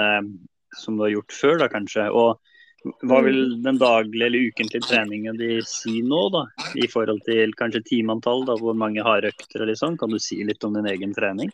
som 0.77 0.97
du 0.97 1.03
har 1.05 1.13
gjort 1.13 1.35
før, 1.37 1.59
da 1.61 1.67
kanskje. 1.71 2.07
Og 2.09 2.95
hva 3.05 3.19
vil 3.25 3.57
den 3.65 3.79
daglige 3.81 4.27
eller 4.29 4.47
ukentlige 4.49 4.87
treningen 4.87 5.37
di 5.39 5.59
si 5.65 6.01
nå, 6.05 6.21
da? 6.33 6.43
I 6.77 6.89
forhold 6.91 7.23
til 7.27 7.53
kanskje 7.57 7.83
timeantall, 7.87 8.45
da, 8.47 8.57
hvor 8.61 8.77
mange 8.77 9.05
har 9.05 9.27
økter 9.27 9.63
og 9.63 9.69
litt 9.69 9.81
sånn. 9.81 9.97
Kan 10.01 10.13
du 10.13 10.19
si 10.21 10.39
litt 10.45 10.65
om 10.65 10.77
din 10.77 10.89
egen 10.89 11.13
trening? 11.17 11.51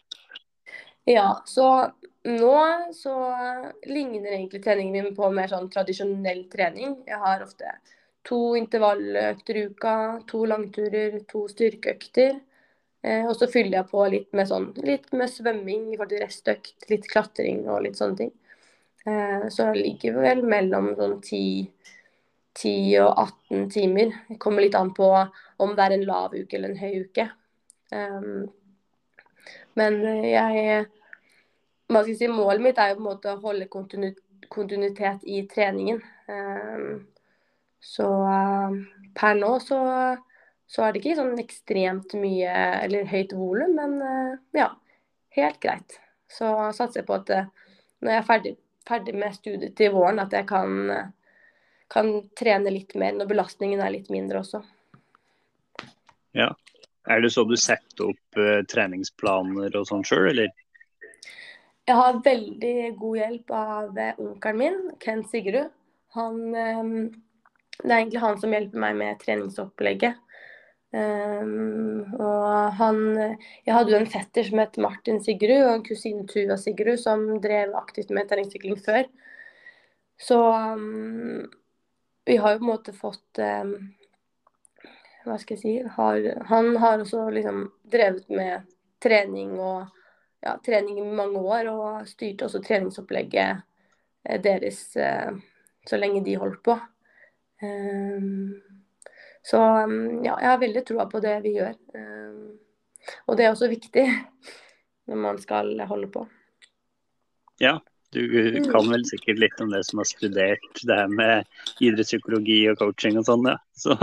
Ja, 1.06 1.43
så 1.45 1.91
nå 2.24 2.54
så 2.95 3.16
ligner 3.84 4.32
egentlig 4.32 4.64
treningen 4.64 4.93
min 4.93 5.16
på 5.16 5.28
mer 5.36 5.51
sånn 5.51 5.68
tradisjonell 5.72 6.45
trening. 6.51 6.95
Jeg 7.08 7.20
har 7.20 7.43
ofte 7.43 7.74
to 8.24 8.56
intervalløkter 8.56 9.60
i 9.60 9.66
uka, 9.68 9.95
to 10.28 10.45
langturer, 10.47 11.20
to 11.28 11.43
styrkeøkter. 11.51 12.39
Eh, 13.04 13.28
og 13.28 13.36
så 13.36 13.49
fyller 13.51 13.82
jeg 13.82 13.89
på 13.91 14.06
litt 14.14 14.30
med, 14.32 14.47
sånn, 14.47 14.70
litt 14.88 15.12
med 15.12 15.28
svømming 15.32 15.89
i 15.91 15.97
forhold 15.97 16.14
til 16.16 16.24
restøkt, 16.24 16.88
litt 16.88 17.10
klatring 17.12 17.66
og 17.68 17.84
litt 17.84 17.99
sånne 17.99 18.20
ting. 18.22 18.32
Eh, 19.04 19.49
så 19.51 19.68
jeg 19.68 19.82
ligger 19.82 20.22
vel 20.24 20.45
mellom 20.47 20.93
sånn 20.95 21.18
10, 21.20 21.68
10 22.62 23.01
og 23.04 23.26
18 23.51 23.70
timer. 23.76 24.16
Det 24.30 24.39
kommer 24.39 24.64
litt 24.64 24.80
an 24.80 24.93
på 24.95 25.12
om 25.12 25.76
det 25.76 25.84
er 25.84 25.97
en 25.97 26.08
lav 26.08 26.38
uke 26.38 26.56
eller 26.56 26.72
en 26.72 26.80
høy 26.80 27.04
uke. 27.04 27.28
Um, 27.91 28.47
men 29.80 29.99
jeg 30.28 30.86
hva 31.91 32.01
skal 32.01 32.13
jeg 32.13 32.19
si, 32.24 32.30
Målet 32.32 32.63
mitt 32.63 32.80
er 32.80 32.91
jo 32.91 32.99
på 32.99 33.03
en 33.03 33.09
måte 33.09 33.34
å 33.34 33.41
holde 33.43 33.67
kontinuitet 34.53 35.26
i 35.30 35.43
treningen. 35.51 35.99
Um, 36.32 37.03
så 37.84 38.07
uh, 38.24 38.78
per 39.13 39.36
nå 39.38 39.51
så 39.61 39.82
så 40.74 40.86
er 40.86 40.93
det 40.93 41.03
ikke 41.03 41.17
sånn 41.19 41.41
ekstremt 41.41 42.15
mye 42.17 42.53
eller 42.82 43.09
høyt 43.09 43.36
volum, 43.38 43.76
men 43.78 43.99
eh, 44.01 44.38
ja, 44.57 44.71
helt 45.38 45.59
greit. 45.61 45.99
Så 46.32 46.49
satser 46.74 47.03
jeg 47.03 47.09
på 47.09 47.17
at 47.19 47.30
eh, 47.36 47.51
når 48.01 48.15
jeg 48.15 48.21
er 48.21 48.30
ferdig, 48.30 48.53
ferdig 48.89 49.13
med 49.21 49.36
studiet 49.38 49.76
til 49.78 49.93
våren, 49.93 50.24
at 50.24 50.34
jeg 50.34 50.47
kan, 50.49 50.89
kan, 51.93 52.09
trene 52.39 52.74
litt 52.74 52.95
mer 52.97 53.13
når 53.19 53.30
belastningen 53.30 53.84
er 53.86 53.93
litt 53.93 54.09
mindre 54.13 54.41
også. 54.41 54.63
Ja. 56.34 56.49
Er 57.12 57.24
det 57.24 57.34
så 57.36 57.43
du 57.47 57.56
setter 57.60 58.12
opp 58.14 58.39
uh, 58.39 58.62
treningsplaner 58.70 59.76
og 59.76 59.88
sånn 59.89 60.06
sjøl, 60.08 60.30
eller? 60.32 60.51
Jeg 61.84 61.99
har 61.99 62.22
veldig 62.24 62.76
god 62.99 63.18
hjelp 63.20 63.56
av 63.60 63.97
onkelen 64.24 64.60
min, 64.62 64.78
Ken 65.04 65.26
Sigrud. 65.28 65.72
Han, 66.16 66.38
um, 66.54 66.93
det 67.82 67.89
er 67.89 67.97
egentlig 67.97 68.22
han 68.24 68.39
som 68.39 68.54
hjelper 68.56 68.84
meg 68.86 68.99
med 69.01 69.20
treningsopplegget. 69.24 70.22
Um, 70.93 72.04
og 72.22 72.76
han 72.78 72.99
Jeg 73.18 73.74
hadde 73.74 73.95
jo 73.95 73.97
en 73.97 74.12
fetter 74.14 74.45
som 74.45 74.60
het 74.62 74.78
Martin 74.78 75.18
Sigrud, 75.26 75.64
og 75.66 75.72
en 75.74 75.86
kusine 75.88 76.28
Tuva 76.30 76.58
Sigrud, 76.62 77.01
som 77.01 77.26
drev 77.41 77.74
aktivt 77.80 78.14
med 78.14 78.30
terrengsykling 78.30 78.78
før. 78.78 79.10
Så 80.22 80.38
um, 80.39 81.49
vi 82.30 82.38
har 82.38 82.54
jo 82.54 82.62
på 82.62 82.68
en 82.68 82.72
måte 82.72 82.95
fått 82.95 83.41
um, 83.41 83.74
Hva 85.24 85.38
skal 85.39 85.55
jeg 85.55 85.61
si 85.61 85.74
har, 85.95 86.26
Han 86.49 86.76
har 86.78 86.99
også 86.99 87.30
liksom 87.32 87.65
drevet 87.91 88.30
med 88.30 88.65
trening 89.03 89.55
og 89.59 89.88
ja, 90.43 90.57
trening 90.65 90.99
i 90.99 91.07
mange 91.07 91.39
år, 91.39 91.69
og 91.71 92.07
styrte 92.07 92.47
også 92.47 92.59
treningsopplegget 92.63 93.63
eh, 94.28 94.41
deres 94.43 94.82
uh, 94.99 95.32
så 95.88 95.99
lenge 95.99 96.24
de 96.26 96.36
holdt 96.39 96.59
på. 96.65 96.76
Um, 97.63 98.59
så 99.43 99.61
um, 99.84 100.24
ja, 100.26 100.36
jeg 100.39 100.49
har 100.49 100.59
veldig 100.59 100.84
troa 100.88 101.07
på 101.11 101.24
det 101.24 101.38
vi 101.45 101.55
gjør. 101.57 101.78
Um, 101.95 102.59
og 103.28 103.39
det 103.39 103.45
er 103.45 103.55
også 103.55 103.71
viktig 103.71 104.05
når 105.07 105.24
man 105.30 105.39
skal 105.39 105.71
holde 105.88 106.11
på. 106.11 106.28
Ja, 107.63 107.78
du 108.14 108.70
kan 108.72 108.88
vel 108.91 109.03
sikkert 109.07 109.41
litt 109.41 109.61
om 109.64 109.72
det 109.74 109.84
som 109.88 110.01
har 110.01 110.07
studert 110.09 110.82
det 110.86 110.97
her 110.97 111.11
med 111.11 111.84
idrettspsykologi 111.84 112.59
og 112.72 112.80
coaching 112.82 113.20
og 113.22 113.28
sånn, 113.28 113.49
ja. 113.49 113.57
Så, 113.78 113.97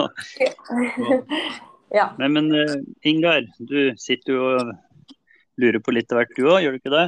ja. 1.98 2.10
Nei, 2.20 2.28
men 2.28 2.50
uh, 2.54 2.76
Ingar, 3.06 3.46
du 3.58 3.92
sitter 4.00 4.36
jo 4.36 4.48
og 4.56 4.72
lurer 5.60 5.80
på 5.84 5.94
litt 5.94 6.12
av 6.12 6.22
hvert 6.22 6.36
du 6.36 6.44
òg, 6.46 6.60
gjør 6.64 6.76
du 6.76 6.80
ikke 6.80 6.96
det? 6.96 7.06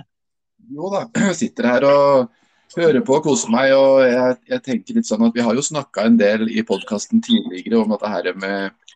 Jo 0.73 0.93
da, 0.93 1.07
jeg 1.29 1.39
sitter 1.41 1.71
her 1.71 1.89
og 1.89 2.31
hører 2.77 3.05
på 3.05 3.19
og 3.19 3.27
koser 3.27 3.53
meg. 3.53 3.75
og 3.77 4.03
jeg, 4.07 4.37
jeg, 4.49 4.65
tenker 4.67 4.99
litt 4.99 5.09
sånn 5.09 5.27
at 5.27 5.37
Vi 5.37 5.45
har 5.45 5.59
jo 5.59 5.65
snakka 5.65 6.07
en 6.09 6.19
del 6.21 6.49
i 6.51 6.65
podkasten 6.67 7.23
tidligere 7.25 7.83
om 7.83 7.93
dette 7.95 8.13
her 8.13 8.31
med, 8.41 8.95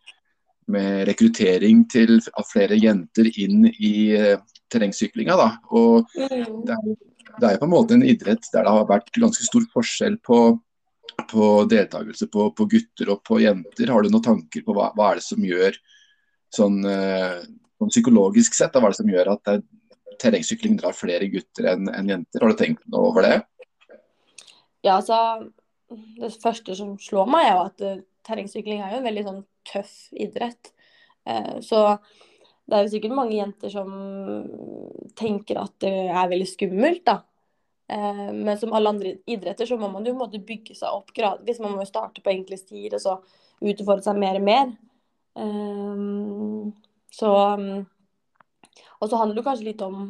med 0.73 1.03
rekruttering 1.09 1.85
til, 1.91 2.17
av 2.33 2.47
flere 2.49 2.79
jenter 2.79 3.29
inn 3.35 3.67
i 3.71 3.93
uh, 4.17 4.39
terrengsyklinga. 4.73 5.37
da, 5.39 5.51
og 5.71 6.07
mm. 6.15 6.63
det 6.67 6.77
er, 6.77 6.97
det 7.41 7.49
er 7.49 7.59
på 7.59 7.67
en 7.67 7.73
måte 7.73 7.95
en 7.97 8.05
idrett 8.05 8.49
der 8.53 8.65
det 8.65 8.73
har 8.73 8.87
vært 8.89 9.11
ganske 9.15 9.45
stor 9.45 9.65
forskjell 9.73 10.17
på, 10.25 10.39
på 11.31 11.49
deltakelse 11.69 12.29
på, 12.33 12.49
på, 12.57 12.67
gutter 12.71 13.11
og 13.13 13.23
på 13.27 13.41
jenter. 13.43 13.91
Har 13.93 14.03
du 14.03 14.11
noen 14.11 14.25
tanker 14.25 14.65
på 14.65 14.75
hva, 14.77 14.89
hva 14.97 15.11
er 15.11 15.21
det 15.21 15.25
som 15.27 15.45
gjør 15.45 15.77
sånn, 16.55 16.79
uh, 16.85 17.43
sånn 17.77 17.93
psykologisk 17.93 18.57
sett, 18.57 18.73
da, 18.73 18.81
hva 18.81 18.89
er 18.89 18.95
det 18.95 19.01
som 19.01 19.13
gjør 19.13 19.33
at 19.35 19.53
terrengsykling 20.21 20.79
drar 20.79 20.97
flere 20.97 21.29
gutter 21.29 21.69
enn 21.73 21.91
en 21.93 22.13
jenter? 22.13 22.41
Har 22.41 22.53
du 22.53 22.59
tenkt 22.59 22.85
noe 22.89 23.11
over 23.11 23.27
det? 23.27 23.37
Ja, 24.85 24.97
altså 24.97 25.49
Det 25.87 26.33
første 26.41 26.73
som 26.75 26.97
slår 26.99 27.29
meg, 27.31 27.45
er 27.47 27.53
jo 27.53 27.67
at 27.67 27.85
uh, 27.85 28.05
terrengsykling 28.27 28.81
er 28.81 28.95
jo 28.95 29.01
en 29.01 29.07
veldig 29.07 29.27
sånn 29.29 29.43
tøff 29.67 29.93
idrett. 30.15 30.73
Så 31.63 31.79
det 32.67 32.75
er 32.75 32.83
jo 32.83 32.91
sikkert 32.91 33.15
mange 33.15 33.37
jenter 33.37 33.71
som 33.71 33.91
tenker 35.17 35.59
at 35.61 35.73
det 35.83 35.93
er 36.11 36.31
veldig 36.33 36.47
skummelt, 36.49 37.03
da. 37.07 37.21
Uh, 37.87 38.33
men 38.35 38.57
som 38.59 38.73
alle 38.75 38.91
andre 38.91 39.13
idretter 39.31 39.65
så 39.69 39.77
må 39.79 39.87
man 39.87 40.03
jo 40.05 40.11
måtte 40.17 40.43
bygge 40.43 40.75
seg 40.75 40.91
opp 40.91 41.13
gradvis. 41.15 41.61
Man 41.63 41.77
må 41.77 41.85
jo 41.85 41.89
starte 41.89 42.23
på 42.23 42.33
enkle 42.33 42.59
stier 42.59 42.97
og 42.97 43.03
så 43.03 43.15
utfordre 43.63 44.03
seg 44.03 44.19
mer 44.19 44.39
og 44.41 44.43
mer. 44.47 44.73
Um, 45.37 46.73
så 47.13 47.31
um, 47.53 47.85
Og 48.99 49.09
så 49.09 49.19
handler 49.19 49.37
det 49.37 49.45
kanskje 49.45 49.69
litt 49.69 49.81
om 49.85 50.09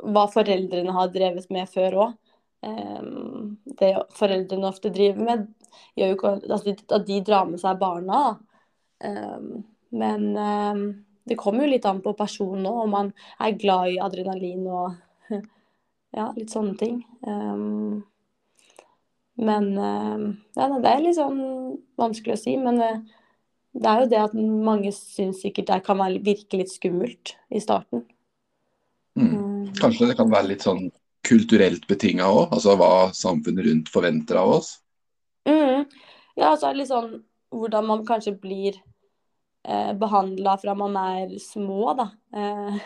hva 0.00 0.24
foreldrene 0.30 0.94
har 0.96 1.12
drevet 1.12 1.50
med 1.52 1.68
før 1.68 1.98
òg. 2.06 2.16
Um, 2.64 3.58
det 3.80 3.92
foreldrene 4.16 4.70
ofte 4.70 4.92
driver 4.94 5.26
med, 5.26 5.44
gjør 5.98 6.14
jo 6.14 6.16
ikke 6.16 6.74
at 6.96 7.06
de 7.08 7.20
drar 7.26 7.48
med 7.50 7.60
seg 7.60 7.76
barna. 7.80 8.38
Men 9.90 10.24
det 11.30 11.38
kommer 11.38 11.64
jo 11.64 11.72
litt 11.72 11.86
an 11.86 12.02
på 12.02 12.12
personen 12.18 12.66
òg, 12.66 12.82
om 12.84 12.94
man 12.96 13.12
er 13.38 13.56
glad 13.58 13.94
i 13.94 14.00
adrenalin 14.02 14.66
og 14.66 14.96
ja, 16.18 16.26
litt 16.34 16.50
sånne 16.50 16.74
ting. 16.80 16.96
men 19.40 19.68
ja, 19.78 20.66
det 20.74 20.90
er 20.90 21.04
litt 21.04 21.16
sånn 21.16 21.38
vanskelig 22.00 22.34
å 22.34 22.40
si. 22.40 22.56
Men 22.58 22.82
uh, 22.82 23.20
det 23.72 23.90
er 23.90 24.02
jo 24.02 24.10
det 24.10 24.22
at 24.24 24.34
mange 24.34 24.90
syns 24.94 25.44
sikkert 25.44 25.70
det 25.70 25.82
kan 25.86 26.00
virke 26.24 26.58
litt 26.58 26.72
skummelt 26.72 27.36
i 27.54 27.62
starten. 27.62 28.02
Mm. 29.18 29.70
Kanskje 29.78 30.10
det 30.10 30.16
kan 30.18 30.30
være 30.32 30.50
litt 30.52 30.66
sånn 30.66 30.88
kulturelt 31.26 31.86
betinga 31.90 32.26
òg? 32.26 32.56
Altså 32.56 32.74
hva 32.80 33.10
samfunnet 33.14 33.68
rundt 33.68 33.92
forventer 33.92 34.40
av 34.40 34.56
oss? 34.58 34.72
Mm. 35.46 35.86
Ja, 36.34 36.52
altså 36.52 36.72
litt 36.74 36.90
sånn 36.90 37.20
hvordan 37.54 37.86
man 37.86 38.06
kanskje 38.08 38.34
blir 38.38 38.78
eh, 39.68 39.92
behandla 39.98 40.56
fra 40.62 40.74
man 40.78 40.96
er 41.00 41.36
små, 41.42 41.94
da. 41.98 42.08
Eh, 42.36 42.80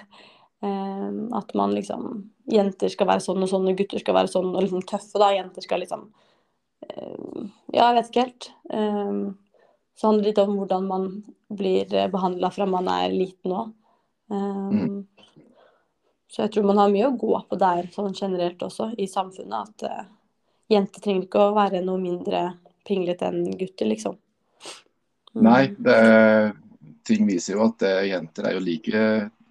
eh, 0.65 1.11
at 1.41 1.55
man 1.55 1.75
liksom 1.77 2.31
Jenter 2.53 2.91
skal 2.93 3.09
være 3.09 3.25
sånn 3.25 3.41
og 3.41 3.49
sånn, 3.49 3.71
og 3.71 3.79
gutter 3.79 4.03
skal 4.03 4.19
være 4.19 4.29
sånn 4.29 4.51
og 4.53 4.61
liksom 4.61 4.85
tøffe, 4.89 5.17
da. 5.21 5.31
Jenter 5.37 5.65
skal 5.65 5.85
liksom 5.85 6.09
eh, 6.89 7.49
Ja, 7.73 7.89
jeg 7.89 7.97
vet 7.99 8.11
ikke 8.11 8.27
helt. 8.27 8.51
Eh, 8.71 9.25
så 9.95 10.11
handler 10.11 10.27
det 10.27 10.33
litt 10.33 10.43
om 10.43 10.59
hvordan 10.59 10.91
man 10.91 11.09
blir 11.55 11.95
eh, 11.95 12.11
behandla 12.11 12.51
fra 12.53 12.67
man 12.67 12.91
er 12.91 13.15
liten 13.15 13.55
òg. 13.55 13.75
Mm. 14.35 15.05
Så 16.35 16.43
jeg 16.43 16.51
tror 16.51 16.65
man 16.67 16.81
har 16.83 16.91
mye 16.91 17.07
å 17.07 17.15
gå 17.15 17.37
på 17.47 17.57
der 17.61 17.87
sånn 17.95 18.15
generelt 18.17 18.63
også 18.67 18.89
i 18.99 19.07
samfunnet. 19.07 19.69
At 19.69 19.85
uh, 19.87 20.07
jenter 20.73 21.05
trenger 21.05 21.29
ikke 21.29 21.45
å 21.45 21.55
være 21.55 21.85
noe 21.87 22.01
mindre 22.03 22.41
pinglete 22.89 23.29
enn 23.31 23.53
gutter, 23.55 23.87
liksom. 23.87 24.17
Mm. 25.31 25.45
Nei, 25.47 25.61
det, 25.79 25.99
ting 27.07 27.27
viser 27.29 27.57
jo 27.57 27.65
at 27.69 27.85
uh, 27.87 28.03
jenter 28.09 28.49
er 28.49 28.57
jo 28.57 28.63
like 28.65 29.03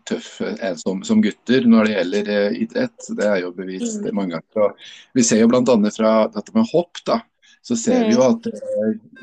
tøffe 0.09 0.53
uh, 0.59 0.73
som, 0.79 1.03
som, 1.07 1.21
gutter 1.23 1.67
når 1.69 1.87
det 1.87 1.97
gjelder 1.97 2.31
eh, 2.37 2.57
idrett. 2.65 3.11
Det 3.17 3.27
er 3.29 3.43
jo 3.43 3.53
bevist 3.55 4.01
mm. 4.03 4.09
mange 4.15 4.39
ganger. 4.39 4.65
Og 4.65 5.19
vi 5.19 5.27
ser 5.27 5.43
jo 5.43 5.51
bl.a. 5.51 5.77
fra 5.95 6.15
dette 6.33 6.57
med 6.57 6.67
hopp, 6.73 7.03
da 7.07 7.21
så 7.63 7.75
ser 7.75 8.01
vi 8.05 8.11
jo 8.11 8.19
mm. 8.19 8.33
at 8.33 8.47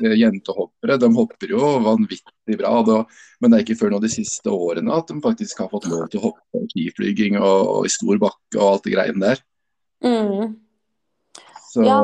eh, 0.01 0.15
jentehoppere 0.17 0.95
de 0.97 1.09
hopper 1.13 1.51
jo 1.53 1.67
vanvittig 1.85 2.57
bra. 2.57 2.71
Da, 2.87 3.03
men 3.39 3.51
det 3.51 3.59
er 3.59 3.65
ikke 3.67 3.77
før 3.83 3.93
nå 3.93 3.99
de 4.01 4.09
siste 4.09 4.49
årene 4.49 4.95
at 4.95 5.11
de 5.11 5.21
faktisk 5.21 5.61
har 5.61 5.69
fått 5.69 5.85
lov 5.91 6.07
til 6.09 6.21
å 6.21 6.31
hoppe 6.31 6.63
skiflyging 6.71 7.37
og, 7.37 7.59
og 7.75 7.85
i 7.85 7.93
stor 7.93 8.17
bakke 8.23 8.57
og 8.57 8.65
alt 8.65 8.87
det 8.87 8.95
greiene 8.95 9.21
der. 9.27 9.43
Mm. 10.01 10.55
Så, 11.69 11.85
ja. 11.85 11.99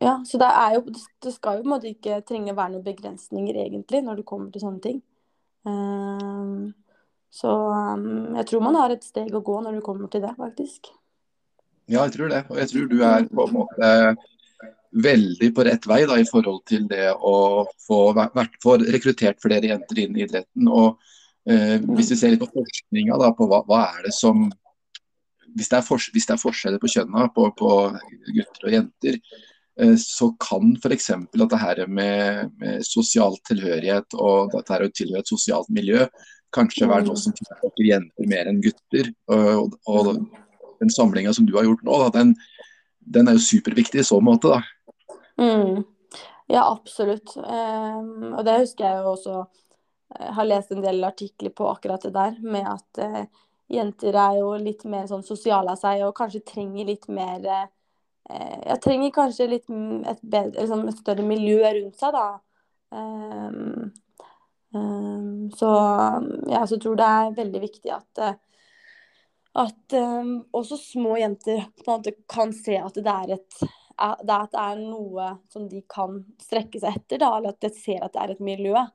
ja. 0.00 0.14
så 0.24 0.40
det 0.40 0.48
er 0.48 0.78
jo 0.78 0.80
Det 0.88 1.30
skal 1.34 1.58
jo 1.58 1.66
på 1.66 1.68
en 1.68 1.74
måte 1.74 1.90
ikke 1.92 2.22
trenge 2.26 2.54
å 2.54 2.56
være 2.56 2.78
noen 2.78 2.86
begrensninger 2.88 3.60
egentlig 3.66 4.00
når 4.06 4.22
det 4.22 4.28
kommer 4.32 4.48
til 4.54 4.64
sånne 4.64 4.80
ting. 4.86 5.02
Um, 5.66 6.72
så 7.30 7.50
um, 7.50 8.36
jeg 8.38 8.46
tror 8.50 8.64
man 8.64 8.78
har 8.78 8.94
et 8.94 9.04
steg 9.04 9.34
å 9.34 9.44
gå 9.44 9.58
når 9.64 9.78
du 9.78 9.84
kommer 9.84 10.10
til 10.12 10.24
det, 10.24 10.32
faktisk. 10.38 10.90
Ja, 11.88 12.04
jeg 12.04 12.14
tror 12.16 12.32
det. 12.32 12.42
Og 12.52 12.60
jeg 12.60 12.70
tror 12.72 12.90
du 12.90 12.98
er 13.04 13.28
på 13.28 13.46
en 13.48 13.54
måte 13.54 13.92
veldig 15.04 15.50
på 15.54 15.64
rett 15.68 15.86
vei 15.88 16.02
da, 16.08 16.16
i 16.20 16.26
forhold 16.28 16.62
til 16.68 16.86
det 16.88 17.10
å 17.12 17.66
få, 17.84 18.00
vært, 18.16 18.56
få 18.62 18.78
rekruttert 18.80 19.40
flere 19.42 19.72
jenter 19.72 20.00
inn 20.04 20.16
i 20.16 20.24
idretten. 20.24 20.68
og 20.68 20.98
eh, 21.48 21.76
Hvis 21.96 22.12
vi 22.14 22.18
ser 22.20 22.34
litt 22.34 22.42
på 22.42 22.50
forskninga 22.54 23.18
på 23.36 23.48
hva, 23.50 23.62
hva, 23.68 23.82
er 23.98 24.08
det 24.08 24.14
som 24.16 24.48
hvis, 25.54 25.68
det 25.68 25.80
er 25.80 26.08
hvis 26.14 26.28
det 26.28 26.34
er 26.36 26.42
forskjeller 26.42 26.80
på 26.82 26.92
kjønna 26.92 27.28
på, 27.34 27.48
på 27.56 27.70
gutter 28.36 28.68
og 28.68 28.74
jenter, 28.74 29.20
så 30.00 30.32
kan 30.42 30.72
f.eks. 30.74 31.10
det 31.32 31.58
her 31.60 31.84
med, 31.86 32.50
med 32.58 32.82
sosial 32.86 33.36
tilhørighet 33.46 34.16
og 34.18 34.50
dette 34.50 34.74
her 34.74 34.86
å 34.86 34.90
tilhøre 34.90 35.22
et 35.22 35.30
sosialt 35.30 35.70
miljø 35.70 36.06
kanskje 36.54 36.88
være 36.88 37.06
noe 37.08 37.18
som 37.20 37.34
tiltrekker 37.36 37.86
jenter 37.86 38.30
mer 38.30 38.48
enn 38.50 38.62
gutter. 38.64 39.10
Og, 39.34 39.76
og 39.88 40.10
den 40.80 40.92
samlinga 40.92 41.34
som 41.36 41.46
du 41.48 41.54
har 41.58 41.66
gjort 41.68 41.84
nå, 41.86 42.00
den, 42.14 42.34
den, 43.00 43.28
er 43.28 43.38
jo 43.38 43.46
superviktig 43.46 44.02
i 44.02 44.08
så 44.08 44.20
måte. 44.24 44.54
da. 44.56 45.14
Mm. 45.38 45.84
Ja, 46.48 46.64
absolutt. 46.64 47.34
Um, 47.36 48.32
og 48.32 48.44
det 48.48 48.60
husker 48.62 48.86
jeg 48.86 49.02
jo 49.02 49.10
også 49.12 49.40
eh, 49.42 50.30
har 50.38 50.48
lest 50.48 50.72
en 50.72 50.84
del 50.84 51.04
artikler 51.04 51.52
på 51.52 51.68
akkurat 51.68 52.06
det 52.06 52.14
der, 52.14 52.38
med 52.40 52.70
at 52.70 53.02
uh, 53.04 53.48
jenter 53.68 54.16
er 54.16 54.38
jo 54.40 54.54
litt 54.62 54.86
mer 54.88 55.04
sånn 55.10 55.26
sosiale 55.26 55.74
av 55.74 55.80
seg 55.80 56.06
og 56.06 56.16
kanskje 56.16 56.46
trenger 56.48 56.88
litt 56.88 57.04
mer 57.12 57.44
uh, 57.44 57.66
Eh, 57.68 57.77
jeg 58.28 58.80
trenger 58.84 59.14
kanskje 59.14 59.48
litt 59.48 59.70
et, 59.70 60.20
bedre, 60.20 60.60
liksom 60.60 60.84
et, 60.90 61.00
større 61.00 61.24
miljø 61.24 61.62
rundt 61.64 61.96
seg, 62.00 62.16
da. 62.16 62.26
Um, 62.92 63.88
um, 64.76 65.48
så 65.56 65.70
jeg 66.48 66.60
også 66.60 66.78
tror 66.80 66.98
det 67.00 67.08
er 67.08 67.34
veldig 67.36 67.62
viktig 67.64 67.92
at, 67.92 68.22
at 69.64 69.96
um, 69.96 70.34
også 70.56 70.78
små 70.80 71.16
jenter 71.20 71.66
på 71.80 71.86
en 71.86 71.94
måte 71.94 72.14
kan 72.28 72.52
se 72.56 72.76
at 72.80 73.00
det 73.00 73.14
er, 73.14 73.34
et, 73.38 73.58
at 73.96 74.24
det 74.28 74.62
er 74.64 74.82
noe 74.82 75.32
som 75.52 75.68
de 75.68 75.82
kan 75.88 76.20
strekke 76.44 76.80
seg 76.80 77.00
etter, 77.00 77.24
da, 77.24 77.32
eller 77.38 77.56
at 77.56 77.64
de 77.64 77.72
ser 77.76 78.04
at 78.04 78.12
det 78.16 78.24
er 78.24 78.34
et 78.36 78.44
miljø. 78.44 78.86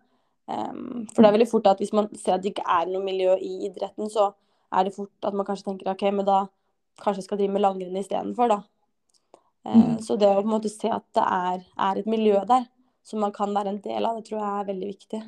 for 0.45 1.23
det 1.23 1.27
er 1.27 1.35
veldig 1.37 1.49
fort 1.49 1.67
at 1.71 1.79
hvis 1.79 1.93
man 1.95 2.09
ser 2.19 2.35
at 2.35 2.43
det 2.43 2.51
ikke 2.51 2.69
er 2.69 2.89
noe 2.91 3.01
miljø 3.01 3.33
i 3.39 3.65
idretten, 3.69 4.09
så 4.13 4.29
er 4.73 4.85
det 4.85 4.95
fort 4.95 5.25
at 5.25 5.33
man 5.33 5.45
kanskje 5.47 5.71
tenker 5.71 5.91
OK, 5.91 6.05
men 6.11 6.25
da 6.27 6.45
kanskje 7.01 7.21
jeg 7.21 7.29
skal 7.29 7.39
drive 7.41 7.53
med 7.55 7.63
langrenn 7.63 7.97
istedenfor, 7.97 8.51
da. 8.51 8.61
Eh, 9.65 9.77
mm. 9.79 10.01
Så 10.03 10.17
det 10.19 10.29
å 10.31 10.41
på 10.41 10.47
en 10.47 10.55
måte 10.55 10.71
se 10.71 10.91
at 10.91 11.05
det 11.15 11.23
er, 11.23 11.63
er, 11.87 12.01
et 12.01 12.09
miljø 12.09 12.41
der 12.49 12.67
som 13.03 13.23
man 13.23 13.33
kan 13.35 13.53
være 13.55 13.73
en 13.73 13.81
del 13.83 14.05
av, 14.07 14.19
det 14.19 14.29
tror 14.29 14.39
jeg 14.39 14.49
er 14.49 14.69
veldig 14.71 14.89
viktig. 14.93 15.21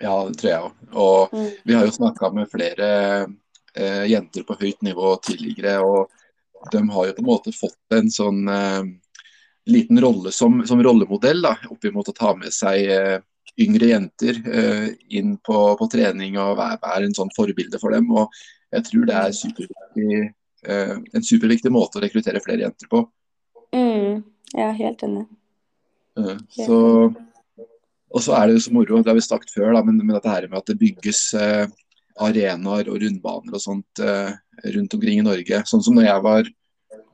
Ja, 0.00 0.14
det 0.26 0.38
tror 0.40 0.50
jeg 0.50 0.64
òg. 0.64 0.82
Og 0.94 1.36
mm. 1.36 1.48
vi 1.68 1.76
har 1.76 1.86
jo 1.86 1.96
snakka 1.98 2.30
med 2.34 2.50
flere 2.50 2.90
eh, 3.74 4.04
jenter 4.10 4.46
på 4.48 4.56
høyt 4.60 4.82
nivå 4.86 5.14
tidligere, 5.26 5.80
og 5.84 6.72
de 6.72 6.82
har 6.92 7.08
jo 7.08 7.16
på 7.16 7.24
en 7.24 7.30
måte 7.30 7.56
fått 7.56 7.96
en 7.96 8.10
sånn 8.12 8.44
eh, 8.52 8.84
liten 9.70 10.00
rolle 10.00 10.32
som, 10.32 10.62
som 10.66 10.82
rollemodell 10.82 11.42
da, 11.44 11.56
oppimot 11.70 12.08
å 12.10 12.16
ta 12.16 12.32
med 12.38 12.54
seg 12.54 12.90
eh, 12.90 13.18
yngre 13.60 13.90
jenter 13.92 14.40
eh, 14.46 14.88
inn 15.18 15.36
på, 15.44 15.58
på, 15.76 15.88
trening 15.92 16.38
og 16.40 16.56
være, 16.58 16.80
være, 16.82 17.08
en 17.08 17.16
sånn 17.16 17.32
forbilde 17.36 17.80
for 17.82 17.94
dem. 17.94 18.10
Og 18.14 18.28
jeg 18.74 18.86
tror 18.88 19.08
det 19.08 19.16
er 19.18 19.36
superviktig, 19.36 20.20
eh, 20.66 20.94
en 20.96 21.26
superviktig 21.26 21.72
måte 21.74 22.00
å 22.00 22.04
rekruttere 22.04 22.42
flere 22.44 22.66
jenter 22.66 22.90
på. 22.90 23.04
Mm, 23.74 24.22
jeg 24.54 24.66
er 24.66 24.78
helt 24.78 25.04
enig. 25.06 25.26
Uh, 26.18 26.38
så, 26.52 26.78
og 28.10 28.24
så 28.24 28.36
er 28.36 28.48
det 28.48 28.58
jo 28.58 28.64
så 28.66 28.74
moro, 28.74 29.00
det 29.00 29.12
har 29.12 29.18
vi 29.18 29.24
sagt 29.24 29.52
før, 29.54 29.72
da, 29.76 29.84
men, 29.86 30.00
men 30.02 30.16
dette 30.16 30.32
her 30.32 30.48
med 30.48 30.60
at 30.60 30.70
det 30.70 30.80
bygges 30.80 31.22
uh, 31.38 31.66
arenaer 32.20 32.90
og 32.90 32.98
rundbaner 33.02 33.56
og 33.56 33.62
sånt 33.62 34.02
uh, 34.02 34.32
rundt 34.74 34.96
omkring 34.96 35.20
i 35.20 35.26
Norge. 35.26 35.62
Sånn 35.70 35.84
som 35.84 35.96
når 35.96 36.08
jeg 36.08 36.26
var 36.26 36.50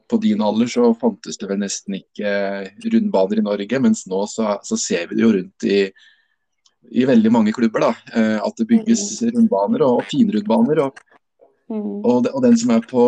på 0.07 0.18
din 0.22 0.42
alder, 0.42 0.70
så 0.70 0.92
fantes 0.98 1.38
det 1.38 1.48
vel 1.50 1.61
nesten 1.61 1.98
ikke 1.98 2.30
rundbaner 2.94 3.40
i 3.40 3.46
Norge. 3.46 3.80
Mens 3.82 4.04
nå 4.11 4.22
så, 4.30 4.57
så 4.66 4.78
ser 4.78 5.09
vi 5.11 5.18
det 5.18 5.24
jo 5.24 5.32
rundt 5.34 5.66
i, 5.66 5.80
i 6.94 7.07
veldig 7.11 7.32
mange 7.34 7.54
klubber. 7.54 7.88
da, 7.88 8.20
At 8.38 8.61
det 8.61 8.68
bygges 8.70 9.02
mm. 9.18 9.32
rundbaner 9.34 9.82
og, 9.82 9.98
og 9.98 10.07
finrundbaner. 10.12 10.82
Og, 10.84 11.02
mm. 11.74 11.90
og, 12.07 12.30
og, 12.30 12.38
den 12.46 12.54
som 12.62 12.70
er 12.76 12.86
på 12.86 13.02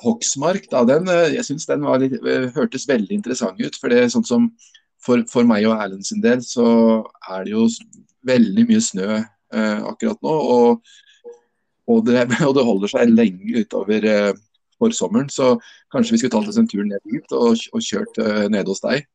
Hoksmark, 0.00 0.68
da, 0.72 0.84
den, 0.88 1.08
eh, 1.08 1.34
jeg 1.36 1.44
synes 1.44 1.66
den 1.68 1.84
litt, 2.00 2.14
eh, 2.24 2.48
hørtes 2.54 2.88
veldig 2.88 3.18
interessant 3.18 3.60
ut. 3.60 3.76
For 3.76 3.92
det 3.92 3.98
er 4.00 4.12
sånn 4.12 4.26
som 4.26 4.48
for, 5.02 5.24
for, 5.30 5.46
meg 5.48 5.66
og 5.66 5.76
Erlend 5.76 6.06
sin 6.06 6.22
del, 6.22 6.42
så 6.46 7.02
er 7.28 7.44
det 7.44 7.54
jo 7.54 7.66
veldig 8.26 8.66
mye 8.68 8.82
snø 8.82 9.08
eh, 9.18 9.80
akkurat 9.90 10.20
nå. 10.22 10.36
Og, 10.56 10.94
og, 11.90 12.04
det, 12.06 12.24
og, 12.48 12.54
det, 12.56 12.66
holder 12.68 12.92
seg 12.94 13.14
lenge 13.14 13.64
utover 13.64 14.08
eh, 14.08 14.30
forsommeren. 14.82 15.30
Så 15.32 15.56
kanskje 15.92 16.16
vi 16.16 16.22
skulle 16.22 16.36
tatt 16.38 16.52
oss 16.52 16.60
en 16.60 16.70
tur 16.70 16.86
ned 16.86 17.02
dit 17.08 17.36
og, 17.36 17.58
og 17.72 17.84
kjørt 17.84 18.22
eh, 18.22 18.46
nede 18.52 18.70
hos 18.70 18.84
deg? 18.84 19.08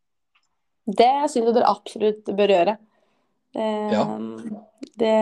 Det 0.88 1.14
syns 1.28 1.42
jeg 1.42 1.56
dere 1.56 1.72
absolutt 1.72 2.30
bør 2.36 2.54
gjøre. 2.54 2.78
Eh, 3.58 3.96
ja. 3.96 4.04
Det 5.00 5.16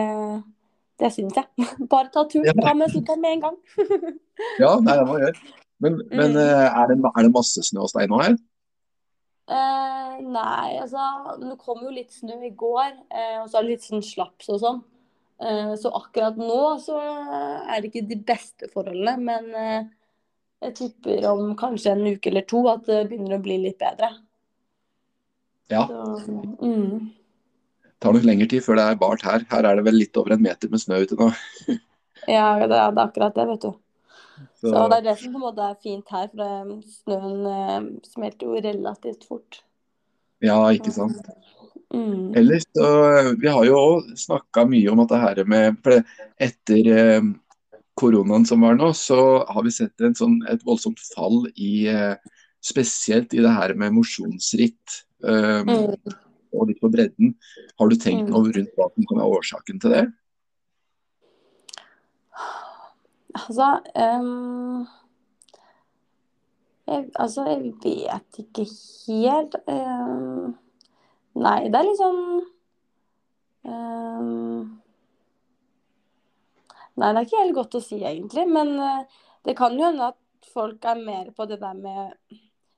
det 1.00 1.12
syns 1.14 1.36
jeg. 1.36 1.68
Bare 1.92 2.10
ta 2.12 2.24
turen. 2.30 2.64
Ta 2.64 2.74
med 2.76 2.92
sykkelen 2.92 3.22
med 3.22 3.36
en 3.36 3.46
gang. 3.46 3.56
ja, 4.62 4.74
det 4.80 4.98
må 5.06 5.18
jeg 5.20 5.28
gjøre. 5.28 5.46
Men, 5.84 5.98
men 6.08 6.32
mm. 6.32 6.40
Eh, 6.40 6.66
er, 6.66 6.90
det, 6.90 6.98
er, 7.04 7.22
det, 7.26 7.32
masse 7.34 7.64
snø 7.68 7.82
hos 7.84 7.94
deg 7.96 8.08
nå 8.08 8.20
her? 8.22 8.36
Eh, 9.46 10.14
nei, 10.24 10.70
altså 10.80 11.36
Det 11.42 11.58
kom 11.60 11.82
jo 11.84 11.92
litt 11.92 12.14
snø 12.16 12.38
i 12.48 12.54
går, 12.56 12.94
eh, 13.12 13.36
og 13.42 13.50
så 13.50 13.58
er 13.58 13.66
det 13.66 13.74
litt 13.74 13.84
sånn 13.84 14.04
slaps 14.04 14.48
og 14.54 14.62
sånn. 14.62 14.80
Eh, 15.36 15.74
så 15.76 15.92
akkurat 15.98 16.38
nå 16.40 16.62
så 16.80 16.96
er 16.96 17.82
det 17.82 17.90
ikke 17.90 18.06
de 18.08 18.18
beste 18.24 18.70
forholdene, 18.72 19.18
men 19.20 19.52
eh, 19.60 19.90
jeg 20.64 20.78
tipper 20.80 21.28
om 21.28 21.52
kanskje 21.60 21.92
en 21.92 22.08
uke 22.08 22.32
eller 22.32 22.48
to 22.48 22.62
at 22.72 22.88
det 22.88 23.02
begynner 23.10 23.36
å 23.36 23.44
bli 23.44 23.60
litt 23.66 23.78
bedre. 23.82 24.14
Ja. 25.68 25.84
Så, 25.84 26.40
mm 26.64 27.12
tar 28.02 28.16
nok 28.16 28.26
lengre 28.26 28.48
tid 28.50 28.64
før 28.64 28.78
det 28.78 28.86
er 28.86 29.00
bart 29.00 29.24
her. 29.26 29.44
Her 29.50 29.68
er 29.68 29.78
det 29.78 29.86
vel 29.86 29.98
litt 30.00 30.20
over 30.20 30.36
en 30.36 30.44
meter 30.44 30.72
med 30.72 30.82
snø 30.82 31.00
ute 31.04 31.18
nå. 31.18 31.30
ja, 32.36 32.48
det 32.60 32.66
er, 32.66 32.68
det 32.68 32.80
er, 32.80 33.02
akkurat 33.06 33.36
det, 33.36 33.46
vet 33.52 33.66
du. 33.66 33.72
Så. 34.60 34.68
Så 34.68 34.82
det 34.90 34.98
er 34.98 35.06
det 35.06 35.16
som 35.20 35.32
på 35.32 35.40
en 35.40 35.46
måte 35.46 35.64
er 35.64 35.78
fint 35.82 36.12
her, 36.12 36.28
for 36.32 36.74
snøen 36.98 37.48
eh, 37.52 37.88
smelter 38.12 38.50
jo 38.50 38.60
relativt 38.60 39.24
fort. 39.28 39.62
Ja, 40.44 40.58
ikke 40.76 40.92
sant. 40.92 41.24
Mm. 41.94 42.34
Ellers 42.36 42.64
så 42.74 42.86
Vi 43.38 43.46
har 43.46 43.62
jo 43.64 43.76
òg 43.78 44.08
snakka 44.18 44.64
mye 44.68 44.90
om 44.90 45.04
at 45.04 45.12
det 45.12 45.20
her 45.22 45.38
med 45.48 45.76
for 45.86 46.02
Etter 46.42 46.88
eh, 46.92 47.28
koronaen 47.96 48.44
som 48.44 48.66
var 48.66 48.76
nå, 48.76 48.90
så 48.92 49.46
har 49.48 49.64
vi 49.64 49.72
sett 49.72 50.04
sånn, 50.18 50.40
et 50.50 50.66
voldsomt 50.66 51.00
fall 51.14 51.46
i 51.54 51.86
eh, 51.92 52.18
Spesielt 52.66 53.30
i 53.36 53.42
det 53.44 53.52
her 53.54 53.76
med 53.78 53.94
mosjonsritt. 53.94 54.96
Um, 55.22 55.68
mm 55.70 56.16
og 56.56 56.70
litt 56.70 56.82
på 56.82 56.90
bredden. 56.92 57.34
Har 57.80 57.90
du 57.90 57.96
tenkt 57.96 58.28
mm. 58.28 58.32
noe 58.34 58.54
rundt 58.54 58.78
hva 58.78 58.88
som 58.92 59.08
kan 59.08 59.20
være 59.22 59.40
årsaken 59.40 59.82
til 59.82 59.96
det? 59.96 60.04
Altså 63.36 63.68
um, 63.92 64.86
jeg, 66.86 67.08
altså, 67.14 67.44
jeg 67.50 67.72
vet 67.82 68.40
ikke 68.44 68.64
helt. 68.64 69.56
Um, 69.66 70.54
nei, 71.34 71.60
det 71.66 71.80
er 71.80 71.88
liksom 71.88 72.20
um, 73.66 74.76
Nei, 76.96 77.08
det 77.12 77.18
er 77.18 77.26
ikke 77.26 77.40
helt 77.42 77.56
godt 77.58 77.76
å 77.76 77.82
si, 77.84 77.98
egentlig. 78.00 78.46
Men 78.48 78.70
uh, 78.80 79.24
det 79.44 79.56
kan 79.58 79.74
jo 79.76 79.84
hende 79.84 80.12
at 80.14 80.52
folk 80.54 80.86
er 80.88 81.02
mer 81.02 81.32
på 81.36 81.44
det 81.50 81.58
der 81.60 81.74
med 81.76 82.14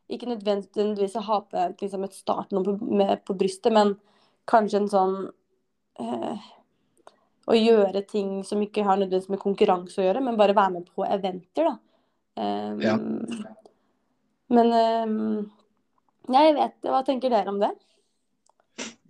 ikke 0.09 0.31
nødvendigvis 0.31 1.17
å 1.21 1.25
ha 1.27 1.41
på 1.45 1.65
liksom 1.81 2.07
et 2.07 2.17
startnummer 2.17 2.79
på, 2.79 2.93
med, 3.01 3.25
på 3.29 3.37
brystet, 3.39 3.73
men 3.75 3.95
kanskje 4.49 4.83
en 4.83 4.93
sånn 4.93 5.19
eh, 6.01 6.47
Å 7.49 7.57
gjøre 7.57 8.03
ting 8.09 8.43
som 8.45 8.61
ikke 8.65 8.85
har 8.85 8.99
nødvendigvis 9.01 9.33
med 9.33 9.41
konkurranse 9.41 10.01
å 10.01 10.07
gjøre, 10.07 10.23
men 10.25 10.37
bare 10.41 10.57
være 10.57 10.79
med 10.79 10.89
på 10.93 11.05
eventer, 11.09 11.71
da. 11.71 11.77
Um, 12.39 12.83
ja. 12.85 12.95
Men 14.55 14.69
um, 14.71 15.47
jeg 16.31 16.53
vet 16.55 16.87
Hva 16.87 17.01
tenker 17.03 17.33
dere 17.33 17.51
om 17.51 17.59
det? 17.59 17.73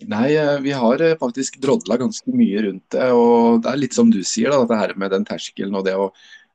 Nei, 0.09 0.30
eh, 0.38 0.55
vi 0.64 0.72
har 0.72 1.03
eh, 1.03 1.16
faktisk 1.18 1.59
drodla 1.61 1.99
ganske 2.01 2.32
mye 2.32 2.62
rundt 2.64 2.94
det. 2.94 3.11
Og 3.12 3.59
det 3.64 3.72
er 3.72 3.80
litt 3.82 3.99
som 3.99 4.11
du 4.14 4.22
sier, 4.22 4.55
da, 4.55 4.62
det 4.70 4.78
her 4.78 4.94
med 5.03 5.12
den 5.12 5.26
terskelen 5.26 5.74
og 5.74 5.84
det 5.88 5.96
å, 5.99 6.09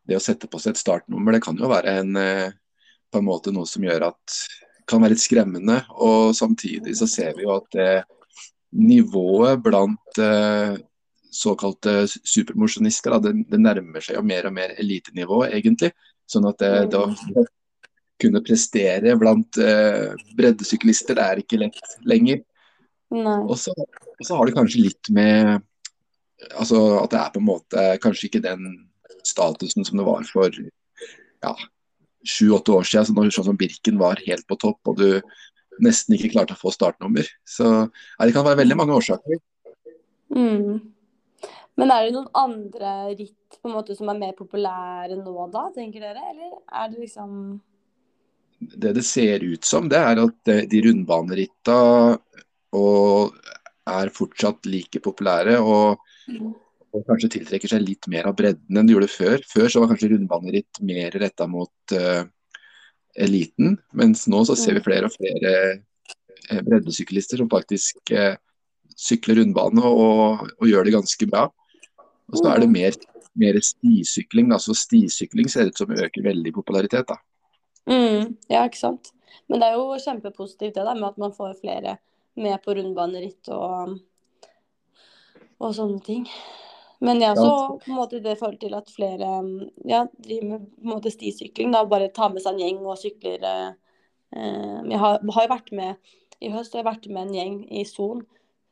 det 0.08 0.18
å 0.18 0.24
sette 0.24 0.48
på 0.50 0.62
seg 0.64 0.74
et 0.74 0.82
startnummer. 0.82 1.36
Det 1.36 1.44
kan 1.44 1.60
jo 1.60 1.70
være 1.72 1.98
en, 2.00 2.16
på 3.14 3.22
en 3.22 3.28
måte 3.30 3.54
noe 3.54 3.70
som 3.70 3.86
gjør 3.86 4.10
at 4.10 4.38
kan 4.90 5.04
være 5.04 5.16
litt 5.16 5.24
skremmende. 5.24 5.80
Og 6.04 6.34
samtidig 6.38 6.96
så 7.00 7.08
ser 7.10 7.38
vi 7.38 7.46
jo 7.46 7.54
at 7.56 7.70
det 7.76 7.92
nivået 8.74 9.62
blant 9.62 10.20
eh, 10.22 10.76
såkalte 11.34 12.04
supermosjonister, 12.10 13.18
det, 13.22 13.34
det, 13.50 13.60
nærmer 13.62 14.04
seg 14.04 14.18
jo 14.18 14.24
mer 14.26 14.50
og 14.50 14.56
mer 14.56 14.74
elitenivå, 14.82 15.44
egentlig. 15.50 15.92
Sånn 16.30 16.48
at 16.50 16.62
det, 16.62 16.98
å 16.98 17.46
kunne 18.22 18.42
prestere 18.46 19.16
blant 19.20 19.60
eh, 19.62 20.14
breddesyklister, 20.38 21.18
det 21.20 21.28
er 21.28 21.44
ikke 21.44 21.62
lett 21.62 21.96
lenger. 22.10 22.42
Og 23.14 23.54
så, 23.60 23.74
har 24.30 24.50
det 24.50 24.56
kanskje 24.58 24.88
litt 24.88 25.10
med 25.14 25.62
altså 26.58 26.80
at 26.98 27.12
det 27.14 27.20
er 27.20 27.32
på 27.32 27.40
en 27.40 27.46
måte 27.46 27.84
kanskje 28.04 28.28
ikke 28.28 28.42
den 28.44 28.72
statusen 29.24 29.86
som 29.86 30.00
det 30.00 30.06
var 30.08 30.26
for 30.28 30.50
ja, 30.50 31.54
sju-åtte 32.24 32.74
år 32.74 32.88
siden, 32.88 33.08
så 33.08 33.16
når 33.16 33.34
sånn 33.36 33.50
som 33.52 33.60
Birken 33.60 34.00
var 34.02 34.22
helt 34.28 34.46
på 34.48 34.58
topp 34.62 34.92
og 34.92 35.00
du 35.02 35.08
nesten 35.84 36.16
ikke 36.16 36.32
klarte 36.36 36.56
å 36.56 36.60
få 36.60 36.72
startnummer. 36.74 37.28
Så 37.48 37.66
ja, 37.66 38.26
det 38.26 38.34
kan 38.36 38.46
være 38.46 38.62
veldig 38.62 38.78
mange 38.80 38.98
årsaker. 38.98 39.42
Mm. 40.34 40.82
Men 41.80 41.92
er 41.92 42.06
det 42.06 42.14
noen 42.14 42.30
andre 42.38 42.94
ritt 43.16 43.58
på 43.58 43.70
en 43.70 43.76
måte 43.78 43.96
som 43.98 44.10
er 44.12 44.20
mer 44.20 44.34
populære 44.38 45.18
nå 45.18 45.48
da, 45.54 45.68
tenker 45.76 46.04
dere? 46.06 46.26
Eller 46.34 46.58
er 46.70 46.92
det 46.92 47.02
liksom 47.02 47.38
Det 48.60 48.94
det 48.96 49.04
ser 49.04 49.44
ut 49.44 49.66
som, 49.66 49.90
det 49.90 49.98
er 49.98 50.22
at 50.22 50.52
eh, 50.54 50.66
de 50.70 50.84
rundbaneritta 50.86 51.80
er 53.94 54.10
fortsatt 54.16 54.70
like 54.70 55.02
populære. 55.04 55.58
og, 55.60 56.00
og 56.94 57.06
kanskje 57.08 57.32
tiltrekker 57.38 57.72
seg 57.72 57.84
litt 57.84 58.08
mer 58.12 58.30
av 58.30 58.38
bredden 58.38 58.78
enn 58.78 58.90
de 58.90 58.96
gjorde 58.96 59.10
før. 59.12 59.42
Før 59.50 59.72
så 59.72 59.82
var 59.82 59.90
kanskje 59.92 60.12
rundbaneritt 60.14 60.82
mer 60.86 61.16
retta 61.18 61.48
mot 61.50 61.96
uh, 61.98 62.22
eliten, 63.18 63.78
mens 63.98 64.28
nå 64.30 64.44
så 64.46 64.58
ser 64.58 64.78
vi 64.78 64.86
flere 64.86 65.10
og 65.10 65.16
flere 65.16 65.54
uh, 65.74 66.62
breddesyklister 66.68 67.42
som 67.42 67.50
faktisk 67.52 68.14
uh, 68.14 68.36
sykler 69.00 69.42
rundbane 69.42 69.82
og, 69.82 70.46
og, 70.60 70.68
gjør 70.70 70.86
det 70.86 70.96
ganske 70.98 71.30
bra. 71.32 71.48
Og 72.30 72.40
så 72.40 72.52
er 72.52 72.62
det 72.64 72.70
mer, 72.72 72.98
mer 73.42 73.58
stisykling. 73.58 74.54
Altså 74.54 74.76
stisykling 74.78 75.50
ser 75.50 75.72
ut 75.72 75.82
som 75.82 75.92
øker 75.92 76.26
veldig 76.30 76.54
popularitet. 76.56 77.10
da. 77.10 77.18
Mm, 77.90 78.36
ja, 78.54 78.64
ikke 78.64 78.80
sant. 78.80 79.12
Men 79.50 79.60
det 79.60 79.70
er 79.70 79.80
jo 79.80 79.98
kjempepositivt 80.02 80.78
det 80.78 80.86
da, 80.86 80.94
med 80.94 81.10
at 81.10 81.18
man 81.22 81.34
får 81.36 81.58
flere 81.62 81.98
med 82.40 82.62
på 82.64 82.74
rundbaneritt 82.78 83.50
og, 83.54 83.98
og 85.62 85.74
sånne 85.76 86.00
ting. 86.06 86.30
Men 87.04 87.20
jeg 87.20 87.36
så 87.36 87.54
på 87.82 87.92
en 87.92 87.98
måte 88.00 88.22
det 88.24 88.38
forhold 88.40 88.60
til 88.62 88.76
at 88.78 88.92
flere 88.94 89.30
ja, 89.90 90.06
driver 90.24 90.50
med 90.50 90.68
på 90.68 90.86
en 90.86 90.92
måte 90.94 91.12
stisykling. 91.12 91.74
da, 91.76 91.84
Bare 91.90 92.12
tar 92.16 92.32
med 92.32 92.44
seg 92.44 92.56
en 92.56 92.64
gjeng 92.64 92.84
og 92.88 93.00
sykler. 93.02 93.44
Eh, 93.44 94.78
jeg 94.90 95.00
har, 95.02 95.20
har 95.36 95.50
vært 95.52 95.74
med 95.76 96.14
i 96.44 96.52
høst 96.52 96.76
har 96.76 96.84
jeg 96.84 96.90
vært 96.90 97.10
med 97.12 97.28
en 97.28 97.36
gjeng 97.38 97.58
i 97.72 97.84
Son. 97.88 98.24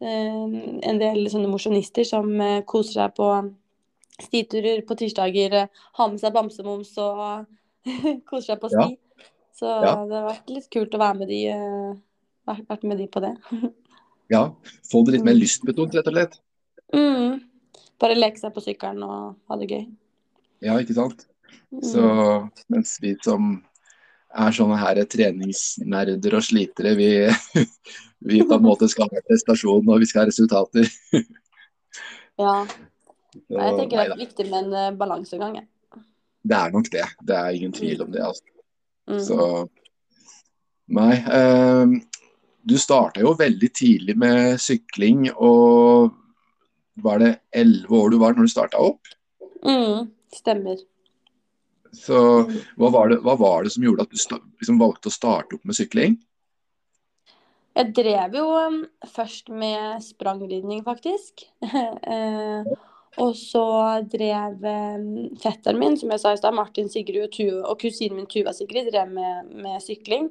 Eh, 0.02 0.56
en 0.90 1.02
del 1.02 1.28
sånne 1.32 1.50
mosjonister 1.52 2.08
som 2.08 2.30
eh, 2.42 2.64
koser 2.68 2.98
seg 2.98 3.18
på 3.18 3.28
stiturer 4.22 4.84
på 4.88 4.98
tirsdager. 5.00 5.58
Eh, 5.62 5.84
har 6.00 6.12
med 6.12 6.22
seg 6.22 6.36
bamsemums 6.36 6.94
og 7.02 7.46
koser 8.30 8.54
seg 8.54 8.64
på 8.64 8.72
sti. 8.74 8.88
Ja. 8.90 9.30
Så 9.62 9.70
ja. 9.70 9.94
det 10.10 10.18
har 10.18 10.28
vært 10.30 10.52
litt 10.56 10.72
kult 10.74 10.96
å 10.98 11.02
være 11.02 11.20
med 11.22 11.30
de, 11.30 11.42
vært 12.50 12.86
med 12.88 13.02
de 13.04 13.08
på 13.12 13.22
det. 13.24 13.36
ja. 14.34 14.48
Få 14.90 15.04
det 15.06 15.18
litt 15.18 15.28
mer 15.28 15.38
lystbetont, 15.38 15.96
rett 15.96 16.10
og 16.10 16.18
slett. 16.18 16.40
Mm. 16.96 17.40
Bare 18.02 18.18
leke 18.18 18.42
seg 18.42 18.54
på 18.56 18.64
sykkelen 18.66 19.04
og 19.06 19.36
ha 19.50 19.58
det 19.62 19.70
gøy. 19.70 19.84
Ja, 20.66 20.78
ikke 20.82 20.98
sant. 20.98 21.28
Så 21.86 22.04
mens 22.72 22.98
vi 23.02 23.14
som 23.24 23.54
er 24.32 24.56
sånne 24.56 24.78
her 24.80 25.02
treningsnerder 25.12 26.38
og 26.38 26.46
slitere, 26.46 26.94
vi, 27.00 27.10
vi 28.32 28.42
på 28.48 28.58
en 28.58 28.66
måte 28.66 28.90
skal 28.92 29.12
ha 29.12 29.24
prestasjon 29.28 29.90
og 29.90 30.02
vi 30.02 30.08
skal 30.10 30.24
ha 30.24 30.32
resultater. 30.32 30.88
ja. 32.42 32.56
Jeg 33.32 33.76
tenker 33.78 33.96
det 33.96 34.06
er 34.08 34.18
viktig 34.20 34.48
med 34.50 34.66
en 34.66 34.80
eh, 34.80 34.96
balansegang. 35.00 35.60
Ja. 35.62 36.02
Det 36.42 36.58
er 36.58 36.74
nok 36.74 36.90
det. 36.92 37.06
Det 37.28 37.38
er 37.38 37.58
ingen 37.58 37.76
tvil 37.76 38.02
om 38.04 38.12
det. 38.12 38.24
altså. 38.26 38.48
Mm. 39.12 39.22
Så 39.24 39.38
Nei. 40.92 41.14
Eh, 41.24 41.86
du 42.62 42.76
starta 42.78 43.24
jo 43.24 43.32
veldig 43.38 43.70
tidlig 43.74 44.16
med 44.22 44.60
sykling, 44.62 45.30
og 45.34 46.12
var 47.04 47.22
det 47.22 47.36
elleve 47.56 47.98
år 47.98 48.14
du 48.14 48.18
var 48.22 48.36
når 48.38 48.48
du 48.48 48.54
starta 48.54 48.82
opp? 48.82 49.12
Mm, 49.66 50.10
stemmer. 50.34 50.82
Så 51.92 52.18
hva 52.80 52.90
var, 52.90 53.12
det, 53.12 53.20
hva 53.26 53.36
var, 53.40 53.66
det, 53.66 53.74
som 53.76 53.84
gjorde 53.84 54.06
at 54.06 54.12
du 54.12 54.20
liksom 54.62 54.80
valgte 54.80 55.12
å 55.12 55.16
starte 55.16 55.58
opp 55.58 55.66
med 55.68 55.78
sykling? 55.78 56.16
Jeg 57.76 57.92
drev 57.96 58.36
jo 58.36 58.46
um, 58.52 58.80
først 59.08 59.52
med 59.52 60.04
sprangridning, 60.04 60.82
faktisk. 60.84 61.46
eh, 62.14 62.72
og 63.20 63.36
så 63.36 63.66
drev 64.12 64.64
um, 64.64 65.06
fetteren 65.40 65.80
min, 65.80 65.98
som 66.00 66.12
jeg 66.12 66.24
sa 66.24 66.34
i 66.36 66.40
stad, 66.40 66.56
Martin 66.56 66.92
Sigrud 66.92 67.28
og, 67.28 67.60
og 67.74 67.78
kusinen 67.80 68.20
min 68.20 68.32
Tuva 68.32 68.56
Sigrid, 68.56 68.92
drev 68.92 69.12
med, 69.12 69.52
med 69.64 69.80
sykling. 69.84 70.30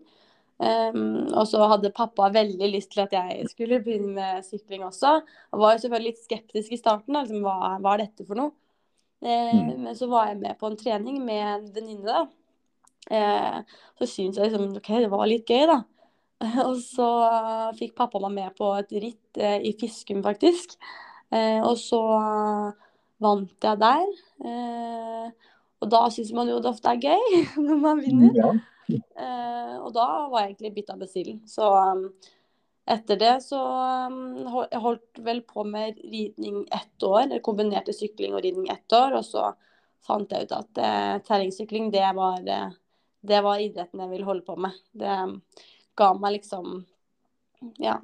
Um, 0.61 1.31
og 1.33 1.47
så 1.49 1.63
hadde 1.71 1.89
pappa 1.97 2.27
veldig 2.35 2.67
lyst 2.69 2.91
til 2.93 3.01
at 3.07 3.15
jeg 3.17 3.47
skulle 3.49 3.79
begynne 3.81 4.13
med 4.13 4.43
sykling 4.45 4.83
også. 4.85 5.21
Og 5.55 5.63
var 5.63 5.73
jo 5.73 5.85
selvfølgelig 5.85 6.13
litt 6.13 6.25
skeptisk 6.27 6.75
i 6.75 6.81
starten. 6.81 7.17
Liksom, 7.17 7.41
hva, 7.47 7.79
hva, 7.81 7.95
er 7.95 8.05
dette 8.05 8.27
for 8.29 8.37
noe? 8.37 8.53
Eh, 9.25 9.57
mm. 9.57 9.71
Men 9.87 9.97
så 9.97 10.09
var 10.11 10.29
jeg 10.29 10.41
med 10.43 10.59
på 10.61 10.69
en 10.69 10.77
trening 10.81 11.23
med 11.25 11.41
en 11.47 11.65
venninne. 11.75 12.27
Eh, 13.09 13.79
så 13.97 14.09
syntes 14.09 14.41
jeg 14.41 14.51
liksom 14.51 14.77
OK, 14.77 14.91
det 15.01 15.11
var 15.13 15.29
litt 15.31 15.49
gøy, 15.49 15.65
da. 15.71 15.81
og 16.67 16.77
så 16.81 17.09
fikk 17.77 17.97
pappa 17.97 18.21
meg 18.27 18.37
med 18.37 18.57
på 18.57 18.69
et 18.79 18.93
ritt 19.01 19.41
eh, 19.41 19.59
i 19.65 19.75
Fiskum, 19.81 20.23
faktisk. 20.25 20.77
og 21.31 21.77
så 21.79 22.01
vant 23.23 23.65
jeg 23.65 23.79
der. 23.79 24.07
og 25.79 25.91
da 25.93 26.01
syns 26.11 26.33
man 26.35 26.49
jo 26.51 26.57
det 26.59 26.73
ofte 26.73 26.91
er 26.91 27.05
gøy 27.05 27.45
når 27.69 27.77
man 27.85 28.01
vinner. 28.03 28.33
Ja. 28.35 28.51
Eh, 28.99 29.74
og 29.78 29.95
da 29.95 30.07
var 30.30 30.43
jeg 30.43 30.53
egentlig 30.53 30.74
bitt 30.78 30.93
av 30.93 31.01
basillen. 31.01 31.41
Så 31.49 31.70
um, 31.70 32.05
etter 32.91 33.18
det 33.20 33.34
så 33.45 33.61
um, 34.11 34.20
jeg 34.66 34.82
holdt 34.82 35.22
vel 35.26 35.43
på 35.47 35.64
med 35.68 35.99
ridning 36.03 36.62
ett 36.74 37.07
år. 37.07 37.28
Jeg 37.30 37.45
kombinerte 37.47 37.95
sykling 37.97 38.34
og 38.34 38.45
ridning 38.45 38.70
ett 38.72 38.97
år. 38.97 39.18
Og 39.20 39.26
så 39.26 39.51
fant 40.07 40.32
jeg 40.32 40.49
ut 40.49 40.55
at 40.57 40.80
eh, 40.80 41.16
terrengsykling, 41.26 41.91
det 41.93 42.07
var, 42.16 42.41
eh, 42.49 42.70
det 43.20 43.43
var 43.45 43.61
idretten 43.61 44.01
jeg 44.01 44.12
ville 44.14 44.28
holde 44.28 44.47
på 44.47 44.57
med. 44.61 44.78
Det 44.97 45.18
um, 45.26 45.36
ga 45.99 46.14
meg 46.16 46.38
liksom 46.38 46.80
ja, 47.82 47.99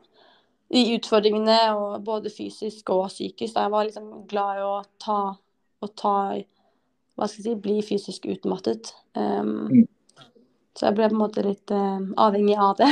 de 0.73 0.83
utfordringene, 0.97 1.59
og 1.79 2.05
både 2.05 2.33
fysisk 2.33 2.91
og 2.93 3.09
psykisk. 3.09 3.55
Da 3.55 3.67
jeg 3.67 3.75
var 3.75 3.89
liksom 3.89 4.13
glad 4.31 4.61
i 4.61 4.67
å 4.67 4.77
ta, 5.03 5.21
å 5.81 5.91
ta 5.97 6.17
hva 7.17 7.29
skal 7.29 7.41
jeg 7.41 7.47
si, 7.47 7.61
bli 7.65 7.77
fysisk 7.85 8.27
utmattet. 8.29 8.93
Um, 9.17 9.69
mm. 9.71 9.85
Så 10.77 10.89
jeg 10.89 10.97
ble 10.97 11.09
på 11.09 11.17
en 11.17 11.23
måte 11.23 11.45
litt 11.47 11.73
uh, 11.73 12.05
avhengig 12.21 12.57
av 12.61 12.77
det. 12.81 12.91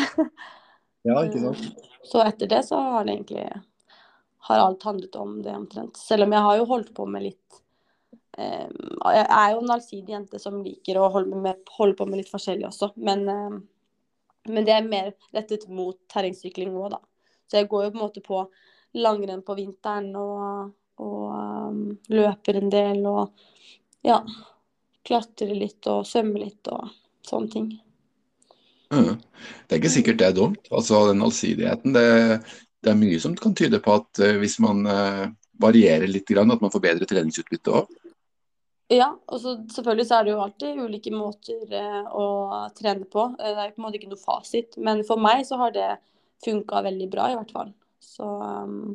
ja, 1.04 1.18
ikke 1.26 1.42
sant. 1.42 1.64
Eh, 1.68 1.90
så 2.04 2.20
etter 2.24 2.48
det 2.48 2.62
så 2.66 2.80
har 2.80 3.04
det 3.04 3.16
egentlig 3.18 3.46
har 4.44 4.58
alt 4.58 4.82
handlet 4.82 5.16
om 5.16 5.42
det 5.42 5.56
omtrent. 5.56 5.96
Selv 5.96 6.26
om 6.26 6.32
jeg 6.32 6.46
har 6.46 6.56
jo 6.58 6.66
holdt 6.68 6.90
på 6.96 7.06
med 7.08 7.24
litt 7.24 7.60
um, 8.36 8.98
Jeg 9.08 9.24
er 9.24 9.52
jo 9.54 9.62
en 9.62 9.72
allsidig 9.72 10.12
jente 10.12 10.40
som 10.40 10.58
liker 10.60 10.98
å 11.00 11.08
holde, 11.14 11.38
med, 11.46 11.62
holde, 11.78 11.96
på 11.96 12.06
med 12.08 12.20
litt 12.20 12.32
forskjellig 12.32 12.66
også. 12.68 12.90
Men, 13.08 13.24
um, 13.28 13.56
men 14.52 14.68
det 14.68 14.74
er 14.76 14.88
mer 14.88 15.14
rettet 15.32 15.64
mot 15.72 15.96
terrengsykling 16.12 16.74
nå, 16.74 16.90
da. 16.92 17.00
Så 17.48 17.62
jeg 17.62 17.70
går 17.72 17.86
jo 17.86 17.94
på 17.94 17.98
en 18.00 18.04
måte 18.04 18.24
på 18.24 18.42
langrenn 19.00 19.40
på 19.46 19.56
vinteren 19.56 20.12
og, 20.20 20.74
og 21.00 21.24
um, 21.32 21.80
løper 22.12 22.60
en 22.60 22.68
del 22.72 23.00
og 23.08 23.46
ja, 24.04 24.20
klatre 25.08 25.56
litt 25.56 25.88
og 25.88 26.04
svømme 26.08 26.44
litt 26.44 26.68
og 26.68 26.92
sånne 27.28 27.50
ting. 27.52 27.72
Mm. 28.94 29.16
Det 29.66 29.74
er 29.74 29.80
ikke 29.80 29.96
sikkert 29.96 30.20
det 30.20 30.28
er 30.28 30.36
dumt. 30.36 30.70
Altså 30.70 31.06
Den 31.10 31.24
allsidigheten. 31.24 31.96
Det, 31.96 32.06
det 32.84 32.92
er 32.92 33.00
mye 33.00 33.20
som 33.22 33.36
kan 33.38 33.56
tyde 33.56 33.80
på 33.82 33.98
at 33.98 34.22
uh, 34.22 34.36
hvis 34.42 34.58
man 34.62 34.84
uh, 34.86 35.26
varierer 35.62 36.10
litt, 36.10 36.28
grann, 36.28 36.52
at 36.52 36.62
man 36.62 36.72
får 36.74 36.84
bedre 36.84 37.08
treningsutbytte 37.10 37.74
òg. 37.80 38.00
Ja, 38.92 39.08
og 39.16 39.40
så 39.40 39.54
selvfølgelig 39.72 40.04
så 40.06 40.18
er 40.18 40.26
det 40.26 40.34
jo 40.34 40.42
alltid 40.44 40.82
ulike 40.84 41.14
måter 41.14 41.72
uh, 41.72 42.02
å 42.12 42.26
trene 42.76 43.08
på. 43.08 43.30
Det 43.38 43.54
er 43.54 43.72
på 43.72 43.80
en 43.80 43.86
måte 43.86 44.00
ikke 44.00 44.12
noe 44.12 44.20
fasit. 44.20 44.76
Men 44.76 45.02
for 45.08 45.20
meg 45.22 45.46
så 45.48 45.58
har 45.62 45.74
det 45.74 45.88
funka 46.44 46.84
veldig 46.84 47.08
bra, 47.10 47.30
i 47.32 47.38
hvert 47.38 47.54
fall. 47.54 47.72
Så 48.04 48.28
um, 48.28 48.94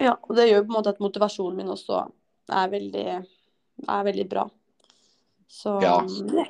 ja, 0.00 0.16
og 0.16 0.34
det 0.36 0.48
gjør 0.48 0.64
på 0.64 0.72
en 0.72 0.78
måte 0.78 0.94
at 0.94 1.02
motivasjonen 1.02 1.60
min 1.60 1.72
også 1.74 2.00
er 2.54 2.70
veldig, 2.72 3.08
er 3.84 4.06
veldig 4.08 4.26
bra. 4.30 4.48
Så 5.50 5.76
ja. 5.84 5.98
Um, 6.00 6.44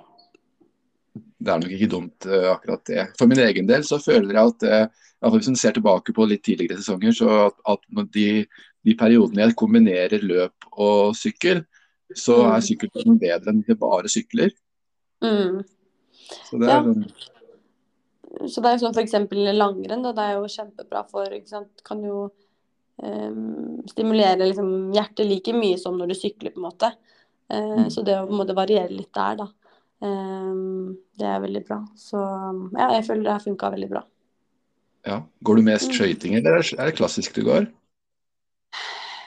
det 1.45 1.53
er 1.53 1.63
nok 1.63 1.75
ikke 1.77 1.91
dumt, 1.93 2.29
uh, 2.29 2.51
akkurat 2.55 2.85
det. 2.91 3.07
For 3.19 3.31
min 3.31 3.43
egen 3.45 3.69
del 3.71 3.87
så 3.87 4.01
føler 4.03 4.35
jeg 4.35 4.55
at 4.55 4.67
uh, 4.69 5.05
hvis 5.35 5.51
man 5.53 5.61
ser 5.61 5.77
tilbake 5.77 6.15
på 6.17 6.27
litt 6.29 6.45
tidligere 6.45 6.81
sesonger, 6.81 7.15
så 7.17 7.31
at, 7.49 7.57
at 7.75 8.11
de, 8.17 8.27
de, 8.85 8.97
periodene 8.99 9.47
jeg 9.47 9.57
kombinerer 9.61 10.25
løp 10.25 10.69
og 10.73 11.15
sykkel, 11.17 11.63
så 12.15 12.41
mm. 12.43 12.51
er 12.51 12.67
sykkelturen 12.67 13.21
bedre 13.21 13.55
enn 13.55 13.63
det 13.67 13.79
bare 13.81 14.11
sykler. 14.13 14.53
Mm. 15.25 15.63
Så 16.51 16.61
det 16.61 16.69
er 16.69 16.75
ja. 16.75 16.83
sånn 16.83 17.07
så 18.51 18.63
det 18.65 18.71
er 18.71 18.81
sånn 18.83 18.97
f.eks. 18.97 19.15
langrenn. 19.55 20.03
Da, 20.05 20.13
det 20.15 20.25
er 20.25 20.39
jo 20.39 20.51
kjempebra 20.51 21.05
for 21.11 21.35
ikke 21.37 21.53
sant? 21.53 21.83
Kan 21.87 22.03
jo 22.05 22.27
um, 23.03 23.83
stimulere 23.91 24.49
liksom, 24.49 24.71
hjertet 24.95 25.29
like 25.29 25.55
mye 25.57 25.79
som 25.81 25.99
når 25.99 26.13
du 26.13 26.17
sykler, 26.19 26.55
på 26.55 26.63
en 26.63 26.67
måte. 26.69 26.91
Uh, 27.53 27.85
mm. 27.85 27.91
Så 27.95 28.05
det 28.07 28.19
å 28.19 28.27
på 28.27 28.35
en 28.35 28.43
måte 28.43 28.57
variere 28.57 28.93
litt 28.93 29.13
der, 29.15 29.39
da. 29.45 29.49
Um, 30.05 30.99
det 31.17 31.29
er 31.29 31.41
veldig 31.45 31.63
bra. 31.65 31.79
Så 31.97 32.19
ja, 32.19 32.91
jeg 32.97 33.07
føler 33.07 33.25
det 33.25 33.33
har 33.33 33.45
funka 33.45 33.71
veldig 33.73 33.89
bra. 33.93 34.03
Ja. 35.09 35.23
Går 35.45 35.61
du 35.61 35.67
mest 35.69 35.89
mm. 35.89 35.97
skøyting, 35.97 36.37
eller 36.41 36.61
er 36.61 36.91
det 36.91 36.99
klassisk 36.99 37.37
du 37.37 37.45
går? 37.47 37.69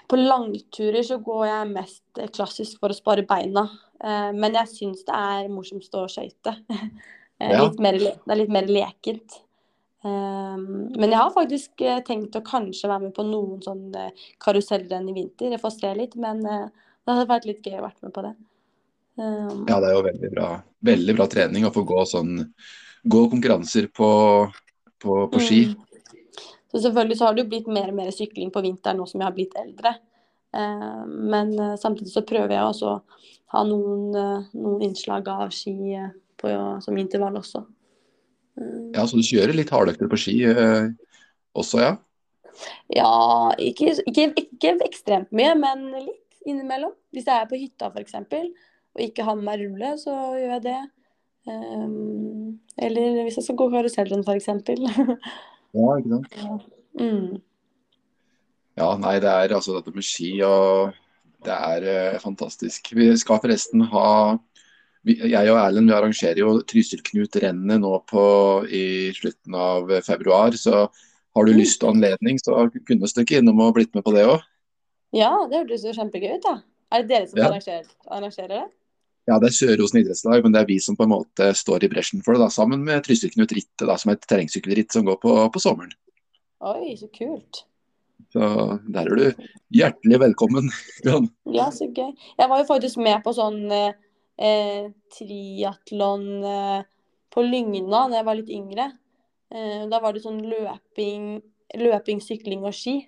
På 0.07 0.19
langturer 0.19 1.03
så 1.03 1.17
går 1.19 1.43
jeg 1.49 1.71
mest 1.73 2.21
klassisk 2.35 2.79
for 2.81 2.93
å 2.93 2.97
spare 2.97 3.25
beina. 3.27 3.65
Uh, 3.97 4.31
men 4.37 4.57
jeg 4.59 4.73
syns 4.75 5.03
det 5.07 5.17
er 5.17 5.49
morsomst 5.51 5.97
å 5.97 6.05
skøyte. 6.11 6.53
Uh, 6.69 6.87
ja. 7.53 7.65
det 7.73 7.91
er 7.91 8.41
litt 8.43 8.53
mer 8.53 8.69
lekent. 8.69 9.41
Um, 10.05 10.93
men 10.93 11.09
jeg 11.09 11.17
har 11.17 11.33
faktisk 11.33 11.81
tenkt 12.05 12.37
å 12.37 12.45
kanskje 12.45 12.89
være 12.91 13.07
med 13.07 13.15
på 13.17 13.25
noen 13.25 13.63
sånne 13.65 14.11
karusellrenn 14.43 15.09
i 15.09 15.17
vinter. 15.17 15.55
Jeg 15.55 15.63
får 15.63 15.73
se 15.79 15.95
litt, 15.97 16.13
men 16.21 16.45
det 16.45 17.09
hadde 17.09 17.31
vært 17.33 17.49
litt 17.49 17.65
gøy 17.65 17.79
å 17.79 17.87
være 17.87 18.05
med 18.05 18.13
på 18.13 18.23
det. 18.27 18.35
Um, 19.17 19.65
ja, 19.65 19.79
det 19.81 19.89
er 19.89 19.95
jo 19.95 20.05
veldig 20.05 20.31
bra, 20.33 20.47
veldig 20.85 21.15
bra 21.17 21.27
trening 21.31 21.65
å 21.65 21.73
få 21.73 21.83
gå 21.89 22.03
sånn 22.05 22.35
gå 23.07 23.21
konkurranser 23.31 23.89
på, 23.95 24.09
på, 25.01 25.15
på 25.31 25.41
ski. 25.41 25.61
Mm. 25.71 26.11
Så 26.71 26.83
selvfølgelig 26.83 27.17
så 27.17 27.25
har 27.27 27.35
det 27.35 27.45
jo 27.45 27.51
blitt 27.53 27.71
mer 27.71 27.89
og 27.89 27.97
mer 27.97 28.11
sykling 28.13 28.51
på 28.53 28.61
vinteren 28.65 28.99
nå 28.99 29.07
som 29.09 29.21
jeg 29.21 29.29
har 29.29 29.37
blitt 29.37 29.57
eldre. 29.57 29.95
Uh, 30.55 31.03
men 31.07 31.55
samtidig 31.79 32.13
så 32.13 32.25
prøver 32.27 32.57
jeg 32.57 32.69
også 32.69 32.93
å 32.93 33.01
ha 33.55 33.63
noen, 33.63 34.11
noen 34.51 34.85
innslag 34.89 35.27
av 35.31 35.53
ski 35.55 35.95
på, 36.37 36.51
som 36.83 36.99
intervall 36.99 37.39
også. 37.39 37.63
Ja, 38.95 39.05
Så 39.05 39.19
du 39.19 39.25
kjører 39.25 39.55
litt 39.55 39.71
hardøkter 39.73 40.09
på 40.09 40.19
ski 40.19 40.37
eh, 40.49 40.89
også, 41.57 41.81
ja? 41.83 41.91
Ja, 42.89 43.11
ikke, 43.61 43.93
ikke, 44.09 44.31
ikke, 44.41 44.71
ekstremt 44.87 45.29
mye, 45.35 45.53
men 45.59 45.91
litt 45.93 46.47
innimellom. 46.47 46.95
Hvis 47.13 47.27
jeg 47.29 47.43
er 47.43 47.49
på 47.49 47.59
hytta 47.59 47.91
f.eks. 47.91 48.15
og 48.97 49.03
ikke 49.03 49.25
har 49.27 49.37
med 49.37 49.45
meg 49.45 49.63
rulle, 49.63 49.91
så 50.01 50.13
gjør 50.37 50.55
jeg 50.55 50.63
det. 50.65 50.79
Um, 51.47 52.57
eller 52.75 53.21
hvis 53.23 53.37
jeg 53.39 53.45
skal 53.45 53.59
gå 53.59 53.69
karusellen 53.71 54.23
f.eks. 54.25 54.49
ja, 55.77 55.91
ikke 55.99 56.15
sant. 56.15 56.33
Ja. 56.41 56.57
Mm. 56.97 57.37
ja, 58.79 58.87
nei, 58.97 59.19
det 59.21 59.29
er 59.29 59.53
altså 59.53 59.75
dette 59.77 59.93
med 59.93 60.03
ski 60.03 60.31
og 60.41 60.95
Det 61.45 61.53
er 61.53 61.83
uh, 61.85 62.19
fantastisk. 62.19 62.89
Vi 62.97 63.11
skal 63.21 63.39
forresten 63.43 63.85
ha 63.93 64.09
jeg 65.07 65.51
og 65.53 65.59
Erlend 65.61 65.87
vi 65.87 65.95
arrangerer 65.95 66.39
jo 66.41 66.57
Trysil-Knut-rennet 66.67 67.79
nå 67.79 67.93
på, 68.09 68.23
i 68.67 69.13
slutten 69.15 69.55
av 69.55 69.93
februar. 70.03 70.57
Så 70.59 70.87
har 71.37 71.47
du 71.47 71.53
lyst 71.53 71.85
og 71.85 71.93
anledning, 71.93 72.41
så 72.41 72.65
kunne 72.81 73.05
du 73.05 73.07
stikke 73.07 73.39
innom 73.39 73.61
og 73.63 73.77
blitt 73.77 73.93
med 73.95 74.03
på 74.03 74.11
det 74.15 74.25
òg. 74.27 74.41
Ja, 75.15 75.31
det 75.47 75.61
hørtes 75.61 75.85
jo 75.87 75.93
kjempegøy 75.95 76.33
ut. 76.33 76.43
da. 76.43 76.57
Er 76.91 77.03
det 77.03 77.11
dere 77.13 77.29
som 77.29 77.39
ja. 77.39 77.47
arrangerer, 77.51 77.87
arrangerer, 78.07 78.51
det? 78.51 78.65
Ja, 79.27 79.37
det 79.43 79.49
er 79.49 79.55
Søråsen 79.57 79.99
idrettslag, 79.99 80.43
men 80.43 80.53
det 80.55 80.61
er 80.61 80.69
vi 80.69 80.77
som 80.79 80.95
på 80.95 81.03
en 81.03 81.11
måte 81.11 81.49
står 81.59 81.83
i 81.83 81.89
bresjen 81.91 82.21
for 82.23 82.35
det. 82.35 82.45
da, 82.45 82.51
Sammen 82.53 82.85
med 82.87 83.03
Trysil-Knut 83.03 83.51
da, 83.83 83.97
som 83.99 84.13
er 84.13 84.15
et 84.15 84.27
terrengsykkelritt 84.29 84.95
som 84.95 85.07
går 85.07 85.19
på, 85.19 85.33
på 85.51 85.61
sommeren. 85.63 85.91
Oi, 86.63 86.95
så 86.99 87.09
kult. 87.11 87.65
Så 88.33 88.47
der 88.87 89.09
er 89.09 89.19
du 89.19 89.49
hjertelig 89.75 90.19
velkommen. 90.23 90.71
ja, 91.57 91.67
så 91.75 91.89
gøy. 91.91 92.13
Jeg 92.39 92.51
var 92.51 92.61
jo 92.61 92.69
faktisk 92.69 93.01
med 93.03 93.19
på 93.25 93.35
sånn 93.35 93.59
eh, 93.67 94.87
triatlon 95.17 96.25
eh, 96.47 96.79
på 97.33 97.43
Lygna 97.43 98.07
da 98.07 98.21
jeg 98.21 98.27
var 98.29 98.39
litt 98.39 98.55
yngre. 98.55 98.89
Eh, 99.51 99.83
da 99.91 100.01
var 100.03 100.15
det 100.15 100.23
sånn 100.23 100.39
løping, 100.47 101.29
løping 101.83 102.23
sykling 102.23 102.63
og 102.67 102.75
ski. 102.75 102.99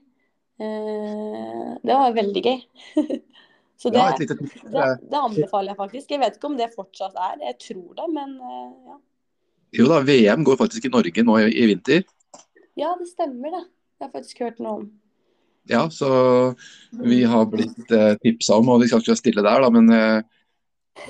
Eh, 0.59 1.67
det 1.79 1.95
var 1.95 2.15
veldig 2.15 2.43
gøy. 2.43 2.59
Så 3.79 3.89
det, 3.89 3.99
ja, 3.99 4.15
det, 4.19 4.35
det, 4.35 5.19
anbefaler 5.19 5.71
jeg 5.71 5.77
faktisk. 5.79 6.09
Jeg 6.11 6.19
vet 6.19 6.35
ikke 6.35 6.49
om 6.49 6.57
det 6.59 6.65
fortsatt 6.73 7.13
er, 7.15 7.37
jeg 7.47 7.55
tror 7.63 7.93
det, 7.95 8.07
men 8.11 8.33
eh, 8.43 8.71
ja. 8.91 8.97
Jo 9.79 9.85
da, 9.87 9.99
VM 10.03 10.43
går 10.43 10.57
faktisk 10.59 10.89
i 10.89 10.91
Norge 10.91 11.23
nå 11.23 11.37
i, 11.39 11.45
i 11.61 11.67
vinter. 11.69 12.03
Ja, 12.79 12.91
det 12.99 13.07
stemmer 13.07 13.53
det. 13.53 13.61
Jeg 13.99 14.07
har 14.07 14.11
faktisk 14.11 14.41
hørt 14.43 14.59
noe 14.63 14.81
om. 14.81 14.89
Ja, 15.69 15.85
så 15.93 16.09
vi 17.05 17.21
har 17.23 17.45
blitt 17.51 17.91
eh, 17.93 18.15
tipsa 18.23 18.57
om, 18.59 18.71
og 18.73 18.81
vi 18.81 18.89
skal 18.89 19.03
ikke 19.03 19.15
stille 19.19 19.43
der, 19.45 19.63
da, 19.63 19.69
men 19.71 19.91
eh, 19.93 20.39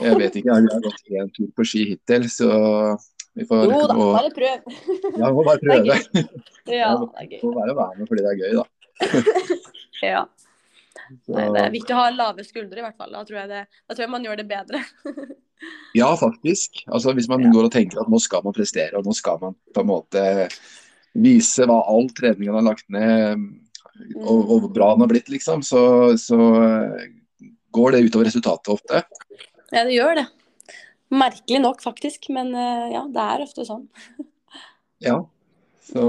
jeg 0.04 0.18
vet 0.20 0.36
ikke, 0.38 0.50
jeg 0.52 0.68
har 0.70 0.84
gått 0.84 1.14
én 1.16 1.30
tur 1.34 1.48
på 1.56 1.66
ski 1.66 1.86
hittil, 1.94 2.28
så 2.30 2.50
vi 3.38 3.48
får 3.48 3.64
Jo 3.66 3.86
da, 3.88 3.96
må... 3.96 4.10
bare 4.14 4.34
prøv. 4.36 4.68
ja, 5.16 5.24
vi 5.24 5.34
må 5.38 5.46
bare 5.48 5.64
prøve. 5.66 5.98
Det 6.68 6.82
ja, 6.82 6.92
det 7.00 7.24
er 7.24 7.32
gøy. 7.32 7.40
Må 7.46 7.54
bare 7.56 7.78
være 7.80 8.02
med 8.02 8.12
fordi 8.12 8.26
det 8.26 8.34
er 8.34 8.42
gøy, 8.44 8.60
da. 8.60 8.66
ja. 10.12 10.24
Nei, 11.10 11.46
det 11.56 11.62
er 11.62 11.72
viktig 11.74 11.96
å 11.96 12.02
ha 12.02 12.10
lave 12.14 12.46
skuldre, 12.46 12.82
i 12.82 12.86
hvert 12.86 12.98
fall. 13.00 13.14
Da 13.16 13.24
tror 13.28 13.42
jeg, 13.42 13.50
det, 13.52 13.62
da 13.88 13.96
tror 13.96 14.06
jeg 14.06 14.14
man 14.14 14.28
gjør 14.28 14.42
det 14.42 14.48
bedre. 14.50 14.82
ja, 16.00 16.10
faktisk. 16.20 16.84
Altså, 16.88 17.14
hvis 17.18 17.30
man 17.32 17.46
ja. 17.46 17.54
går 17.56 17.70
og 17.70 17.74
tenker 17.74 18.02
at 18.02 18.12
nå 18.12 18.20
skal 18.24 18.46
man 18.46 18.56
prestere, 18.56 19.00
og 19.00 19.08
nå 19.08 19.16
skal 19.18 19.42
man 19.42 19.58
på 19.76 19.84
en 19.84 19.90
måte 19.90 20.26
vise 21.18 21.66
hva 21.66 21.80
all 21.90 22.12
treningen 22.16 22.60
har 22.60 22.68
lagt 22.68 22.86
ned, 22.94 23.48
og, 24.22 24.38
og 24.38 24.52
hvor 24.52 24.70
bra 24.76 24.92
den 24.94 25.04
har 25.04 25.12
blitt, 25.12 25.32
liksom, 25.34 25.64
så, 25.66 25.82
så 26.22 26.38
går 27.76 27.96
det 27.96 28.06
utover 28.08 28.30
resultatet 28.30 28.74
ofte. 28.74 29.02
Ja, 29.74 29.84
det 29.84 29.98
gjør 29.98 30.22
det. 30.22 30.28
Merkelig 31.10 31.62
nok, 31.64 31.82
faktisk. 31.84 32.30
Men 32.34 32.54
eh, 32.54 32.94
ja, 32.94 33.04
det 33.10 33.26
er 33.26 33.44
ofte 33.46 33.66
sånn. 33.68 33.88
ja. 35.08 35.20
Så 35.90 36.06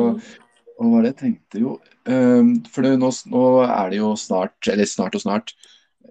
hva 0.80 0.88
var 0.94 1.04
det 1.04 1.12
jeg 1.12 1.20
tenkte 1.20 1.60
jo 1.62 1.74
For 2.04 2.86
det, 2.86 2.94
nå, 2.98 3.10
nå, 3.30 3.44
er 3.66 3.92
det 3.92 4.00
jo 4.00 4.14
snart, 4.18 4.56
eller 4.72 4.88
snart 4.88 5.18
og 5.18 5.22
snart, 5.24 5.52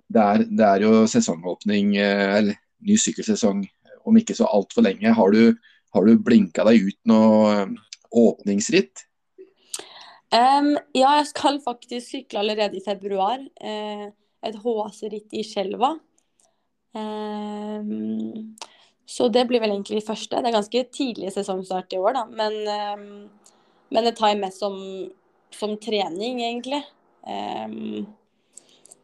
det 0.10 0.22
er, 0.22 0.46
det 0.46 0.66
er 0.66 0.86
jo 0.86 1.04
sesongåpning, 1.10 1.96
eh, 1.98 2.38
eller 2.38 2.58
ny 2.86 2.96
sykkelsesong 2.98 3.64
om 4.08 4.18
ikke 4.18 4.36
så 4.38 4.48
altfor 4.50 4.86
lenge. 4.86 5.12
Har 5.14 5.34
du, 5.36 5.54
har 5.94 6.08
du 6.08 6.24
blinka 6.24 6.66
deg 6.68 6.90
ut 6.90 7.00
noe 7.10 7.68
åpningsritt? 8.10 9.06
Um, 10.30 10.76
ja, 10.94 11.16
jeg 11.20 11.30
skal 11.32 11.60
faktisk 11.64 12.06
sykle 12.06 12.42
allerede 12.44 12.78
i 12.78 12.86
februar. 12.86 13.42
Uh, 13.62 14.10
et 14.46 14.58
HS-ritt 14.62 15.36
i 15.36 15.44
Skjelva. 15.46 15.96
Um, 16.94 18.56
så 19.10 19.28
det 19.34 19.48
blir 19.50 19.62
vel 19.62 19.74
egentlig 19.74 20.06
første. 20.06 20.38
Det 20.38 20.50
er 20.50 20.58
ganske 20.58 20.84
tidlig 20.94 21.34
sesongstart 21.34 21.94
i 21.94 22.02
år, 22.02 22.18
da. 22.18 22.26
Men, 22.30 22.60
um, 22.70 23.56
men 23.90 24.06
det 24.06 24.16
tar 24.18 24.34
jeg 24.34 24.42
mest 24.42 24.62
som, 24.62 24.78
som 25.56 25.76
trening, 25.82 26.42
egentlig. 26.46 26.82
Um, 27.24 28.08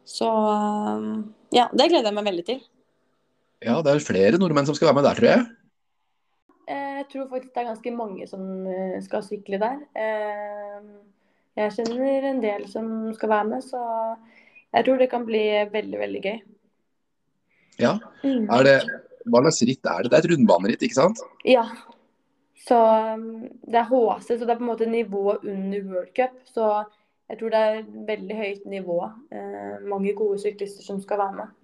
så 0.06 0.30
ja, 1.54 1.66
det 1.72 1.90
gleder 1.90 2.10
jeg 2.10 2.16
meg 2.16 2.28
veldig 2.28 2.46
til. 2.46 2.64
Ja, 3.64 3.80
det 3.82 3.92
er 3.92 4.04
flere 4.04 4.38
nordmenn 4.38 4.68
som 4.68 4.76
skal 4.76 4.90
være 4.90 4.98
med 4.98 5.08
der, 5.08 5.18
tror 5.18 5.30
jeg. 5.32 5.44
Eh, 6.66 6.92
jeg 7.00 7.06
tror 7.12 7.28
faktisk 7.30 7.54
det 7.54 7.62
er 7.62 7.70
ganske 7.70 7.92
mange 7.94 8.26
som 8.30 8.42
eh, 8.70 8.98
skal 9.04 9.24
sykle 9.24 9.60
der. 9.62 9.80
Jeg 11.56 11.72
kjenner 11.78 12.28
en 12.30 12.42
del 12.42 12.66
som 12.68 12.90
skal 13.16 13.32
være 13.32 13.48
med, 13.54 13.64
så 13.64 13.80
jeg 14.76 14.84
tror 14.86 15.00
det 15.00 15.10
kan 15.10 15.24
bli 15.24 15.42
veldig, 15.72 15.98
veldig 16.02 16.22
gøy. 16.26 16.38
Ja. 17.80 17.96
Mm. 18.22 18.44
Er 18.52 18.66
det, 18.66 18.76
hva 19.24 19.42
slags 19.46 19.62
ritt 19.68 19.88
er 19.88 20.04
det? 20.04 20.12
Det 20.12 20.18
er 20.18 20.26
et 20.26 20.30
rundbaneritt, 20.34 20.84
ikke 20.84 20.98
sant? 20.98 21.22
Ja. 21.48 21.64
Så 22.66 22.76
um, 23.14 23.46
det 23.62 23.78
er 23.78 23.90
HC, 23.90 24.32
så 24.32 24.42
det 24.42 24.54
er 24.54 24.58
på 24.58 24.64
en 24.64 24.72
måte 24.72 24.88
nivået 24.90 25.44
under 25.46 25.84
World 25.86 26.10
Cup. 26.16 26.34
Så 26.50 26.70
jeg 27.30 27.38
tror 27.38 27.54
det 27.54 27.60
er 27.60 27.86
veldig 28.08 28.36
høyt 28.38 28.66
nivå. 28.70 28.98
Eh, 29.34 29.86
mange 29.86 30.14
gode 30.14 30.38
syklister 30.42 30.84
som 30.86 31.00
skal 31.02 31.18
være 31.18 31.36
med. 31.40 31.54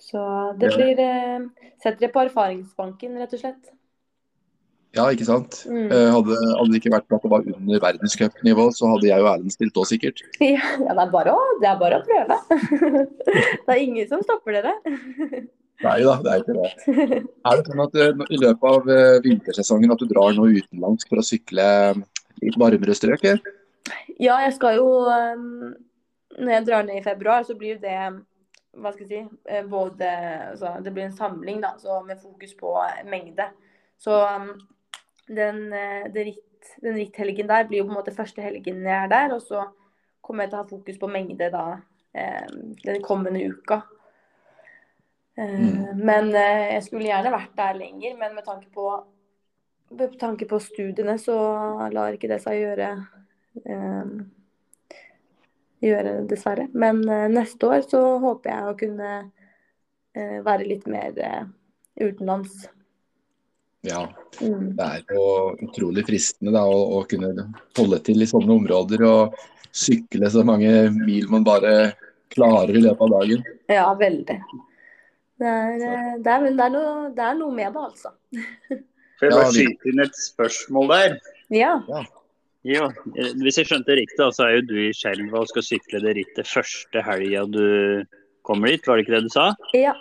Så 0.00 0.22
det 0.60 0.72
blir 0.74 0.98
eh, 1.00 1.46
Setter 1.82 2.06
det 2.06 2.12
på 2.14 2.24
erfaringsbanken, 2.26 3.16
rett 3.20 3.32
og 3.32 3.40
slett. 3.40 3.72
Ja, 4.92 5.06
ikke 5.08 5.24
sant. 5.24 5.62
Mm. 5.64 5.86
Eh, 5.88 6.08
hadde, 6.12 6.36
hadde, 6.36 6.68
det 6.72 6.82
ikke 6.82 6.92
vært 6.92 7.08
for 7.08 7.16
at 7.16 7.24
det 7.24 7.32
var 7.32 7.46
under 7.48 7.84
verdenscupnivå, 7.86 8.66
så 8.76 8.90
hadde 8.92 9.08
jeg 9.08 9.24
og 9.24 9.30
Erlend 9.30 9.54
stilt 9.54 9.80
òg, 9.80 9.88
sikkert. 9.88 10.20
Ja, 10.36 10.60
ja 10.84 10.92
det, 10.92 11.06
er 11.06 11.14
bare 11.14 11.32
å, 11.32 11.40
det 11.62 11.70
er 11.70 11.80
bare 11.80 12.02
å 12.02 12.04
prøve. 12.04 12.38
det 13.64 13.72
er 13.72 13.80
ingen 13.80 14.08
som 14.12 14.24
stopper 14.24 14.60
dere. 14.60 14.76
Nei 15.82 15.98
da, 16.06 16.16
det 16.22 16.32
er 16.32 16.42
ikke 16.42 16.56
det. 16.56 17.20
Er 17.50 17.58
det 17.58 17.68
sånn 17.68 17.84
at 17.84 17.96
eh, 17.98 18.24
i 18.30 18.40
løpet 18.42 18.66
av 18.70 18.90
eh, 18.96 19.20
vintersesongen 19.24 19.94
at 19.94 20.02
du 20.02 20.08
drar 20.10 20.36
nå 20.36 20.48
utenlands 20.52 21.08
for 21.08 21.22
å 21.22 21.26
sykle 21.26 21.66
litt 22.42 22.58
varmere 22.60 22.96
strøk? 22.96 23.26
Ja, 24.22 24.36
jeg 24.44 24.52
skal 24.54 24.76
jo 24.78 24.86
Når 26.38 26.52
jeg 26.54 26.66
drar 26.68 26.84
ned 26.86 27.00
i 27.00 27.04
februar, 27.04 27.42
så 27.46 27.56
blir 27.58 27.80
det 27.82 27.96
hva 28.72 28.92
skal 28.94 29.04
jeg 29.04 29.26
si, 29.26 29.56
både 29.68 30.08
altså, 30.52 30.76
Det 30.80 30.92
blir 30.94 31.04
en 31.04 31.16
samling 31.16 31.58
da, 31.60 31.74
med 32.06 32.22
fokus 32.22 32.54
på 32.56 32.76
mengde. 33.10 33.50
Så 34.00 34.16
den, 35.26 35.72
eh, 35.72 36.12
den, 36.12 36.24
ritt, 36.24 36.76
den 36.82 36.94
ritthelgen 36.94 37.48
der 37.48 37.66
blir 37.68 37.82
jo 37.82 37.88
på 37.88 37.94
en 37.94 38.00
måte 38.00 38.14
første 38.14 38.42
helgen 38.42 38.84
jeg 38.86 38.98
er 39.04 39.10
der. 39.12 39.34
Og 39.36 39.42
så 39.42 39.66
kommer 40.22 40.44
jeg 40.44 40.52
til 40.52 40.58
å 40.58 40.62
ha 40.62 40.70
fokus 40.70 41.00
på 41.00 41.10
mengde 41.10 41.50
da 41.52 41.66
eh, 42.14 42.46
den 42.84 43.02
kommende 43.04 43.44
uka. 43.44 43.82
Eh, 45.36 45.60
mm. 45.60 46.04
Men 46.04 46.34
eh, 46.34 46.74
jeg 46.76 46.84
skulle 46.88 47.08
gjerne 47.08 47.32
vært 47.32 47.56
der 47.56 47.78
lenger, 47.78 48.16
men 48.20 48.36
med 48.36 48.44
tanke 48.46 48.68
på, 48.74 48.88
med 49.96 50.18
tanke 50.20 50.48
på 50.48 50.60
studiene 50.60 51.16
så 51.20 51.36
lar 51.92 52.16
ikke 52.16 52.30
det 52.32 52.42
seg 52.44 52.60
gjøre. 52.60 52.92
Eh, 53.64 54.12
gjøre 55.82 56.18
dessverre. 56.30 56.68
Men 56.78 57.02
eh, 57.08 57.30
neste 57.32 57.70
år 57.70 57.88
så 57.88 58.02
håper 58.22 58.54
jeg 58.54 58.68
å 58.68 58.78
kunne 58.84 59.14
være 60.12 60.66
litt 60.68 60.82
mer 60.92 61.14
utenlands. 61.96 62.66
Ja, 63.80 64.02
mm. 64.42 64.74
det 64.76 64.88
er 64.98 65.14
jo 65.16 65.22
utrolig 65.64 66.04
fristende 66.04 66.52
da, 66.52 66.66
å, 66.68 66.98
å, 66.98 67.06
kunne 67.08 67.46
holde 67.78 67.98
til 68.04 68.20
i 68.20 68.28
sånne 68.28 68.52
områder 68.60 69.06
og 69.08 69.38
sykle 69.72 70.28
så 70.28 70.44
mange 70.44 70.68
mil 70.92 71.32
man 71.32 71.48
bare 71.48 71.72
klarer 72.36 72.76
i 72.76 72.84
løpet 72.84 73.06
av 73.06 73.14
dagen. 73.16 73.48
Ja, 73.72 73.86
veldig. 73.96 74.36
Det 75.40 75.48
er, 75.48 75.76
det 75.78 76.32
er, 76.32 76.48
det 76.48 76.64
er, 76.64 76.72
noe, 76.74 77.10
det 77.16 77.22
er 77.24 77.38
noe, 77.38 77.54
med 77.54 77.72
det, 77.74 77.84
altså. 77.88 78.12
Får 79.18 79.28
jeg 79.28 79.38
bare 79.38 79.54
skyte 79.54 79.90
inn 79.90 80.02
et 80.02 80.18
spørsmål 80.18 80.92
der? 80.92 81.16
Ja. 81.54 81.76
Jo, 82.66 82.88
eh, 83.16 83.32
hvis 83.42 83.58
jeg 83.58 83.68
skjønte 83.68 83.90
det 83.90 84.00
riktig, 84.02 84.28
så 84.36 84.46
er 84.46 84.56
jo 84.56 84.64
du 84.70 84.76
i 84.84 84.92
Skjelva 84.94 85.42
og 85.42 85.50
skal 85.50 85.66
sykle 85.66 86.02
det 86.04 86.16
rittet 86.18 86.50
første 86.50 87.02
helga 87.06 87.44
du 87.50 87.64
kommer 88.46 88.70
dit, 88.70 88.86
var 88.86 88.98
det 88.98 89.06
ikke 89.06 89.16
det 89.16 89.26
du 89.26 89.32
sa? 89.34 89.48
Ja. 89.78 89.94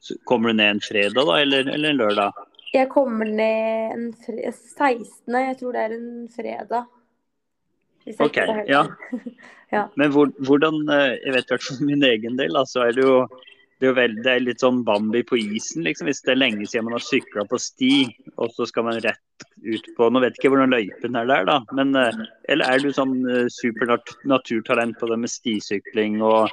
Så 0.00 0.16
kommer 0.28 0.50
du 0.50 0.60
ned 0.60 0.76
en 0.76 0.84
fredag 0.84 1.20
da, 1.28 1.36
eller, 1.40 1.68
eller 1.68 1.92
en 1.92 2.00
lørdag? 2.00 2.46
Jeg 2.72 2.88
kommer 2.92 3.26
ned 3.26 3.94
en 3.96 4.08
fre 4.14 4.52
16. 4.52 5.34
Jeg 5.34 5.56
tror 5.60 5.76
det 5.76 5.84
er 5.84 5.94
en 5.96 6.10
fredag. 6.32 6.90
Ok, 8.22 8.38
ja. 8.68 8.84
ja. 9.74 9.84
Men 10.00 10.12
hvor, 10.14 10.30
hvordan, 10.46 10.80
eh, 10.88 11.16
jeg 11.24 11.34
vet 11.34 11.48
i 11.48 11.54
hvert 11.54 11.66
fall 11.66 11.80
for 11.80 11.88
min 11.88 12.06
egen 12.06 12.38
del, 12.38 12.56
så 12.60 12.78
så 12.78 12.86
er 12.86 12.96
det 12.96 13.04
jo 13.04 13.16
det 13.80 13.86
er, 13.86 13.90
jo 13.90 13.96
veldig, 13.96 14.22
det 14.24 14.32
er 14.32 14.44
litt 14.44 14.62
sånn 14.62 14.82
Bambi 14.84 15.22
på 15.24 15.38
isen, 15.40 15.86
liksom. 15.86 16.10
Hvis 16.10 16.22
det 16.26 16.34
er 16.34 16.40
lenge 16.42 16.66
siden 16.68 16.86
man 16.86 16.98
har 16.98 17.04
sykla 17.06 17.46
på 17.48 17.58
sti, 17.60 17.94
og 18.36 18.52
så 18.52 18.68
skal 18.68 18.86
man 18.86 19.00
rett 19.00 19.46
ut 19.64 19.86
på 19.96 20.08
Nå 20.12 20.20
vet 20.20 20.36
jeg 20.36 20.42
ikke 20.42 20.50
hvordan 20.52 20.74
løypen 20.74 21.16
er 21.16 21.30
der, 21.30 21.46
da. 21.48 21.58
Men, 21.76 21.94
eh, 21.96 22.24
eller 22.52 22.74
er 22.74 22.84
du 22.84 22.92
sånn 22.92 23.16
supernaturtalent 23.56 25.00
på 25.00 25.08
det 25.08 25.20
med 25.22 25.32
stisykling, 25.32 26.20
og 26.20 26.52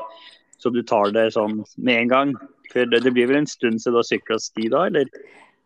så 0.57 0.71
du 0.73 0.81
tar 0.87 1.11
det 1.15 1.29
sånn 1.35 1.59
med 1.75 2.05
en 2.05 2.13
gang? 2.13 2.37
For 2.71 2.87
det, 2.87 3.03
det 3.05 3.13
blir 3.15 3.29
vel 3.29 3.41
en 3.41 3.49
stund 3.49 3.81
siden 3.81 3.95
du 3.95 4.01
har 4.01 4.07
sykla 4.07 4.39
sti 4.41 4.71
da, 4.73 4.87
eller? 4.89 5.11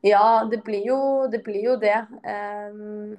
Ja, 0.02 0.48
det 0.52 0.64
blir 0.66 0.86
jo 0.88 1.28
det. 1.32 1.44
Blir 1.46 1.64
jo 1.64 1.78
det. 1.82 1.98
Um, 2.26 3.18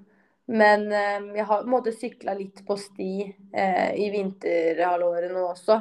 men 0.51 0.88
um, 0.90 1.28
jeg 1.36 1.47
har 1.47 1.62
på 1.62 1.68
en 1.68 1.74
måte 1.74 1.95
sykla 1.95 2.34
litt 2.38 2.64
på 2.66 2.76
sti 2.78 3.12
uh, 3.55 3.90
i 3.95 4.11
vinterhalvåret 4.14 5.30
nå 5.32 5.47
også. 5.53 5.78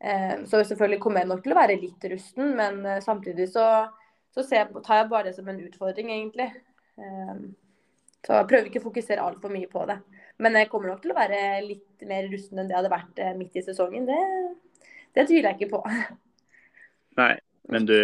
Ehm, 0.00 0.44
så 0.46 0.62
selvfølgelig 0.64 1.00
kommer 1.02 1.22
jeg 1.22 1.30
nok 1.30 1.42
til 1.44 1.54
å 1.54 1.58
være 1.58 1.78
litt 1.80 2.04
rusten, 2.12 2.52
men 2.58 2.84
eh, 2.86 3.00
samtidig 3.04 3.48
så, 3.50 3.64
så 4.34 4.44
ser 4.46 4.62
jeg, 4.62 4.84
tar 4.86 5.02
jeg 5.02 5.10
bare 5.10 5.30
det 5.30 5.34
som 5.38 5.48
en 5.50 5.60
utfordring, 5.64 6.12
egentlig. 6.14 6.48
Ehm, 7.02 7.48
så 8.26 8.38
jeg 8.38 8.48
prøver 8.50 8.70
ikke 8.70 8.82
å 8.82 8.88
fokusere 8.88 9.24
altfor 9.24 9.52
mye 9.54 9.70
på 9.70 9.84
det. 9.90 9.98
Men 10.42 10.58
jeg 10.58 10.70
kommer 10.70 10.92
nok 10.92 11.02
til 11.02 11.14
å 11.14 11.18
være 11.18 11.42
litt 11.66 12.06
mer 12.06 12.28
rusten 12.30 12.60
enn 12.60 12.70
det 12.70 12.76
jeg 12.76 12.82
hadde 12.82 12.94
vært 12.94 13.22
eh, 13.22 13.36
midt 13.38 13.58
i 13.58 13.64
sesongen. 13.66 14.06
Det, 14.06 14.96
det 15.18 15.26
tviler 15.26 15.52
jeg 15.52 15.60
ikke 15.60 15.78
på. 15.78 15.84
Nei. 17.20 17.34
Men 17.68 17.84
du, 17.84 17.98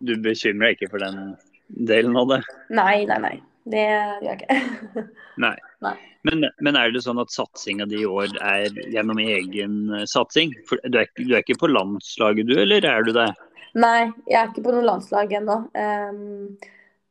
du 0.00 0.14
bekymrer 0.24 0.70
deg 0.70 0.78
ikke 0.78 0.94
for 0.94 1.02
den 1.04 1.34
delen 1.68 2.14
av 2.16 2.30
det? 2.30 2.38
Nei, 2.72 3.02
nei, 3.08 3.18
nei. 3.20 3.34
Det 3.68 3.82
gjør 3.82 4.24
jeg 4.26 4.40
ikke. 4.40 5.04
Nei. 5.44 5.54
Nei. 5.84 5.94
Men, 6.26 6.46
men 6.62 6.78
er 6.78 6.92
det 6.94 7.02
sånn 7.04 7.20
at 7.22 7.32
satsinga 7.34 7.86
di 7.90 8.02
i 8.02 8.08
år 8.08 8.34
er 8.42 8.74
gjennom 8.90 9.18
egen 9.22 9.78
eh, 9.90 10.04
satsing? 10.10 10.52
For 10.68 10.82
du 10.86 11.00
er, 11.00 11.08
du 11.18 11.32
er 11.32 11.42
ikke 11.42 11.58
på 11.62 11.70
landslaget 11.70 12.50
du, 12.50 12.54
eller 12.62 12.86
er 12.86 13.06
du 13.06 13.12
det? 13.16 13.30
Nei, 13.72 14.12
jeg 14.28 14.38
er 14.38 14.50
ikke 14.50 14.66
på 14.66 14.74
noe 14.74 14.84
landslag 14.86 15.32
ennå. 15.38 15.56
Um, 15.74 16.58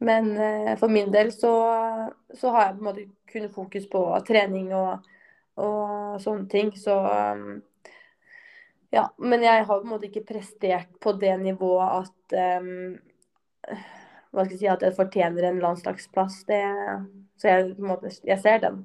men 0.06 0.30
uh, 0.38 0.74
for 0.80 0.94
min 0.94 1.12
del 1.14 1.32
så, 1.34 1.54
så 2.38 2.54
har 2.54 2.70
jeg 2.70 2.78
på 2.78 2.84
en 2.84 2.88
måte 2.88 3.08
kun 3.32 3.50
fokus 3.54 3.88
på 3.90 4.06
trening 4.28 4.72
og, 4.78 5.10
og 5.60 6.22
sånne 6.24 6.48
ting. 6.52 6.72
Så 6.78 6.96
um, 6.96 7.60
ja. 8.92 9.08
Men 9.18 9.44
jeg 9.44 9.66
har 9.66 9.80
på 9.80 9.82
en 9.86 9.94
måte 9.94 10.10
ikke 10.10 10.28
prestert 10.34 10.92
på 11.02 11.16
det 11.20 11.34
nivået 11.42 12.04
at 12.04 12.36
ehm, 12.38 13.00
hva 14.32 14.46
skal 14.46 14.56
jeg 14.56 14.62
si, 14.62 14.70
at 14.72 14.86
jeg 14.86 14.98
fortjener 14.98 15.48
en 15.48 15.62
landslagsplass. 15.64 16.42
Det, 16.48 16.62
så 17.42 17.52
jeg, 17.52 17.72
måte, 17.84 18.12
jeg 18.28 18.40
ser 18.44 18.62
den. 18.64 18.84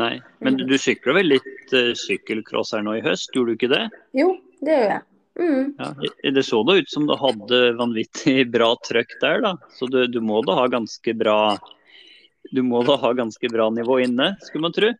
Nei. 0.00 0.16
Men 0.42 0.58
du, 0.58 0.76
sykla 0.80 1.14
vel 1.20 1.34
litt 1.36 1.74
uh, 1.76 1.92
sykkelcross 1.98 2.74
her 2.74 2.82
nå 2.86 2.96
i 2.98 3.04
høst, 3.04 3.34
gjorde 3.36 3.52
du 3.52 3.58
ikke 3.58 3.74
det? 3.74 3.84
Jo, 4.16 4.32
det 4.64 4.78
gjør 4.78 4.90
jeg. 4.96 5.04
Mm. 5.34 5.70
Ja. 5.80 5.90
Det 6.34 6.44
så 6.46 6.60
da 6.66 6.76
ut 6.78 6.90
som 6.90 7.08
du 7.10 7.14
hadde 7.18 7.62
vanvittig 7.78 8.36
bra 8.54 8.72
trøkk 8.86 9.16
der, 9.22 9.44
da. 9.44 9.54
Så 9.76 9.90
du, 9.92 10.02
du 10.10 10.20
må 10.24 10.42
da 10.46 10.58
ha 10.62 10.66
ganske 10.72 11.16
bra 11.18 11.38
du 12.52 12.60
må 12.62 12.82
da 12.84 12.98
ha 13.00 13.12
ganske 13.16 13.48
bra 13.48 13.70
nivå 13.72 13.98
inne, 14.04 14.34
skulle 14.44 14.66
man 14.66 14.74
tro. 14.76 14.90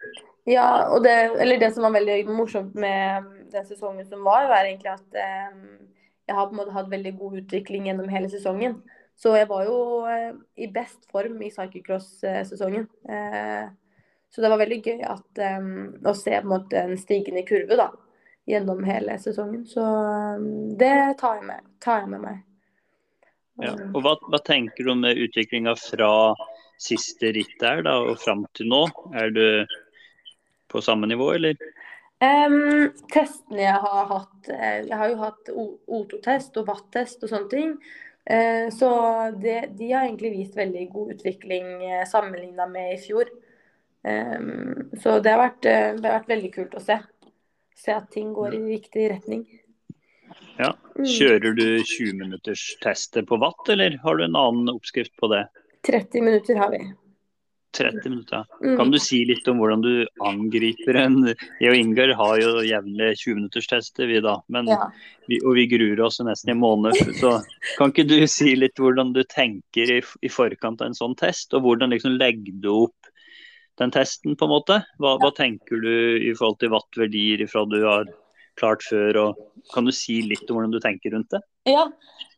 Ja, 0.48 0.88
og 0.92 1.04
det, 1.04 1.14
eller 1.40 1.60
det 1.60 1.70
som 1.74 1.86
var 1.86 1.94
veldig 1.94 2.24
morsomt 2.28 2.74
med 2.76 3.28
den 3.52 3.66
sesongen 3.68 4.04
som 4.08 4.24
var, 4.26 4.48
var 4.50 4.66
egentlig 4.66 4.92
at 4.92 5.18
eh, 5.20 5.52
jeg 6.28 6.36
har 6.36 6.48
på 6.48 6.56
en 6.56 6.60
måte 6.60 6.74
hatt 6.74 6.90
veldig 6.92 7.14
god 7.20 7.38
utvikling 7.42 7.88
gjennom 7.88 8.10
hele 8.12 8.28
sesongen. 8.32 8.78
Så 9.16 9.34
jeg 9.38 9.46
var 9.50 9.64
jo 9.66 9.76
eh, 10.10 10.32
i 10.58 10.66
best 10.74 11.06
form 11.12 11.38
i 11.42 11.50
cyclecross-sesongen. 11.54 12.88
Eh, 13.08 13.68
så 14.34 14.42
det 14.42 14.50
var 14.50 14.58
veldig 14.58 14.80
gøy 14.82 15.04
at, 15.06 15.38
eh, 15.38 15.68
å 16.02 16.14
se 16.18 16.34
på 16.34 16.42
en 16.42 16.50
måte 16.50 16.80
en 16.80 16.96
stigende 16.98 17.44
kurve 17.46 17.78
da, 17.78 17.90
gjennom 18.50 18.82
hele 18.84 19.14
sesongen. 19.22 19.62
Så 19.70 19.84
det 20.80 20.96
tar 21.20 21.38
jeg 21.38 21.46
med, 21.52 21.70
tar 21.84 22.02
jeg 22.02 22.10
med 22.16 22.24
meg. 22.26 22.42
Ja. 23.62 23.76
Og 23.94 24.00
hva, 24.02 24.16
hva 24.18 24.40
tenker 24.42 24.82
du 24.82 24.90
om 24.96 25.06
utviklinga 25.06 25.76
fra 25.78 26.10
siste 26.82 27.30
ritt 27.36 27.54
der 27.60 27.84
da, 27.86 28.00
og 28.02 28.18
fram 28.18 28.42
til 28.58 28.66
nå? 28.72 28.82
Er 29.14 29.30
du 29.30 29.44
på 30.74 30.82
samme 30.82 31.06
nivå, 31.06 31.30
eller? 31.36 31.54
Um, 32.24 32.90
testene 33.12 33.66
jeg 33.66 33.80
har 33.82 34.04
hatt 34.08 34.46
Jeg 34.48 34.96
har 34.96 35.10
jo 35.10 35.16
hatt 35.18 35.48
O- 35.50 35.80
O2-test 35.98 36.56
og 36.60 36.68
VAT-test 36.70 37.22
og 37.22 37.30
sånne 37.30 37.50
ting. 37.52 37.72
Eh, 38.24 38.70
så 38.72 38.90
det, 39.42 39.58
de 39.78 39.90
har 39.92 40.06
egentlig 40.06 40.32
vist 40.32 40.56
veldig 40.56 40.86
god 40.92 41.16
utvikling 41.16 41.66
eh, 41.84 42.06
sammenligna 42.08 42.66
med 42.70 42.94
i 42.94 43.00
fjor. 43.02 43.32
Så 45.00 45.14
det 45.24 45.32
har, 45.32 45.38
vært, 45.40 45.64
eh, 45.64 45.94
det 45.96 46.04
har 46.04 46.18
vært 46.18 46.32
veldig 46.34 46.48
kult 46.52 46.74
å 46.76 46.82
se. 46.84 46.98
Se 47.72 47.92
at 47.94 48.10
ting 48.12 48.34
går 48.36 48.56
i 48.58 48.64
riktig 48.74 49.06
retning. 49.14 49.46
Ja. 50.58 50.74
Mm. 50.98 51.06
Kjører 51.08 51.56
du 51.56 51.64
20 51.80 52.18
minutters 52.20 52.66
tester 52.82 53.24
på 53.26 53.38
watt, 53.42 53.64
eller 53.72 53.96
har 54.02 54.18
du 54.18 54.26
en 54.26 54.36
annen 54.38 54.70
oppskrift 54.74 55.14
på 55.20 55.30
det? 55.32 55.46
30 55.88 56.24
minutter 56.24 56.60
har 56.60 56.70
vi. 56.72 56.82
30 57.74 58.08
minutter. 58.10 58.44
Mm. 58.62 58.76
Kan 58.78 58.90
du 58.92 58.98
si 59.02 59.20
litt 59.28 59.48
om 59.50 59.58
hvordan 59.60 59.82
du 59.84 60.06
angriper 60.24 60.98
en 61.00 61.16
Jeg 61.26 61.70
og 61.70 61.78
Ingar 61.78 62.14
har 62.18 62.40
jo 62.40 62.52
jevnlig 62.66 63.10
20-minutterstester, 63.22 64.08
vi 64.10 64.20
da. 64.24 64.38
Men, 64.48 64.70
Ja. 64.70 64.90
vi, 65.28 65.40
og 65.44 65.56
vi 65.58 65.66
gruer 65.70 66.00
oss 66.06 66.20
nesten 66.20 66.52
i 66.52 66.54
en 66.56 66.62
måned. 66.62 66.98
Så 67.20 67.36
kan 67.78 67.92
ikke 67.92 68.08
du 68.08 68.26
si 68.30 68.54
litt 68.56 68.78
hvordan 68.80 69.12
du 69.14 69.22
tenker 69.24 69.98
i, 69.98 70.00
i 70.22 70.30
forkant 70.32 70.80
av 70.80 70.90
en 70.90 70.98
sånn 70.98 71.16
test? 71.18 71.54
Og 71.54 71.62
hvordan 71.66 71.94
liksom 71.94 72.18
legger 72.20 72.60
du 72.62 72.70
opp 72.86 73.10
den 73.78 73.90
testen, 73.90 74.36
på 74.38 74.46
en 74.46 74.54
måte? 74.54 74.82
Hva, 75.02 75.16
hva 75.18 75.32
tenker 75.34 75.80
du 75.82 75.94
i 76.22 76.34
forhold 76.36 76.60
til 76.60 76.70
wattverdier 76.74 77.42
ifra 77.42 77.64
du 77.66 77.80
har 77.82 78.06
klart 78.60 78.84
før? 78.86 79.18
Og 79.24 79.72
kan 79.74 79.88
du 79.88 79.92
si 79.94 80.20
litt 80.22 80.46
om 80.48 80.60
hvordan 80.60 80.74
du 80.74 80.80
tenker 80.82 81.14
rundt 81.16 81.32
det? 81.34 81.42
Ja, 81.66 81.88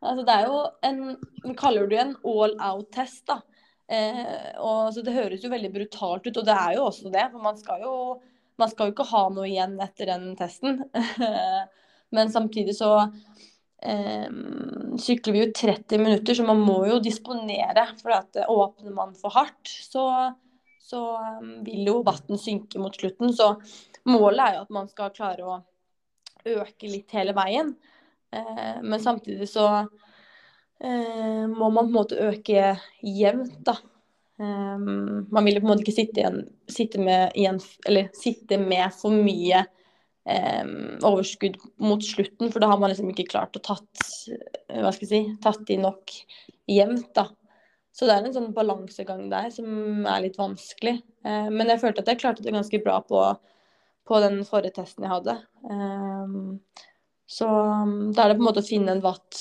altså 0.01 0.25
det 0.25 0.39
er 0.39 0.47
jo 0.47 0.63
en 0.87 1.55
kaller 1.59 1.91
det 1.91 2.01
en 2.01 2.17
all 2.25 2.57
out-test, 2.63 3.27
da. 3.29 3.41
Eh, 3.87 4.59
og 4.59 4.91
så 4.95 5.03
Det 5.03 5.15
høres 5.15 5.45
jo 5.45 5.51
veldig 5.53 5.71
brutalt 5.75 6.27
ut, 6.27 6.37
og 6.37 6.47
det 6.47 6.55
er 6.55 6.77
jo 6.77 6.87
også 6.89 7.13
det. 7.13 7.27
For 7.33 7.43
man 7.43 7.59
skal 7.61 7.85
jo, 7.85 7.97
man 8.59 8.73
skal 8.73 8.89
jo 8.89 8.97
ikke 8.97 9.11
ha 9.13 9.27
noe 9.33 9.49
igjen 9.49 9.77
etter 9.83 10.13
den 10.13 10.31
testen. 10.39 10.83
Men 12.17 12.31
samtidig 12.33 12.77
så 12.79 12.91
eh, 13.83 14.27
sykler 15.03 15.35
vi 15.35 15.45
jo 15.45 15.53
30 15.55 16.03
minutter, 16.03 16.39
så 16.39 16.47
man 16.47 16.63
må 16.63 16.81
jo 16.91 17.01
disponere. 17.03 17.89
For 18.03 18.15
at 18.17 18.43
åpner 18.47 18.95
man 18.95 19.15
for 19.19 19.35
hardt, 19.35 19.71
så, 19.91 20.07
så 20.83 21.03
eh, 21.21 21.53
vil 21.67 21.93
jo 21.93 22.01
vann 22.07 22.41
synke 22.41 22.83
mot 22.83 22.95
slutten. 22.95 23.35
Så 23.37 23.55
målet 24.07 24.45
er 24.45 24.59
jo 24.59 24.67
at 24.67 24.77
man 24.79 24.91
skal 24.91 25.15
klare 25.15 25.47
å 25.47 25.61
øke 26.47 26.91
litt 26.91 27.15
hele 27.17 27.35
veien. 27.37 27.75
Eh, 28.35 28.83
men 28.83 29.03
samtidig 29.03 29.49
så 29.51 29.67
må 30.77 31.69
man 31.73 31.87
på 31.87 31.89
en 31.89 31.95
måte 31.95 32.19
øke 32.21 32.75
jevnt, 33.01 33.61
da. 33.65 33.79
Eh, 34.41 34.79
man 35.33 35.45
vil 35.45 35.57
jo 35.57 35.63
på 35.63 35.67
en 35.67 35.73
måte 35.73 35.87
ikke 35.87 35.97
sitte, 35.97 36.21
igjen, 36.21 36.43
sitte, 36.69 37.01
med, 37.01 37.33
igjen, 37.39 37.61
sitte 38.17 38.59
med 38.61 38.93
for 38.97 39.17
mye 39.17 39.63
eh, 40.29 40.69
overskudd 41.07 41.57
mot 41.83 42.05
slutten, 42.05 42.53
for 42.53 42.63
da 42.63 42.71
har 42.73 42.83
man 42.83 42.93
liksom 42.93 43.11
ikke 43.13 43.29
klart 43.31 43.57
å 43.57 43.65
tatt, 43.65 44.05
eh, 44.29 44.83
hva 44.83 44.93
skal 44.93 45.07
jeg 45.07 45.13
si, 45.13 45.41
tatt 45.43 45.73
i 45.73 45.81
nok 45.81 46.15
jevnt, 46.69 47.11
da. 47.17 47.31
Så 47.97 48.05
det 48.05 48.13
er 48.13 48.27
en 48.29 48.35
sånn 48.35 48.53
balansegang 48.53 49.23
der 49.33 49.49
som 49.55 50.05
er 50.05 50.27
litt 50.27 50.37
vanskelig. 50.37 50.99
Eh, 51.25 51.49
men 51.49 51.73
jeg 51.73 51.81
følte 51.81 52.05
at 52.05 52.11
jeg 52.13 52.21
klarte 52.21 52.45
det 52.45 52.53
ganske 52.53 52.83
bra 52.85 52.99
på, 53.07 53.23
på 54.05 54.21
den 54.21 54.43
forrige 54.49 54.83
testen 54.83 55.07
jeg 55.07 55.15
hadde. 55.15 55.39
Så 57.27 57.47
da 57.49 58.23
er 58.23 58.29
det 58.29 58.37
på 58.37 58.43
en 58.45 58.47
måte 58.47 58.63
å 58.63 58.67
finne 58.69 58.93
en 58.93 59.01
watt 59.03 59.41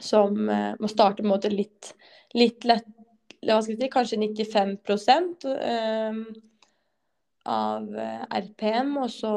som 0.00 0.48
uh, 0.48 0.72
må 0.80 0.90
starte 0.90 1.22
på 1.22 1.28
en 1.28 1.34
måte 1.34 1.52
litt, 1.52 1.92
litt 2.34 2.66
lett 2.68 2.88
hva 3.44 3.60
skal 3.60 3.76
si, 3.76 3.90
Kanskje 3.92 4.18
95 4.22 4.76
um, 5.44 6.20
av 7.44 7.88
uh, 7.92 8.22
RPM, 8.40 8.96
og 9.02 9.10
så 9.12 9.34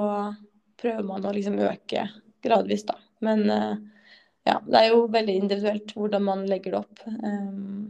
prøver 0.80 1.05
man 1.08 1.26
å 1.28 1.34
liksom 1.36 1.60
øke 1.60 2.08
gradvis, 2.43 2.86
da. 2.88 2.95
Men 3.26 3.43
uh, 3.51 3.74
ja, 4.47 4.60
det 4.64 4.80
er 4.80 4.93
jo 4.93 5.08
veldig 5.12 5.36
individuelt 5.41 5.91
hvordan 5.97 6.24
man 6.24 6.45
legger 6.47 6.78
det 6.78 6.84
opp. 6.86 7.03
Um, 7.08 7.89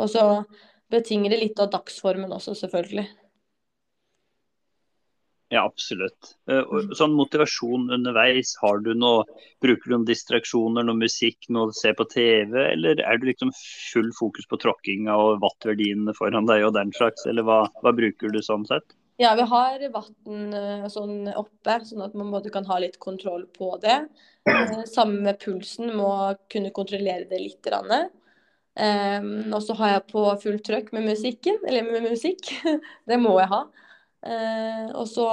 og 0.00 0.10
så 0.12 0.26
betinger 0.90 1.32
det 1.32 1.40
litt 1.44 1.62
av 1.62 1.70
dagsformen 1.72 2.32
også, 2.34 2.56
selvfølgelig. 2.58 3.06
Ja, 5.50 5.64
absolutt. 5.66 6.36
Uh, 6.46 6.92
sånn 6.94 7.16
motivasjon 7.18 7.88
underveis, 7.90 8.52
har 8.62 8.78
du 8.84 8.92
noe, 8.94 9.24
bruker 9.62 9.90
du 9.90 9.96
noen 9.96 10.06
distraksjoner, 10.06 10.86
noe 10.86 11.00
musikk, 11.00 11.48
noe 11.50 11.72
å 11.72 11.74
se 11.74 11.90
på 11.98 12.06
TV, 12.12 12.54
eller 12.68 13.02
er 13.02 13.18
du 13.18 13.26
liksom 13.26 13.50
full 13.58 14.12
fokus 14.14 14.46
på 14.46 14.60
tråkkinga 14.62 15.16
og 15.18 15.40
wattverdiene 15.42 16.14
foran 16.14 16.46
deg 16.46 16.68
og 16.68 16.76
den 16.78 16.94
slags, 16.94 17.26
eller 17.26 17.48
hva, 17.48 17.64
hva 17.82 17.94
bruker 17.98 18.30
du 18.30 18.38
sånn 18.46 18.68
sett? 18.70 18.94
Ja, 19.20 19.34
vi 19.34 19.48
har 19.50 19.82
vann 19.92 20.54
uh, 20.54 20.86
sånn 20.88 21.26
oppe, 21.34 21.80
sånn 21.84 22.06
at 22.06 22.14
man 22.16 22.30
både 22.32 22.54
kan 22.54 22.70
ha 22.70 22.78
litt 22.80 23.00
kontroll 23.02 23.42
på 23.58 23.74
det. 23.82 23.98
Uh, 24.46 24.86
sammen 24.88 25.26
med 25.26 25.42
pulsen, 25.42 25.90
må 25.98 26.14
kunne 26.48 26.70
kontrollere 26.72 27.26
det 27.28 27.42
litt. 27.42 27.74
Um, 28.78 29.50
og 29.50 29.60
så 29.66 29.74
har 29.82 29.96
jeg 29.96 30.08
på 30.14 30.24
fullt 30.46 30.64
trøkk 30.70 30.94
med 30.94 31.10
musikken, 31.10 31.58
eller 31.66 31.90
med 31.90 32.06
musikk. 32.14 32.54
det 33.10 33.18
må 33.20 33.34
jeg 33.42 33.50
ha. 33.50 33.64
Uh, 34.20 34.90
og 35.00 35.06
så 35.08 35.28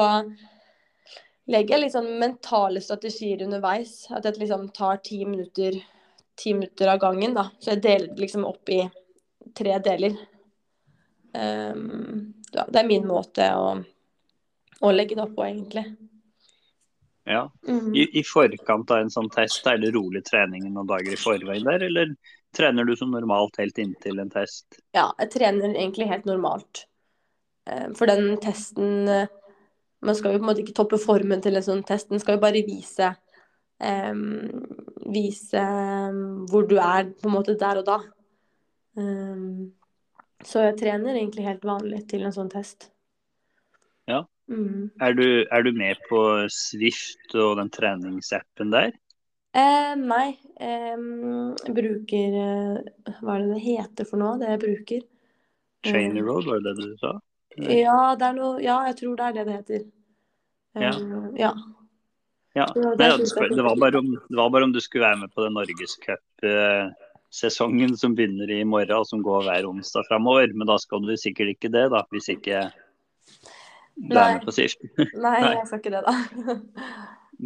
legger 1.51 1.83
jeg 1.83 1.93
sånn 1.93 2.13
mentale 2.21 2.81
strategier 2.83 3.43
underveis. 3.45 4.05
At 4.11 4.27
jeg 4.27 4.41
liksom 4.41 4.69
tar 4.75 5.01
ti 5.05 5.23
minutter, 5.25 5.79
ti 6.37 6.55
minutter 6.55 6.93
av 6.93 7.01
gangen. 7.03 7.35
da. 7.37 7.49
Så 7.59 7.75
jeg 7.75 7.83
deler 7.85 8.09
det 8.13 8.25
liksom 8.25 8.47
opp 8.47 8.73
i 8.73 8.81
tre 9.57 9.77
deler. 9.83 10.17
Um, 11.37 12.33
ja, 12.51 12.65
det 12.67 12.81
er 12.81 12.87
min 12.87 13.07
måte 13.07 13.47
å, 13.53 13.75
å, 14.79 14.91
legge 14.91 15.17
det 15.17 15.23
opp 15.23 15.35
på, 15.37 15.45
egentlig. 15.45 15.83
Ja. 17.27 17.43
Mm. 17.67 17.91
I, 17.95 18.07
I, 18.19 18.23
forkant 18.25 18.91
av 18.91 19.03
en 19.03 19.13
sånn 19.13 19.29
test, 19.33 19.67
er 19.67 19.81
det 19.83 19.91
rolig 19.95 20.23
trening 20.25 20.65
noen 20.71 20.87
dager 20.89 21.13
i 21.13 21.19
forveien 21.19 21.67
der, 21.67 21.83
eller 21.89 22.15
trener 22.55 22.87
du 22.87 22.95
som 22.97 23.11
normalt 23.13 23.59
helt 23.61 23.77
inntil 23.83 24.23
en 24.23 24.31
test? 24.33 24.79
Ja, 24.95 25.11
jeg 25.19 25.33
trener 25.35 25.75
egentlig 25.75 26.07
helt 26.09 26.25
normalt. 26.29 26.87
Eh, 27.67 27.87
for 27.97 28.09
den 28.09 28.37
testen 28.43 29.07
eh, 29.11 29.27
Man 30.05 30.15
skal 30.15 30.35
jo 30.35 30.39
på 30.39 30.45
en 30.45 30.49
måte 30.51 30.61
ikke 30.61 30.75
toppe 30.77 30.99
formen 31.01 31.41
til 31.41 31.57
en 31.57 31.65
sånn 31.65 31.81
test, 31.87 32.11
den 32.11 32.21
skal 32.21 32.37
jo 32.37 32.43
bare 32.43 32.61
vise 32.67 33.09
um, 33.81 34.21
Vise 35.09 35.63
hvor 36.51 36.67
du 36.69 36.75
er 36.77 37.09
på 37.17 37.29
en 37.29 37.33
måte 37.33 37.55
der 37.57 37.79
og 37.81 37.87
da. 37.87 37.97
Um, 38.99 39.71
så 40.45 40.67
jeg 40.67 40.77
trener 40.83 41.15
egentlig 41.15 41.47
helt 41.47 41.65
vanlig 41.65 42.03
til 42.11 42.27
en 42.27 42.35
sånn 42.35 42.51
test. 42.51 42.89
Ja. 44.11 44.25
Mm. 44.51 44.91
Er, 45.01 45.15
du, 45.17 45.25
er, 45.49 45.63
du, 45.63 45.71
med 45.75 45.99
på 46.09 46.19
Swift 46.53 47.33
og 47.35 47.57
den 47.59 47.71
treningsappen 47.73 48.73
der? 48.75 48.93
Eh, 49.57 49.93
nei, 49.97 50.35
jeg 50.61 51.73
bruker 51.73 52.35
eh, 52.43 53.15
Hva 53.23 53.37
er 53.37 53.47
det 53.47 53.55
det 53.55 53.63
heter 53.63 54.07
for 54.07 54.21
noe, 54.21 54.37
det 54.39 54.51
jeg 54.53 54.61
bruker? 54.61 55.07
Trainer 55.87 56.27
Road, 56.27 56.45
var 56.47 56.61
det 56.61 56.75
det 56.77 56.91
du 56.91 56.99
sa? 57.01 57.15
Ja, 57.57 58.15
det 58.19 58.33
noe, 58.37 58.61
ja, 58.61 58.85
jeg 58.89 58.97
tror 58.99 59.15
det 59.17 59.25
er 59.25 59.33
det 59.37 59.45
det 59.47 59.55
heter. 59.55 59.81
Ja. 60.77 60.91
Uh, 60.93 61.27
ja. 61.39 61.53
ja. 62.53 62.65
Det, 62.75 62.81
det, 62.99 63.07
det, 63.55 63.63
var 63.65 63.95
om, 63.97 64.07
det, 64.29 64.37
var 64.37 64.49
bare 64.53 64.63
om, 64.67 64.73
du 64.73 64.81
skulle 64.83 65.07
være 65.07 65.21
med 65.23 65.29
på 65.33 65.41
den 65.45 65.53
norgescupsesongen 65.57 67.91
som 67.97 68.15
begynner 68.17 68.49
i 68.53 68.63
morgen 68.63 68.99
og 68.99 69.05
som 69.09 69.19
går 69.25 69.41
hver 69.47 69.69
onsdag 69.71 70.03
framover. 70.09 70.47
Men 70.53 70.65
da 70.69 70.75
skal 70.81 70.99
du 71.05 71.13
sikkert 71.17 71.49
ikke 71.55 71.73
det, 71.73 71.85
da, 71.93 71.99
hvis 72.13 72.27
ikke 72.35 72.57
du 73.97 74.13
er 74.13 74.37
med 74.37 74.45
på 74.45 74.51
SIFT. 74.53 74.79
Nei, 75.25 75.39
jeg 75.41 75.65
skal 75.69 75.79
ikke 75.81 75.95
det, 75.95 76.03
da. 76.05 76.13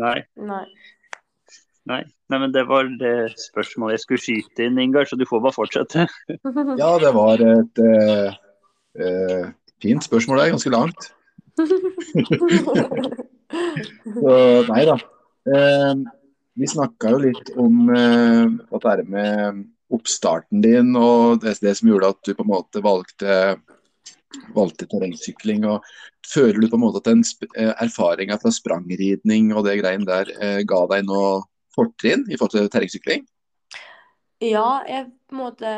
Nei. 0.01 0.20
Nei. 0.36 0.66
Nei. 1.89 2.03
Nei, 2.30 2.39
men 2.39 2.51
det 2.53 2.64
var 2.70 2.88
det 2.99 3.34
spørsmålet 3.41 3.95
jeg 3.95 4.03
skulle 4.03 4.24
skyte 4.24 4.68
inn, 4.68 4.80
Ingar, 4.80 5.07
så 5.07 5.18
du 5.20 5.26
får 5.28 5.41
bare 5.43 5.55
fortsette. 5.55 6.05
ja, 6.82 6.91
det 7.01 7.12
var 7.16 7.41
et 7.43 7.82
uh, 7.82 8.30
uh, 9.01 9.47
fint 9.82 10.04
spørsmål, 10.06 10.40
det 10.40 10.46
er 10.46 10.56
ganske 10.56 10.74
langt. 10.74 11.02
så 14.22 14.36
nei 14.70 14.84
da. 14.88 14.96
Eh, 15.52 15.94
vi 16.62 16.66
snakka 16.70 17.06
jo 17.14 17.20
litt 17.26 17.48
om 17.60 17.76
at 17.92 18.84
det 18.84 18.92
er 18.92 19.04
med 19.10 19.62
oppstarten 19.92 20.62
din 20.64 20.96
og 20.96 21.42
det, 21.44 21.58
det, 21.64 21.74
som 21.80 21.90
gjorde 21.90 22.12
at 22.14 22.22
du 22.28 22.32
på 22.36 22.44
en 22.46 22.52
måte 22.52 22.84
valgte 22.84 23.32
valgte 24.56 24.88
terrengsykling. 24.88 25.66
og 25.68 25.84
Føler 26.28 26.60
du 26.62 26.70
på 26.72 26.78
en 26.80 26.86
måte 26.86 27.00
at 27.02 27.10
den 27.10 27.24
erfaringa 27.82 28.38
fra 28.40 28.52
sprangridning 28.54 29.52
og 29.56 29.66
det 29.68 29.80
greiene 29.82 30.08
der 30.08 30.26
ga 30.68 30.82
deg 30.92 31.08
noe 31.08 31.42
fortrinn 31.76 32.28
i 32.30 32.38
forhold 32.38 32.58
til 32.58 32.72
terrengsykling? 32.72 33.26
Ja, 34.42 34.82
jeg 34.90 35.10
på 35.30 35.36
en 35.36 35.42
måte 35.42 35.72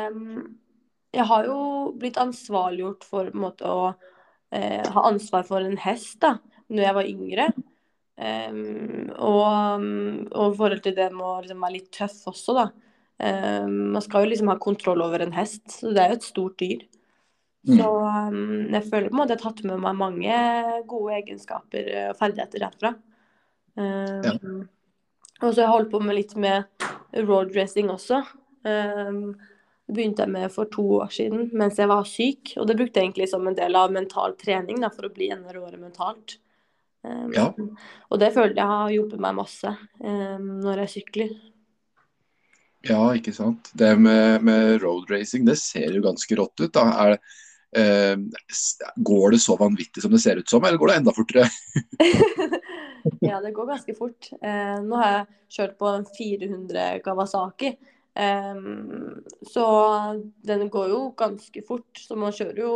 Jeg 1.14 1.26
har 1.30 1.46
jo 1.48 1.58
blitt 2.00 2.18
ansvarliggjort 2.20 3.06
for 3.06 3.30
måte 3.38 3.70
å 3.70 3.84
eh, 4.54 4.82
ha 4.82 5.06
ansvar 5.08 5.46
for 5.48 5.64
en 5.64 5.78
hest 5.80 6.18
da 6.24 6.36
når 6.72 6.86
jeg 6.86 6.96
var 6.96 7.10
yngre. 7.10 7.46
Um, 8.14 9.10
og, 9.18 9.84
og 10.30 10.52
i 10.52 10.56
forhold 10.58 10.82
til 10.84 10.94
det 10.96 11.08
med 11.12 11.26
å 11.26 11.38
liksom, 11.42 11.62
være 11.64 11.76
litt 11.76 11.90
tøff 11.94 12.20
også, 12.30 12.54
da. 12.56 12.66
Um, 13.24 13.94
man 13.94 14.02
skal 14.02 14.24
jo 14.24 14.30
liksom 14.32 14.50
ha 14.50 14.58
kontroll 14.62 15.02
over 15.04 15.22
en 15.22 15.34
hest, 15.34 15.64
så 15.70 15.92
det 15.94 16.02
er 16.02 16.12
jo 16.12 16.18
et 16.20 16.26
stort 16.26 16.56
dyr. 16.62 16.84
Mm. 17.64 17.74
Så 17.78 17.90
um, 17.90 18.38
jeg 18.74 18.86
føler 18.90 19.10
på 19.10 19.16
en 19.16 19.20
måte 19.20 19.34
jeg 19.34 19.42
har 19.42 19.48
tatt 19.48 19.64
med 19.66 19.82
meg 19.82 19.98
mange 19.98 20.38
gode 20.90 21.18
egenskaper 21.18 21.90
og 22.08 22.18
ferdigheter 22.20 22.66
derfra. 22.66 22.94
Ja. 23.74 24.34
Og 25.42 25.48
så 25.48 25.58
har 25.58 25.64
jeg 25.64 25.72
holdt 25.72 25.90
på 25.90 26.00
med 26.04 26.14
litt 26.14 26.34
med 26.38 26.86
roadracing 27.18 27.90
også. 27.90 28.20
Um, 28.64 29.34
det 29.84 29.94
begynte 29.98 30.24
jeg 30.24 30.32
med 30.32 30.52
for 30.52 30.70
to 30.72 30.84
år 31.02 31.10
siden 31.12 31.50
mens 31.52 31.78
jeg 31.80 31.90
var 31.90 32.06
syk. 32.08 32.54
Og 32.60 32.68
det 32.68 32.78
brukte 32.78 33.00
jeg 33.00 33.10
egentlig 33.10 33.28
som 33.32 33.44
en 33.46 33.56
del 33.56 33.76
av 33.76 33.92
mental 33.92 34.36
trening 34.40 34.80
da, 34.80 34.90
for 34.92 35.08
å 35.08 35.12
bli 35.12 35.28
enda 35.34 35.52
råere 35.52 35.80
mentalt. 35.80 36.38
Um, 37.04 37.28
ja. 37.34 37.50
Og 38.08 38.20
det 38.20 38.30
føler 38.32 38.56
jeg 38.56 38.70
har 38.70 38.94
hjulpet 38.94 39.20
meg 39.20 39.36
masse 39.36 39.74
um, 40.00 40.46
når 40.64 40.86
jeg 40.86 40.94
sykler. 40.94 41.34
Ja, 42.84 43.00
ikke 43.16 43.32
sant. 43.36 43.68
Det 43.76 43.92
med, 44.00 44.44
med 44.44 44.78
roadracing, 44.82 45.44
det 45.48 45.58
ser 45.60 45.92
jo 45.92 46.04
ganske 46.04 46.40
rått 46.40 46.64
ut. 46.64 46.72
da. 46.72 46.86
Er, 47.04 47.18
uh, 47.76 48.88
går 48.96 49.36
det 49.36 49.44
så 49.44 49.56
vanvittig 49.60 50.04
som 50.04 50.16
det 50.16 50.24
ser 50.24 50.40
ut 50.40 50.48
som, 50.48 50.64
eller 50.64 50.80
går 50.80 50.94
det 50.94 51.00
enda 51.02 51.16
fortere? 51.16 51.48
Ja, 53.20 53.40
det 53.40 53.52
går 53.52 53.66
ganske 53.66 53.94
fort. 53.94 54.30
Uh, 54.40 54.80
nå 54.84 54.96
har 55.00 55.10
jeg 55.10 55.26
kjørt 55.58 55.76
på 55.80 55.92
400 56.18 56.86
Kawasaki. 57.04 57.74
Eh, 58.14 58.60
så 59.50 59.66
den 60.46 60.68
går 60.72 60.88
jo 60.92 61.00
ganske 61.18 61.62
fort. 61.66 61.90
Så 61.98 62.18
man 62.18 62.34
kjører 62.34 62.62
jo 62.62 62.74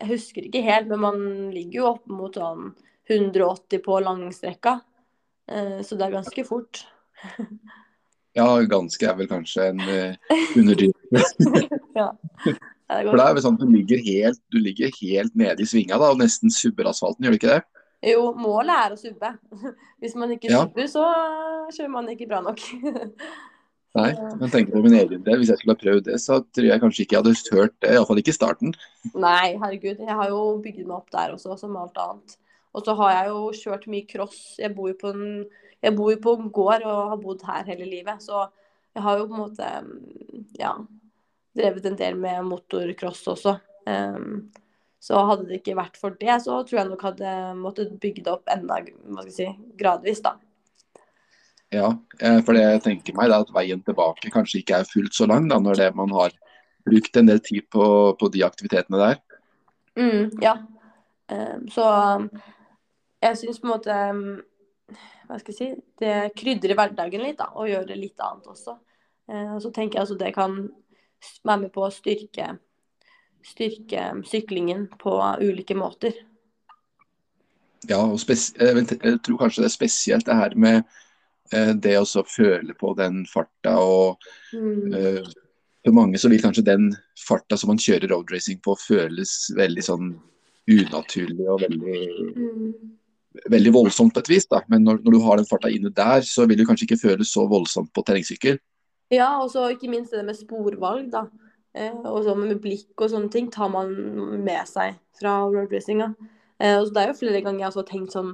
Jeg 0.00 0.14
husker 0.14 0.46
ikke 0.46 0.62
helt, 0.64 0.88
men 0.88 1.00
man 1.02 1.18
ligger 1.52 1.76
jo 1.76 1.88
opp 1.90 2.06
mot 2.08 2.32
sånn 2.32 2.70
180 3.10 3.82
på 3.84 3.98
langstrekka. 4.00 4.78
Uh, 5.50 5.82
så 5.82 5.98
det 5.98 6.06
er 6.06 6.14
ganske 6.14 6.44
fort. 6.48 6.80
ja, 8.38 8.46
ganske 8.70 9.04
er 9.06 9.18
vel 9.18 9.28
kanskje 9.28 9.66
en 9.74 9.82
uh, 9.82 10.36
underdrivelse. 10.56 11.66
ja. 12.00 12.06
For 12.90 13.12
det 13.18 13.26
er 13.26 13.36
vel 13.36 13.44
sånn 13.44 13.58
at 13.58 13.66
du 13.66 13.74
ligger 13.74 14.00
helt, 14.06 14.40
du 14.48 14.56
ligger 14.62 14.94
helt 15.02 15.36
nede 15.38 15.62
i 15.62 15.68
svinga 15.68 15.98
da, 16.00 16.14
og 16.14 16.22
nesten 16.22 16.54
subber 16.54 16.88
asfalten, 16.90 17.26
gjør 17.26 17.36
du 17.36 17.40
ikke 17.42 17.52
det? 17.52 17.60
Jo, 18.14 18.30
målet 18.32 18.72
er 18.86 18.94
å 18.94 18.98
subbe. 18.98 19.34
Hvis 20.00 20.16
man 20.16 20.32
ikke 20.34 20.50
ja. 20.50 20.64
subber, 20.64 20.88
så 20.90 21.04
kjører 21.74 21.92
man 21.92 22.08
ikke 22.14 22.30
bra 22.30 22.40
nok. 22.46 22.62
Nei, 23.98 24.10
men 24.38 24.52
tenker 24.52 24.76
på 24.76 24.82
min 24.84 24.94
egen 25.00 25.24
del. 25.26 25.40
Hvis 25.40 25.50
jeg 25.50 25.58
skulle 25.60 25.74
ha 25.74 25.80
prøvd 25.80 26.04
det, 26.06 26.18
så 26.22 26.38
tror 26.54 26.68
jeg 26.68 26.82
kanskje 26.82 27.02
ikke 27.04 27.16
jeg 27.16 27.24
hadde 27.24 27.56
hørt 27.56 27.74
det. 27.82 27.94
Iallfall 27.96 28.20
ikke 28.22 28.30
i 28.30 28.36
starten. 28.36 28.76
Nei, 29.14 29.56
herregud. 29.58 30.04
Jeg 30.04 30.18
har 30.20 30.30
jo 30.30 30.44
bygd 30.62 30.84
meg 30.84 30.96
opp 31.00 31.10
der 31.14 31.34
også, 31.34 31.56
som 31.58 31.78
alt 31.80 31.98
annet. 31.98 32.36
Og 32.70 32.86
så 32.86 32.94
har 33.00 33.16
jeg 33.16 33.32
jo 33.32 33.40
kjørt 33.58 33.88
mye 33.90 34.06
cross. 34.06 34.38
Jeg 34.62 34.74
bor 34.76 34.92
jo 34.92 34.98
på 35.00 35.10
en, 35.10 35.24
jeg 35.82 35.96
bor 35.98 36.12
jo 36.14 36.20
på 36.22 36.36
en 36.38 36.52
gård 36.54 36.86
og 36.86 37.00
har 37.14 37.20
bodd 37.24 37.42
her 37.48 37.66
hele 37.66 37.88
livet. 37.90 38.22
Så 38.22 38.44
jeg 38.94 39.04
har 39.06 39.18
jo 39.18 39.26
på 39.26 39.34
en 39.34 39.42
måte 39.42 39.72
ja, 40.60 40.76
drevet 41.58 41.90
en 41.90 41.98
del 41.98 42.20
med 42.20 42.46
motorcross 42.46 43.24
også. 43.34 43.56
Um, 43.90 44.50
så 45.02 45.18
hadde 45.24 45.48
det 45.48 45.62
ikke 45.62 45.78
vært 45.78 45.96
for 45.96 46.14
det, 46.20 46.34
så 46.44 46.58
tror 46.68 46.82
jeg 46.82 46.88
nok 46.90 47.02
hadde 47.08 47.34
måttet 47.56 47.94
bygge 48.02 48.26
det 48.26 48.32
opp 48.34 48.50
enda 48.52 48.82
hva 48.84 49.22
skal 49.24 49.30
jeg 49.30 49.36
si, 49.38 49.70
gradvis, 49.80 50.20
da. 50.26 50.34
Ja, 51.70 51.92
eh, 52.18 52.40
for 52.42 52.56
det 52.56 52.64
jeg 52.64 52.82
tenker 52.86 53.16
meg 53.16 53.30
er 53.30 53.44
at 53.44 53.52
veien 53.54 53.82
tilbake 53.86 54.32
kanskje 54.34 54.62
ikke 54.62 54.80
er 54.80 54.88
fullt 54.88 55.14
så 55.14 55.28
lang, 55.30 55.46
da, 55.50 55.60
når 55.62 55.78
det 55.78 55.90
man 55.98 56.10
har 56.16 56.34
brukt 56.86 57.16
en 57.16 57.30
del 57.30 57.42
tid 57.44 57.68
på, 57.70 57.84
på 58.18 58.30
de 58.34 58.42
aktivitetene 58.46 58.98
der. 59.00 59.20
Mm, 59.98 60.40
ja. 60.42 60.56
Um, 61.30 61.66
så 61.70 61.84
jeg 63.22 63.38
syns 63.38 63.60
på 63.62 63.68
en 63.68 63.70
måte 63.70 63.96
Hva 65.28 65.36
skal 65.38 65.52
jeg 65.52 65.58
si 65.58 65.66
Det 66.00 66.32
krydrer 66.34 66.74
hverdagen 66.74 67.22
litt, 67.22 67.38
da, 67.38 67.52
og 67.54 67.68
gjør 67.70 67.86
det 67.86 67.98
litt 68.00 68.24
annet 68.24 68.48
også. 68.50 68.74
Og 69.30 69.60
så 69.62 69.70
tenker 69.70 70.00
jeg 70.00 70.02
altså 70.02 70.16
det 70.18 70.32
kan 70.34 70.56
være 71.46 71.60
med 71.60 71.70
på 71.74 71.84
å 71.86 71.92
styrke 71.94 72.48
styrke 73.46 74.08
syklingen 74.28 74.88
på 74.98 75.12
ulike 75.40 75.76
måter. 75.78 76.16
Ja, 77.88 78.02
og 78.04 78.20
jeg 78.28 79.20
tror 79.24 79.38
kanskje 79.40 79.62
det 79.62 79.70
er 79.70 79.74
spesielt 79.74 80.26
det 80.28 80.36
her 80.36 80.56
med 80.56 80.82
eh, 80.82 80.98
det 81.50 81.96
å 81.98 82.24
føle 82.28 82.74
på 82.78 82.94
den 82.98 83.24
farta. 83.26 83.76
og 83.78 84.22
mm. 84.52 84.94
eh, 84.94 85.30
For 85.84 85.96
mange 85.96 86.20
så 86.20 86.30
vil 86.30 86.42
kanskje 86.42 86.66
den 86.66 86.90
farta 87.18 87.58
som 87.58 87.72
man 87.72 87.80
kjører 87.80 88.12
roadracing 88.12 88.60
på, 88.64 88.76
føles 88.78 89.50
veldig 89.58 89.84
sånn 89.84 90.14
unaturlig 90.70 91.46
og 91.50 91.62
veldig 91.64 92.00
mm. 92.36 92.72
veldig 93.50 93.74
voldsomt 93.74 94.14
på 94.14 94.22
et 94.22 94.32
vis. 94.32 94.48
da, 94.50 94.62
Men 94.70 94.86
når, 94.86 95.02
når 95.04 95.16
du 95.16 95.20
har 95.26 95.40
den 95.40 95.48
farta 95.50 95.70
inne 95.72 95.92
der, 95.94 96.26
så 96.26 96.46
vil 96.46 96.60
det 96.60 96.68
kanskje 96.68 96.88
ikke 96.88 97.02
føles 97.04 97.32
så 97.32 97.46
voldsomt 97.50 97.92
på 97.94 98.04
terrengsykkel. 98.06 98.60
Ja, 99.10 99.40
og 99.42 99.50
så 99.50 99.66
ikke 99.72 99.90
minst 99.90 100.14
det 100.14 100.22
med 100.26 100.38
sporvalg, 100.38 101.08
da. 101.10 101.26
Eh, 101.74 101.94
og 101.94 102.24
så 102.26 102.34
med 102.34 102.58
blikk 102.62 102.98
og 102.98 103.10
sånne 103.12 103.30
ting 103.30 103.50
tar 103.50 103.70
man 103.70 103.90
med 104.42 104.66
seg 104.70 104.98
fra 105.18 105.40
roadracinga. 105.46 106.12
Eh, 106.58 106.76
og 106.78 106.88
så 106.88 106.94
det 106.94 107.02
er 107.02 107.12
jo 107.12 107.18
flere 107.20 107.42
ganger 107.44 107.64
jeg 107.64 107.76
har 107.76 107.86
tenkt 107.88 108.14
sånn 108.14 108.32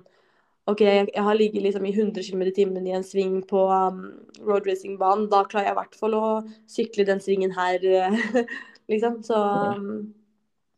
OK, 0.66 0.80
jeg, 0.82 1.22
har 1.22 1.38
ligget 1.38 1.62
liksom 1.62 1.84
i 1.86 1.92
100 1.94 2.24
km 2.26 2.42
i 2.42 2.52
timen 2.54 2.86
i 2.88 2.94
en 2.96 3.04
sving 3.06 3.38
på 3.46 3.60
um, 3.70 4.00
roadracingbanen. 4.42 5.28
Da 5.30 5.44
klarer 5.46 5.70
jeg 5.70 5.76
i 5.76 5.78
hvert 5.78 5.98
fall 6.00 6.16
å 6.18 6.24
sykle 6.70 7.06
den 7.06 7.22
svingen 7.22 7.54
her, 7.54 7.84
liksom. 8.90 9.20
Så 9.26 9.38
um, 9.38 10.08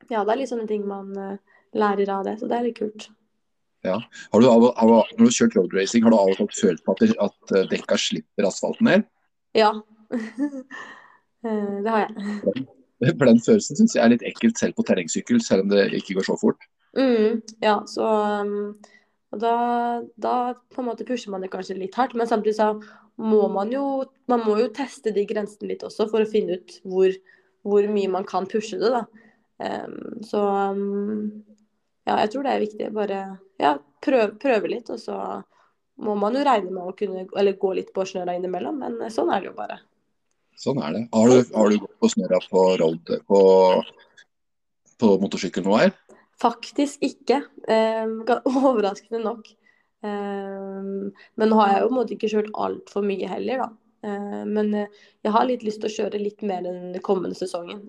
ja, 0.08 0.24
det 0.24 0.34
er 0.34 0.40
litt 0.42 0.52
sånne 0.52 0.68
ting 0.68 0.84
man 0.88 1.14
uh, 1.16 1.62
lærer 1.76 2.12
av 2.12 2.26
det. 2.28 2.36
Så 2.40 2.50
det 2.50 2.58
er 2.58 2.68
litt 2.68 2.80
kult. 2.80 3.08
Ja. 3.86 3.96
Har 4.32 4.42
du 4.42 4.48
av, 4.50 4.68
av, 4.74 4.90
når 4.90 5.18
du 5.20 5.26
har 5.28 5.36
kjørt 5.38 5.56
road 5.56 5.74
racing, 5.76 6.04
har 6.04 6.12
du 6.12 6.18
av 6.18 6.32
og 6.32 6.38
til 6.40 6.60
følt 6.60 6.84
på 6.84 6.96
at, 6.96 7.16
at 7.28 7.54
uh, 7.54 7.64
dekka 7.70 7.98
slipper 8.00 8.48
asfalten 8.48 8.92
ned? 8.92 9.08
Ja. 9.56 9.72
Eh, 11.46 11.74
det 11.84 11.90
har 11.94 12.00
jeg. 12.02 12.62
For 12.98 13.28
den 13.28 13.36
følelsen 13.38 13.78
syns 13.78 13.92
jeg 13.94 14.02
er 14.02 14.10
litt 14.10 14.24
ekkelt 14.26 14.58
selv 14.58 14.74
på 14.74 14.82
terrengsykkel, 14.88 15.38
selv 15.38 15.62
om 15.62 15.68
det 15.70 15.84
ikke 15.94 16.16
går 16.16 16.26
så 16.26 16.34
fort. 16.40 16.64
Mm, 16.98 17.36
ja, 17.62 17.76
så 17.86 18.08
um, 18.42 18.72
og 19.28 19.40
da, 19.42 19.54
da, 20.16 20.34
på 20.72 20.80
en 20.80 20.88
måte 20.88 21.04
pusher 21.08 21.32
man 21.32 21.44
det 21.44 21.50
kanskje 21.52 21.76
litt 21.76 21.96
hardt, 21.98 22.14
men 22.16 22.28
samtidig 22.28 22.56
så 22.56 22.70
må 23.18 23.42
man 23.52 23.72
jo 23.74 23.82
man 24.30 24.44
må 24.46 24.56
jo 24.60 24.70
teste 24.72 25.12
de 25.12 25.26
grensene 25.28 25.72
litt 25.72 25.82
også 25.84 26.06
for 26.08 26.24
å 26.24 26.30
finne 26.30 26.56
ut 26.60 26.78
hvor, 26.86 27.12
hvor 27.66 27.88
mye 27.92 28.12
man 28.12 28.24
kan 28.28 28.48
pushe 28.48 28.78
det. 28.80 28.92
da. 28.94 29.04
Um, 29.58 30.22
så 30.24 30.40
um, 30.70 31.44
ja, 32.08 32.22
jeg 32.22 32.32
tror 32.32 32.46
det 32.46 32.54
er 32.54 32.64
viktig. 32.64 32.88
Bare 32.96 33.20
ja, 33.60 33.74
prøve, 34.04 34.32
prøve 34.40 34.72
litt, 34.72 34.88
og 34.94 35.02
så 35.02 35.18
må 35.98 36.14
man 36.16 36.36
jo 36.38 36.46
regne 36.46 36.72
med 36.72 36.88
å 36.88 36.96
kunne 36.96 37.26
eller 37.36 37.58
gå 37.60 37.74
litt 37.76 37.92
på 37.92 38.06
snøra 38.08 38.36
innimellom, 38.38 38.80
men 38.80 39.12
sånn 39.12 39.32
er 39.34 39.42
det 39.42 39.50
jo 39.50 39.56
bare. 39.58 39.80
Sånn 40.58 40.80
er 40.82 40.94
det. 40.94 41.04
Har 41.14 41.30
du, 41.30 41.40
har 41.54 41.70
du 41.70 41.80
gått 41.82 41.96
på 42.00 42.10
snøra 42.14 42.40
på, 42.48 42.62
road, 42.80 43.12
på, 43.28 43.40
på 44.98 45.10
motorsykkel 45.22 45.66
nå 45.66 45.76
her? 45.82 45.92
Faktisk 46.42 47.02
ikke. 47.02 47.42
Um, 47.68 48.22
overraskende 48.48 49.18
nok. 49.20 49.48
Um, 50.00 51.10
men 51.36 51.50
nå 51.50 51.56
har 51.58 51.72
jeg 51.72 51.82
jo 51.82 51.88
på 51.88 51.92
en 51.92 51.98
måte 51.98 52.14
ikke 52.14 52.30
kjørt 52.32 52.54
altfor 52.56 53.04
mye 53.04 53.28
heller, 53.28 53.60
da. 53.60 53.66
Uh, 54.06 54.44
men 54.48 54.70
jeg 54.72 55.32
har 55.34 55.44
litt 55.44 55.66
lyst 55.66 55.82
til 55.82 55.90
å 55.90 55.96
kjøre 55.96 56.20
litt 56.22 56.40
mer 56.48 56.62
den 56.64 56.96
kommende 57.04 57.36
sesongen. 57.36 57.82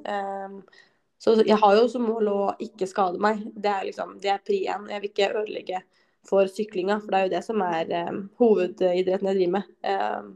Så 1.19 1.37
jeg 1.45 1.55
har 1.61 1.77
jo 1.77 1.85
som 1.91 2.03
mål 2.09 2.27
å 2.31 2.41
ikke 2.63 2.89
skade 2.91 3.21
meg. 3.23 3.45
Det 3.55 3.71
er 3.71 3.87
liksom, 3.87 4.17
det 4.19 4.33
er 4.33 4.43
pri 4.43 4.59
én. 4.67 4.89
Jeg 4.91 5.03
vil 5.03 5.11
ikke 5.13 5.31
ødelegge 5.31 5.81
for 6.27 6.51
syklinga, 6.51 6.99
for 6.99 7.13
det 7.13 7.19
er 7.21 7.27
jo 7.29 7.33
det 7.37 7.43
som 7.45 7.63
er 7.63 7.93
hovedidretten 8.41 9.31
jeg 9.31 9.39
driver 9.39 9.55
med. 9.55 10.35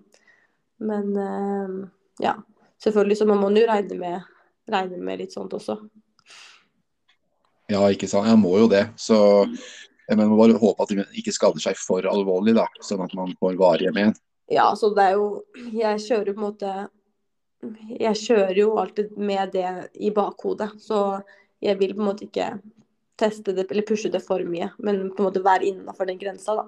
men 0.84 1.11
ja, 2.24 2.38
selvfølgelig 2.84 3.20
så 3.20 3.28
må 3.28 3.39
man 3.43 3.59
jo 3.59 3.68
regne 3.68 3.99
med, 3.99 4.32
regne 4.72 5.03
med 5.03 5.24
litt 5.24 5.36
sånt 5.36 5.55
også. 5.55 5.82
Ja, 7.72 7.84
ikke 7.91 8.09
sant. 8.11 8.28
Jeg 8.28 8.39
må 8.41 8.57
jo 8.59 8.68
det. 8.72 8.86
Så 8.99 9.18
jeg 10.09 10.20
må 10.20 10.36
bare 10.36 10.59
håpe 10.59 10.84
at 10.84 10.91
de 10.91 11.05
ikke 11.20 11.34
skader 11.36 11.64
seg 11.64 11.80
for 11.80 12.05
alvorlig, 12.09 12.55
da, 12.57 12.68
sånn 12.84 13.05
at 13.05 13.16
man 13.18 13.34
får 13.39 13.57
varige 13.59 13.93
men. 13.95 14.14
Ja, 14.51 14.68
så 14.76 14.89
det 14.93 15.05
er 15.07 15.14
jo 15.16 15.28
Jeg 15.72 16.01
kjører 16.03 16.34
på 16.34 16.41
en 16.41 16.43
måte 16.43 16.72
Jeg 17.95 18.20
kjører 18.20 18.57
jo 18.59 18.74
alltid 18.82 19.14
med 19.16 19.53
det 19.55 19.70
i 19.95 20.11
bakhodet. 20.14 20.74
Så 20.84 21.22
jeg 21.64 21.80
vil 21.80 21.95
på 21.95 22.03
en 22.03 22.09
måte 22.09 22.28
ikke 22.28 22.49
teste 23.20 23.53
det 23.55 23.70
eller 23.70 23.86
pushe 23.88 24.11
det 24.11 24.24
for 24.26 24.43
mye, 24.43 24.72
men 24.84 25.05
på 25.14 25.22
en 25.22 25.30
måte 25.30 25.43
være 25.45 25.70
innafor 25.70 26.09
den 26.09 26.20
grensa, 26.20 26.57
da. 26.57 26.66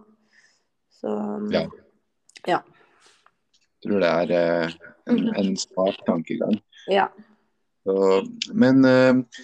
Så 0.93 1.11
ja. 1.51 1.65
ja. 2.47 2.61
Jeg 3.81 3.89
tror 3.89 4.03
det 4.05 4.11
er 4.11 4.33
eh, 4.37 4.75
en, 5.11 5.25
en 5.35 5.51
smart 5.59 5.99
tankegang. 6.07 6.55
Ja. 6.87 7.09
Så, 7.83 8.21
men 8.53 8.85
uh, 8.85 9.41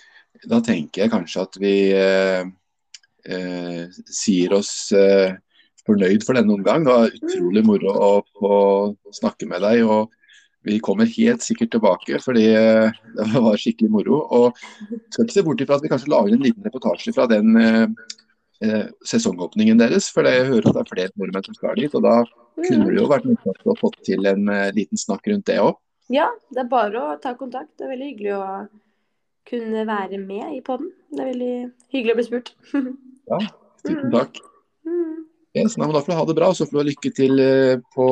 da 0.50 0.62
tenker 0.66 1.04
jeg 1.04 1.14
kanskje 1.14 1.46
at 1.46 1.58
vi 1.62 1.76
eh, 1.94 2.42
uh, 3.30 4.00
sier 4.10 4.56
oss 4.58 4.74
fornøyd 5.86 6.26
for 6.26 6.38
denne 6.38 6.56
omgang. 6.56 6.86
Det 6.86 6.96
var 6.96 7.14
utrolig 7.20 7.64
moro 7.66 7.94
å 7.94 8.10
få 8.38 8.58
snakke 9.18 9.50
med 9.50 9.64
deg. 9.66 9.86
og 9.86 10.18
vi 10.62 10.76
kommer 10.78 11.10
helt 11.10 11.42
sikkert 11.42 11.72
tilbake, 11.74 12.20
fordi 12.22 12.44
det 12.54 13.30
var 13.34 13.58
skikkelig 13.58 13.90
moro. 13.90 14.20
Og 14.30 14.60
skal 15.10 15.26
ikke 15.26 15.34
se 15.34 15.44
bort 15.48 15.64
ifra 15.64 15.80
at 15.80 15.86
vi 15.86 15.90
kanskje 15.90 16.12
lager 16.14 16.36
en 16.36 16.44
liten 16.46 16.68
reportasje 16.68 17.14
fra 17.16 17.26
den 17.32 17.58
eh, 17.58 18.86
sesongåpningen 19.10 19.82
deres. 19.82 20.12
For 20.14 20.30
jeg 20.30 20.52
hører 20.52 20.70
at 20.70 20.78
det 20.78 20.84
er 20.84 20.92
flere 20.92 21.16
nordmenn 21.18 21.48
som 21.50 21.58
skal 21.58 21.82
dit. 21.82 21.98
Og 21.98 22.06
da 22.06 22.20
kunne 22.62 22.92
det 22.92 23.00
jo 23.00 23.10
vært 23.10 23.26
morsomt 23.32 23.74
å 23.74 23.78
få 23.80 23.90
til 24.06 24.30
en 24.30 24.54
liten 24.78 25.02
snakk 25.02 25.34
rundt 25.34 25.50
det 25.50 25.58
òg. 25.64 25.82
Ja, 26.14 26.30
det 26.54 26.66
er 26.66 26.70
bare 26.70 27.02
å 27.02 27.18
ta 27.24 27.34
kontakt. 27.40 27.74
Det 27.80 27.88
er 27.88 27.94
veldig 27.96 28.12
hyggelig 28.12 28.38
å 28.38 28.46
kunne 29.50 29.86
være 29.88 30.20
med 30.22 30.56
i 30.56 30.62
poden. 30.66 30.92
Det 31.12 31.24
er 31.24 31.32
veldig 31.34 31.56
hyggelig 31.94 32.14
å 32.14 32.20
bli 32.20 32.26
spurt. 32.28 32.54
ja, 33.32 33.42
tusen 33.84 34.08
mm. 34.08 34.14
takk. 34.16 34.42
Mm. 34.88 35.18
Yes, 35.58 35.76
da 35.76 35.90
får 35.92 36.08
du 36.08 36.16
ha 36.16 36.28
det 36.30 36.38
bra, 36.38 36.54
så 36.56 36.68
får 36.68 36.78
du 36.78 36.80
ha 36.80 36.88
lykke 36.88 37.12
til 37.16 37.42
uh, 37.44 37.74
på 37.96 38.08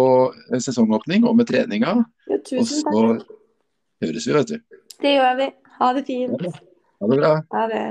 sesongåpning 0.60 1.28
og 1.30 1.38
med 1.40 1.48
treninga. 1.52 1.96
Ja, 2.28 2.42
tusen 2.44 2.60
og 2.60 2.68
så 2.74 2.84
takk. 2.90 3.32
høres 4.04 4.28
vi, 4.28 4.36
vet 4.36 4.52
du. 4.52 4.84
Det 5.00 5.16
gjør 5.16 5.40
vi. 5.40 5.50
Ha 5.80 5.94
det 5.96 6.06
fint. 6.10 6.46
Ha 7.00 7.14
det 7.14 7.22
bra. 7.24 7.34
Ha 7.56 7.66
det. 7.72 7.86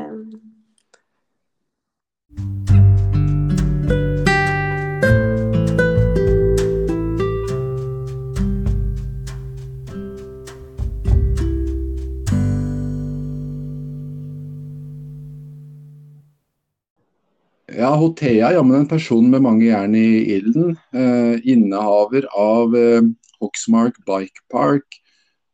Ja, 17.79 17.93
Hotea, 17.95 18.49
jammen 18.53 18.75
en 18.75 18.89
person 18.91 19.29
med 19.31 19.45
mange 19.45 19.69
jern 19.69 19.93
i 19.95 20.33
ilden. 20.35 20.73
Eh, 20.91 21.37
innehaver 21.47 22.25
av 22.35 22.73
eh, 22.75 23.05
Hoxmark 23.39 24.01
Bike 24.03 24.43
Park. 24.51 24.97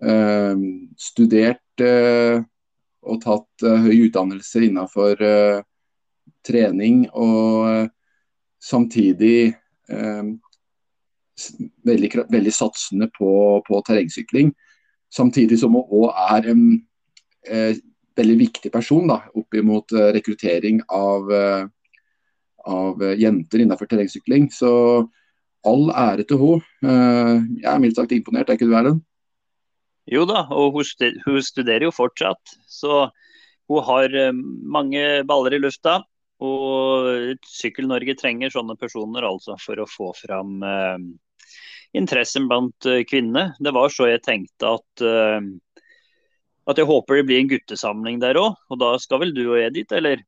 Eh, 0.01 0.63
studert 0.97 1.85
eh, 1.85 2.39
og 3.05 3.21
tatt 3.27 3.67
eh, 3.67 3.85
høy 3.85 4.07
utdannelse 4.07 4.63
innenfor 4.65 5.21
eh, 5.21 5.61
trening, 6.49 7.05
og 7.13 7.93
samtidig 8.61 9.53
veldig, 11.85 12.11
veldig, 12.33 12.57
satsende 12.57 13.13
på, 13.21 13.31
på, 13.69 13.85
terrengsykling. 13.85 14.57
Samtidig 15.13 15.61
som 15.61 15.77
hun 15.77 15.93
òg 15.93 16.25
er 16.39 16.53
en 16.55 16.67
veldig 18.17 18.37
viktig 18.41 18.73
person 18.73 19.09
da, 19.13 19.23
opp 19.37 19.57
mot 19.61 19.93
rekruttering 20.17 20.81
av 20.89 21.29
av 22.67 23.03
eh, 23.03 23.17
jenter 23.21 23.65
innenfor 23.65 23.89
terrengsykling. 23.91 24.49
Så 24.53 24.71
all 25.65 25.91
ære 25.91 26.27
til 26.29 26.41
henne. 26.41 26.71
Eh, 26.85 27.35
jeg 27.63 27.71
er 27.73 27.83
mildt 27.83 28.01
sagt 28.01 28.15
imponert, 28.17 28.49
er 28.49 28.59
ikke 28.59 28.69
du 28.71 28.77
Erlend? 28.77 29.03
Jo 30.11 30.27
da, 30.29 30.43
og 30.53 30.77
hun 30.77 31.41
studerer 31.41 31.87
jo 31.87 31.95
fortsatt. 31.95 32.57
Så 32.69 33.07
hun 33.71 33.85
har 33.89 34.13
eh, 34.13 34.33
mange 34.35 35.25
baller 35.29 35.57
i 35.57 35.63
lufta. 35.63 36.03
Og 36.45 37.39
Sykkel-Norge 37.47 38.17
trenger 38.19 38.53
sånne 38.53 38.75
personer 38.77 39.25
altså 39.25 39.55
for 39.63 39.81
å 39.81 39.89
få 39.89 40.11
fram 40.19 40.59
eh, 40.67 41.05
interessen 41.97 42.51
blant 42.51 42.89
kvinnene. 43.09 43.53
Det 43.63 43.73
var 43.73 43.93
så 43.95 44.11
jeg 44.11 44.25
tenkte 44.27 44.75
at 44.77 45.05
eh, 45.07 45.53
at 46.71 46.81
jeg 46.81 46.89
håper 46.89 47.19
det 47.19 47.27
blir 47.29 47.43
en 47.43 47.51
guttesamling 47.51 48.21
der 48.23 48.39
òg. 48.41 48.57
Og 48.73 48.81
da 48.81 48.95
skal 49.01 49.21
vel 49.25 49.35
du 49.37 49.43
og 49.47 49.59
jeg 49.61 49.75
dit, 49.75 49.97
eller? 49.97 50.23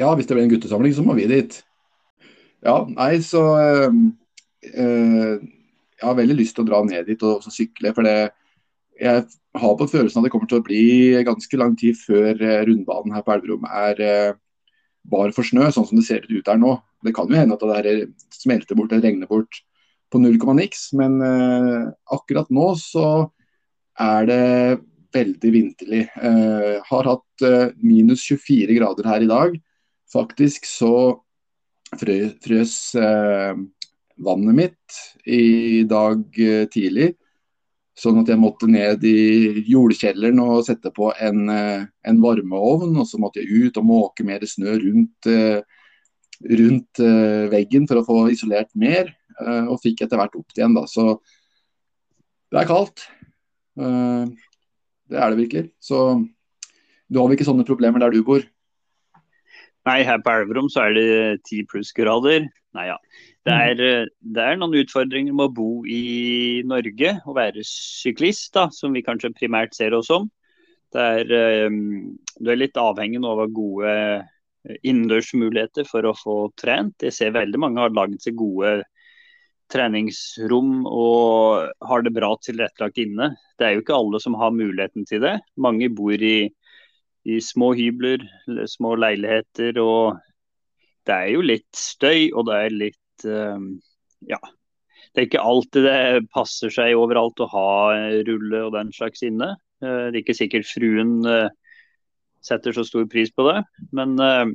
Ja, 0.00 0.14
hvis 0.16 0.26
det 0.26 0.36
blir 0.36 0.46
en 0.46 0.52
guttesamling, 0.52 0.94
så 0.96 1.04
må 1.04 1.16
vi 1.18 1.28
dit. 1.30 1.58
Ja, 2.62 2.76
nei, 2.86 3.16
så 3.26 3.42
øh, 3.58 3.96
øh, 4.74 5.40
Jeg 5.98 6.06
har 6.08 6.14
veldig 6.18 6.36
lyst 6.38 6.56
til 6.56 6.64
å 6.64 6.68
dra 6.68 6.80
ned 6.86 7.08
dit 7.10 7.22
og, 7.26 7.44
sykle. 7.50 7.92
For 7.94 8.06
det, 8.06 8.32
jeg 8.98 9.24
har 9.58 9.74
på 9.78 9.88
følelsen 9.90 10.20
at 10.20 10.26
det 10.26 10.32
kommer 10.34 10.50
til 10.50 10.62
å 10.62 10.66
bli 10.66 10.84
ganske 11.26 11.58
lang 11.58 11.76
tid 11.78 11.98
før 11.98 12.38
eh, 12.38 12.62
rundbanen 12.66 13.14
her 13.14 13.26
på 13.26 13.34
Elverum 13.36 13.66
er 13.68 14.02
øh, 14.06 14.38
bar 15.12 15.34
for 15.34 15.46
snø, 15.46 15.68
sånn 15.74 15.86
som 15.88 15.98
det 15.98 16.06
ser 16.06 16.26
ut 16.30 16.46
der 16.46 16.58
nå. 16.58 16.76
Det 17.02 17.14
kan 17.14 17.30
jo 17.30 17.38
hende 17.38 17.58
at 17.58 17.62
det 17.62 17.78
her 17.78 18.02
smelter 18.34 18.78
bort 18.78 18.94
eller 18.94 19.06
regner 19.06 19.30
bort 19.30 19.62
på 20.12 20.20
null 20.22 20.36
komma 20.38 20.58
niks, 20.58 20.90
men 20.94 21.16
akkurat 22.12 22.50
nå 22.52 22.66
så 22.78 23.06
er 23.98 24.26
det 24.28 24.42
veldig 25.16 25.52
vinterlig. 25.54 26.02
har 26.84 27.08
hatt 27.08 27.44
minus 27.80 28.26
24 28.28 28.76
grader 28.76 29.08
her 29.08 29.24
i 29.24 29.30
dag. 29.30 29.56
Faktisk 30.12 30.66
så 30.68 30.94
frøs 31.98 32.76
eh, 33.00 33.62
vannet 34.22 34.56
mitt 34.56 35.02
i 35.28 35.82
dag 35.88 36.22
eh, 36.40 36.64
tidlig. 36.72 37.12
Sånn 37.98 38.22
at 38.22 38.30
jeg 38.32 38.40
måtte 38.40 38.68
ned 38.70 39.04
i 39.04 39.62
jordkjelleren 39.68 40.40
og 40.40 40.64
sette 40.66 40.92
på 40.94 41.10
en, 41.20 41.44
eh, 41.52 41.84
en, 42.08 42.20
varmeovn. 42.22 42.96
Og 42.96 43.08
så 43.08 43.20
måtte 43.20 43.42
jeg 43.42 43.68
ut 43.68 43.80
og 43.80 43.88
måke 43.88 44.26
mer 44.26 44.44
snø 44.48 44.78
rundt 44.82 45.30
eh, 45.30 45.60
rundt 46.42 46.98
uh, 46.98 47.46
veggen 47.52 47.84
for 47.86 48.00
å 48.00 48.02
få 48.02 48.14
isolert 48.32 48.72
mer, 48.74 49.12
og 49.70 49.76
fikk 49.78 50.00
etter 50.02 50.18
hvert 50.18 50.32
opp 50.34 50.56
igjen. 50.56 50.72
da, 50.74 50.80
Så 50.90 51.04
det 52.50 52.58
er 52.58 52.66
kaldt. 52.66 53.04
Det 53.78 55.20
er 55.20 55.30
det 55.30 55.38
virkelig. 55.38 55.62
Så 55.78 56.00
du 57.06 57.20
har 57.20 57.28
vel 57.28 57.36
ikke 57.36 57.46
sånne 57.46 57.66
problemer 57.68 58.02
der 58.02 58.10
du 58.10 58.24
bor? 58.26 58.42
Nei, 59.88 60.02
her 60.06 60.20
på 60.22 60.30
Elverum 60.30 60.68
så 60.70 60.86
er 60.86 60.96
det 60.96 61.44
ti 61.48 61.62
plussgrader. 61.66 62.46
Nei 62.76 62.88
ja. 62.88 62.98
Det 63.42 63.52
mm. 63.52 63.62
er, 63.62 64.10
det 64.36 64.44
er, 64.44 64.58
noen 64.60 64.76
utfordringer 64.78 65.34
med 65.34 65.50
å 65.50 65.54
bo 65.56 65.70
i 65.90 66.62
Norge 66.68 67.16
og 67.26 67.36
være 67.36 67.64
syklist, 67.66 68.52
da, 68.54 68.68
som 68.70 68.94
vi 68.94 69.02
kanskje 69.02 69.34
primært 69.34 69.74
ser 69.74 69.96
oss 69.98 70.12
som. 70.12 70.28
Det 70.92 71.02
er, 71.02 71.72
du 71.72 72.50
er 72.52 72.60
litt 72.60 72.78
avhengig 72.78 73.22
av 73.24 73.42
gode 73.56 73.92
innendørsmuligheter 74.86 75.86
for 75.88 76.06
å 76.06 76.14
få 76.16 76.36
trent. 76.58 77.02
Jeg 77.02 77.16
ser 77.16 77.34
veldig 77.34 77.60
mange 77.60 77.82
har 77.82 77.94
laget 77.94 78.22
seg 78.22 78.38
gode 78.38 78.82
treningsrom 79.72 80.82
og 80.86 81.72
har 81.88 82.04
det 82.04 82.12
bra 82.14 82.32
tilrettelagt 82.44 83.00
inne. 83.02 83.32
Det 83.58 83.66
er 83.66 83.76
jo 83.76 83.84
ikke 83.84 83.96
alle 83.96 84.20
som 84.22 84.36
har 84.38 84.54
muligheten 84.54 85.06
til 85.08 85.22
det. 85.24 85.38
Mange 85.56 85.88
bor 85.96 86.14
i, 86.14 86.52
i 87.24 87.38
små 87.40 87.72
hybler, 87.78 88.24
små 88.66 88.96
leiligheter. 88.98 89.78
og 89.78 90.18
Det 91.06 91.14
er 91.14 91.30
jo 91.34 91.44
litt 91.44 91.70
støy, 91.76 92.30
og 92.32 92.48
det 92.50 92.58
er 92.58 92.76
litt 92.86 93.26
um, 93.28 93.72
Ja. 94.28 94.40
Det 95.12 95.20
er 95.20 95.26
ikke 95.26 95.44
alltid 95.44 95.84
det 95.84 96.28
passer 96.32 96.72
seg 96.72 96.96
overalt 96.96 97.40
å 97.44 97.50
ha 97.52 97.70
rulle 98.24 98.62
og 98.64 98.72
den 98.72 98.92
slags 98.96 99.20
inne. 99.26 99.50
Uh, 99.84 100.08
det 100.08 100.16
er 100.16 100.20
ikke 100.22 100.38
sikkert 100.38 100.68
fruen 100.70 101.18
uh, 101.26 101.50
setter 102.42 102.72
så 102.72 102.84
stor 102.88 103.04
pris 103.12 103.32
på 103.34 103.44
det. 103.50 103.58
Men 103.92 104.16
uh, 104.16 104.46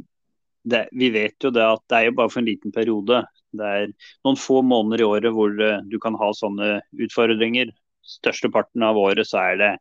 det, 0.65 0.87
vi 0.97 1.11
vet 1.13 1.37
jo 1.43 1.53
det 1.53 1.65
at 1.65 1.83
det 1.91 1.99
er 1.99 2.09
jo 2.09 2.17
bare 2.17 2.33
for 2.33 2.41
en 2.41 2.49
liten 2.49 2.73
periode. 2.73 3.21
Det 3.53 3.73
er 3.81 3.91
noen 4.25 4.39
få 4.39 4.63
måneder 4.65 5.03
i 5.03 5.07
året 5.07 5.35
hvor 5.35 5.53
du 5.53 5.99
kan 6.03 6.17
ha 6.19 6.31
sånne 6.35 6.79
utfordringer. 7.05 7.69
Størsteparten 8.07 8.83
av 8.87 8.97
året 8.99 9.29
så 9.29 9.39
er 9.51 9.61
det 9.61 9.71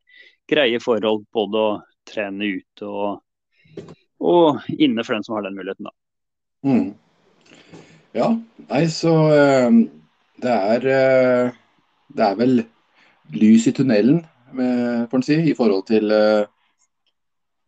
greie 0.50 0.78
forhold 0.82 1.24
både 1.34 1.62
å 1.62 1.70
trene 2.06 2.50
ute 2.58 2.88
og, 2.88 3.20
og 4.22 4.66
inne 4.76 5.04
for 5.04 5.16
den 5.16 5.26
som 5.26 5.36
har 5.36 5.46
den 5.46 5.58
muligheten. 5.58 5.88
da. 5.88 5.94
Mm. 6.66 6.88
Ja, 8.16 8.30
nei 8.70 8.84
så 8.90 9.12
uh, 9.28 9.80
det 10.42 10.54
er 10.54 10.86
det 12.16 12.24
er 12.24 12.38
vel 12.38 12.60
lys 13.34 13.66
i 13.68 13.74
tunnelen, 13.76 14.22
får 14.56 15.18
en 15.18 15.24
si, 15.26 15.36
i 15.50 15.56
forhold 15.58 15.82
til 15.88 16.12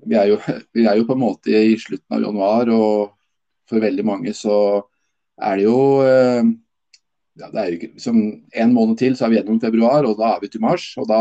vi 0.07 0.15
er, 0.15 0.31
jo, 0.31 0.39
vi 0.77 0.87
er, 0.87 0.97
jo, 0.99 1.07
på 1.09 1.17
en 1.17 1.23
måte 1.23 1.53
i 1.53 1.77
slutten 1.81 2.17
av 2.17 2.25
januar, 2.25 2.71
og 2.73 3.15
for 3.69 3.83
veldig 3.83 4.07
mange 4.07 4.35
så 4.37 4.59
er 5.39 5.59
det 5.59 5.67
jo 5.67 5.79
eh, 6.03 6.51
ja, 7.39 7.49
det 7.53 7.61
er 7.61 7.69
jo 7.71 7.79
liksom 7.81 8.21
En 8.51 8.73
måned 8.75 8.99
til 8.99 9.15
så 9.15 9.27
er 9.27 9.33
vi 9.33 9.39
gjennom 9.39 9.61
februar, 9.63 10.07
og 10.09 10.19
da 10.19 10.33
er 10.35 10.41
vi 10.43 10.51
til 10.51 10.63
mars. 10.65 10.91
og 10.99 11.07
Da, 11.07 11.21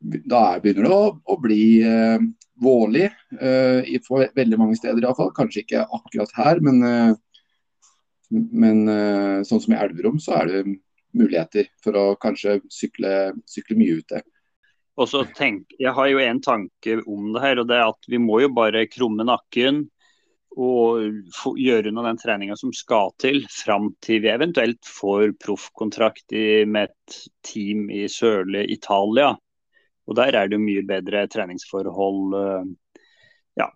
da 0.00 0.58
begynner 0.62 0.88
det 0.88 0.96
å, 0.96 1.14
å 1.24 1.38
bli 1.40 1.62
eh, 1.86 2.26
vårlig 2.62 3.06
eh, 3.40 3.96
for 4.06 4.26
veldig 4.36 4.58
mange 4.60 4.76
steder 4.78 5.04
iallfall. 5.04 5.32
Kanskje 5.36 5.64
ikke 5.64 5.86
akkurat 5.98 6.32
her, 6.36 6.60
men, 6.64 6.82
eh, 6.86 8.38
men 8.52 8.86
eh, 8.92 9.42
sånn 9.46 9.62
som 9.62 9.74
i 9.74 9.80
Elverum 9.80 10.20
så 10.22 10.40
er 10.40 10.52
det 10.52 10.62
muligheter 11.16 11.70
for 11.84 11.96
å 11.96 12.06
kanskje 12.20 12.60
sykle, 12.72 13.34
sykle 13.48 13.78
mye 13.78 14.00
ute. 14.00 14.22
Og 14.96 15.10
så 15.10 15.26
tenk, 15.36 15.74
Jeg 15.78 15.92
har 15.92 16.08
jo 16.08 16.22
en 16.24 16.40
tanke 16.40 17.02
om 17.04 17.34
det 17.34 17.42
her, 17.42 17.60
og 17.60 17.68
det 17.68 17.76
er 17.76 17.90
at 17.90 18.08
vi 18.08 18.20
må 18.20 18.40
jo 18.40 18.52
bare 18.52 18.88
krumme 18.88 19.26
nakken 19.28 19.84
og 20.56 21.58
gjøre 21.60 21.90
unna 21.90 22.06
den 22.06 22.16
treninga 22.16 22.54
som 22.56 22.70
skal 22.72 23.10
til, 23.20 23.42
fram 23.52 23.90
til 24.00 24.22
vi 24.24 24.30
eventuelt 24.32 24.88
får 24.88 25.34
proffkontrakt 25.44 26.32
med 26.64 26.88
et 26.88 27.18
team 27.44 27.90
i 27.92 28.06
sørlige 28.08 28.72
Italia. 28.72 29.34
Og 30.06 30.16
Der 30.18 30.36
er 30.38 30.48
det 30.48 30.58
jo 30.58 30.62
mye 30.62 30.84
bedre 30.86 31.24
treningsforhold 31.30 32.36
eh, 32.40 32.68
ja, 33.62 33.70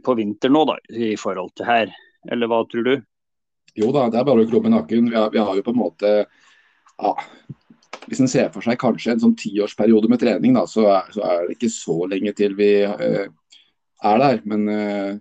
på 0.00 0.14
vinter 0.16 0.52
nå, 0.52 0.64
da, 0.70 0.78
i 0.88 1.14
forhold 1.20 1.52
til 1.58 1.68
her. 1.68 1.92
Eller 2.32 2.48
hva 2.48 2.62
tror 2.68 2.88
du? 2.88 2.94
Jo 3.74 3.90
da, 3.92 4.06
det 4.08 4.20
er 4.20 4.26
bare 4.26 4.44
å 4.44 4.48
krumme 4.48 4.72
nakken. 4.72 5.10
Vi 5.10 5.18
har, 5.18 5.32
vi 5.34 5.42
har 5.42 5.58
jo 5.58 5.66
på 5.66 5.74
en 5.74 5.82
måte 5.82 6.14
ja, 6.14 7.12
hvis 8.08 8.20
en 8.20 8.30
ser 8.30 8.50
for 8.54 8.64
seg 8.64 8.78
kanskje 8.80 9.14
en 9.14 9.22
sånn 9.22 9.36
tiårsperiode 9.38 10.10
med 10.12 10.20
trening, 10.22 10.56
da, 10.56 10.64
så, 10.70 10.86
er, 10.92 11.08
så, 11.14 11.22
er, 11.24 11.46
det 11.46 11.56
ikke 11.56 11.72
så 11.72 11.96
lenge 12.10 12.34
til 12.36 12.56
vi 12.58 12.70
uh, 12.84 13.24
er 14.04 14.20
der. 14.20 14.42
Men 14.50 14.68
uh, 14.68 15.14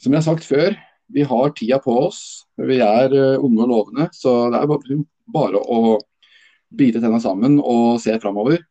som 0.00 0.14
jeg 0.14 0.20
har 0.20 0.26
sagt 0.26 0.48
før, 0.48 0.76
vi 1.12 1.26
har 1.28 1.52
tida 1.56 1.78
på 1.82 1.94
oss. 2.06 2.22
Vi 2.56 2.80
er 2.80 3.12
uh, 3.12 3.44
unge 3.44 3.66
og 3.66 3.72
lovende. 3.74 4.08
Så 4.16 4.34
det 4.52 4.62
er 4.62 4.70
bare, 4.70 4.98
bare 5.36 5.62
å 5.62 5.98
bite 6.72 7.02
tenna 7.02 7.20
sammen 7.22 7.58
og 7.60 8.00
se 8.02 8.16
framover. 8.22 8.64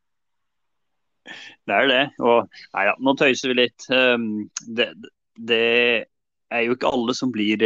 Det 1.68 1.76
er 1.76 1.90
det. 1.92 2.04
Og 2.24 2.48
nei 2.76 2.86
ja, 2.88 2.96
nå 3.00 3.16
tøyser 3.20 3.52
vi 3.52 3.60
litt. 3.62 3.88
Um, 3.90 4.50
det, 4.78 4.92
det, 5.38 5.66
er 6.52 6.66
jo 6.66 6.76
ikke 6.76 6.92
alle 6.92 7.14
som 7.16 7.32
blir 7.32 7.62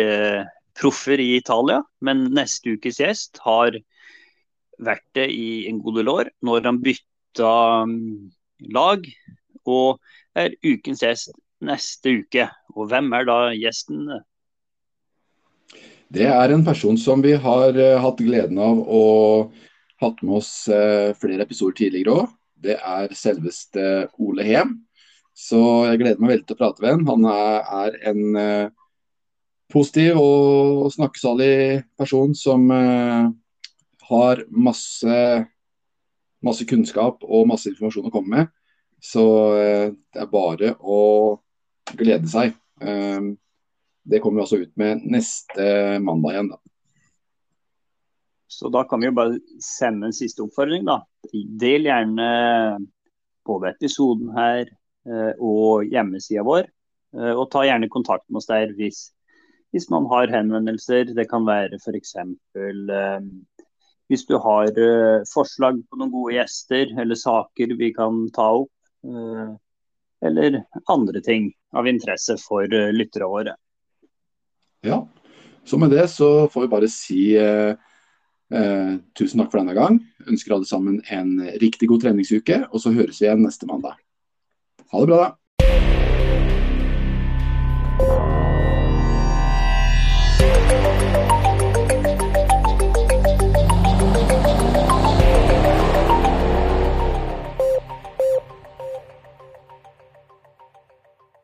proffer 0.77 1.17
i 1.17 1.31
Italia, 1.39 1.79
men 2.05 2.27
neste 2.35 2.75
ukes 2.75 2.99
gjest 3.01 3.39
har 3.41 3.73
vært 4.83 5.05
det 5.17 5.29
i 5.33 5.65
en 5.69 5.79
god 5.81 5.97
del 6.01 6.11
år. 6.11 6.29
Når 6.45 6.67
han 6.67 6.81
bytta 6.83 7.53
um, 7.87 7.95
lag 8.75 9.07
og 9.65 9.99
er 10.37 10.55
ukens 10.65 11.03
gjest 11.03 11.33
neste 11.65 12.19
uke. 12.21 12.47
Og 12.75 12.89
hvem 12.91 13.11
er 13.15 13.27
da 13.27 13.39
gjesten? 13.55 14.07
Det 16.15 16.27
er 16.29 16.53
en 16.53 16.65
person 16.65 16.97
som 16.99 17.23
vi 17.25 17.33
har 17.33 17.77
uh, 17.77 18.01
hatt 18.03 18.21
gleden 18.21 18.59
av 18.61 18.79
å 18.79 19.03
hatt 20.03 20.19
med 20.21 20.41
oss 20.41 20.67
uh, 20.69 21.15
flere 21.17 21.47
episoder 21.47 21.79
tidligere 21.79 22.19
òg. 22.19 22.33
Det 22.65 22.75
er 22.79 23.15
selveste 23.17 23.85
Ole 24.21 24.47
Hem. 24.47 24.75
Så 25.35 25.59
jeg 25.89 25.99
gleder 26.01 26.21
meg 26.23 26.33
veldig 26.33 26.47
til 26.49 26.57
å 26.57 26.59
prate 26.61 26.83
med 26.83 26.93
ham. 26.93 27.07
Han 27.11 27.25
er, 27.31 27.97
en 28.11 28.37
uh, 28.39 28.67
positiv 29.73 30.19
og 30.21 30.91
snakkesalig 30.95 31.83
person 31.99 32.35
som 32.37 32.69
har 34.09 34.43
masse, 34.49 35.15
masse 36.45 36.67
kunnskap 36.69 37.25
og 37.25 37.49
masse 37.49 37.69
informasjon 37.71 38.09
å 38.09 38.13
komme 38.13 38.37
med. 38.37 38.53
Så 39.01 39.25
eh, 39.59 39.87
det 40.13 40.21
er 40.21 40.31
bare 40.31 40.75
å 40.79 41.01
glede 41.97 42.29
seg. 42.29 42.55
Eh, 42.81 43.33
det 44.05 44.21
kommer 44.21 44.41
vi 44.41 44.45
også 44.45 44.61
ut 44.63 44.73
med 44.79 45.05
neste 45.09 45.65
mandag 46.03 46.35
igjen. 46.35 46.53
da. 46.53 46.61
Så 48.47 48.69
da 48.69 48.83
kan 48.87 49.01
vi 49.01 49.09
jo 49.09 49.15
bare 49.17 49.39
sende 49.63 50.09
en 50.09 50.15
siste 50.15 50.43
oppfordring, 50.45 50.85
da. 50.87 50.99
Del 51.33 51.87
gjerne 51.87 52.27
både 53.45 53.73
episoden 53.73 54.31
her 54.35 54.69
eh, 55.09 55.33
og 55.41 55.85
hjemmesida 55.89 56.45
vår. 56.45 56.69
Og 57.15 57.45
ta 57.47 57.61
gjerne 57.63 57.87
kontakt 57.87 58.25
med 58.27 58.41
oss 58.41 58.49
der 58.49 58.73
hvis, 58.75 58.97
hvis 59.71 59.85
man 59.87 60.03
har 60.11 60.27
henvendelser. 60.33 61.13
Det 61.15 61.23
kan 61.31 61.45
være 61.47 61.77
f.eks. 61.79 62.11
Hvis 64.11 64.25
du 64.27 64.33
har 64.43 64.67
forslag 65.31 65.79
på 65.87 65.99
noen 66.01 66.11
gode 66.11 66.35
gjester 66.35 66.91
eller 66.99 67.15
saker 67.15 67.71
vi 67.79 67.93
kan 67.95 68.25
ta 68.35 68.49
opp, 68.59 68.73
eller 70.27 70.59
andre 70.91 71.23
ting 71.23 71.47
av 71.71 71.87
interesse 71.87 72.35
for 72.43 72.67
lytterne 72.67 73.31
våre. 73.31 73.55
Ja, 74.83 74.99
så 75.63 75.79
med 75.79 75.95
det 75.95 76.09
så 76.11 76.49
får 76.51 76.67
vi 76.67 76.73
bare 76.75 76.91
si 76.91 77.21
tusen 78.49 79.41
takk 79.41 79.51
for 79.51 79.61
denne 79.61 79.75
gang. 79.77 79.99
Ønsker 80.29 80.53
alle 80.55 80.67
sammen 80.69 80.99
en 81.13 81.39
riktig 81.61 81.89
god 81.89 82.03
treningsuke, 82.05 82.61
og 82.69 82.83
så 82.83 82.93
høres 82.95 83.21
vi 83.21 83.29
igjen 83.29 83.41
neste 83.45 83.67
mandag. 83.69 83.97
Ha 84.91 85.01
det 85.01 85.09
bra, 85.09 85.21
da. 85.23 85.31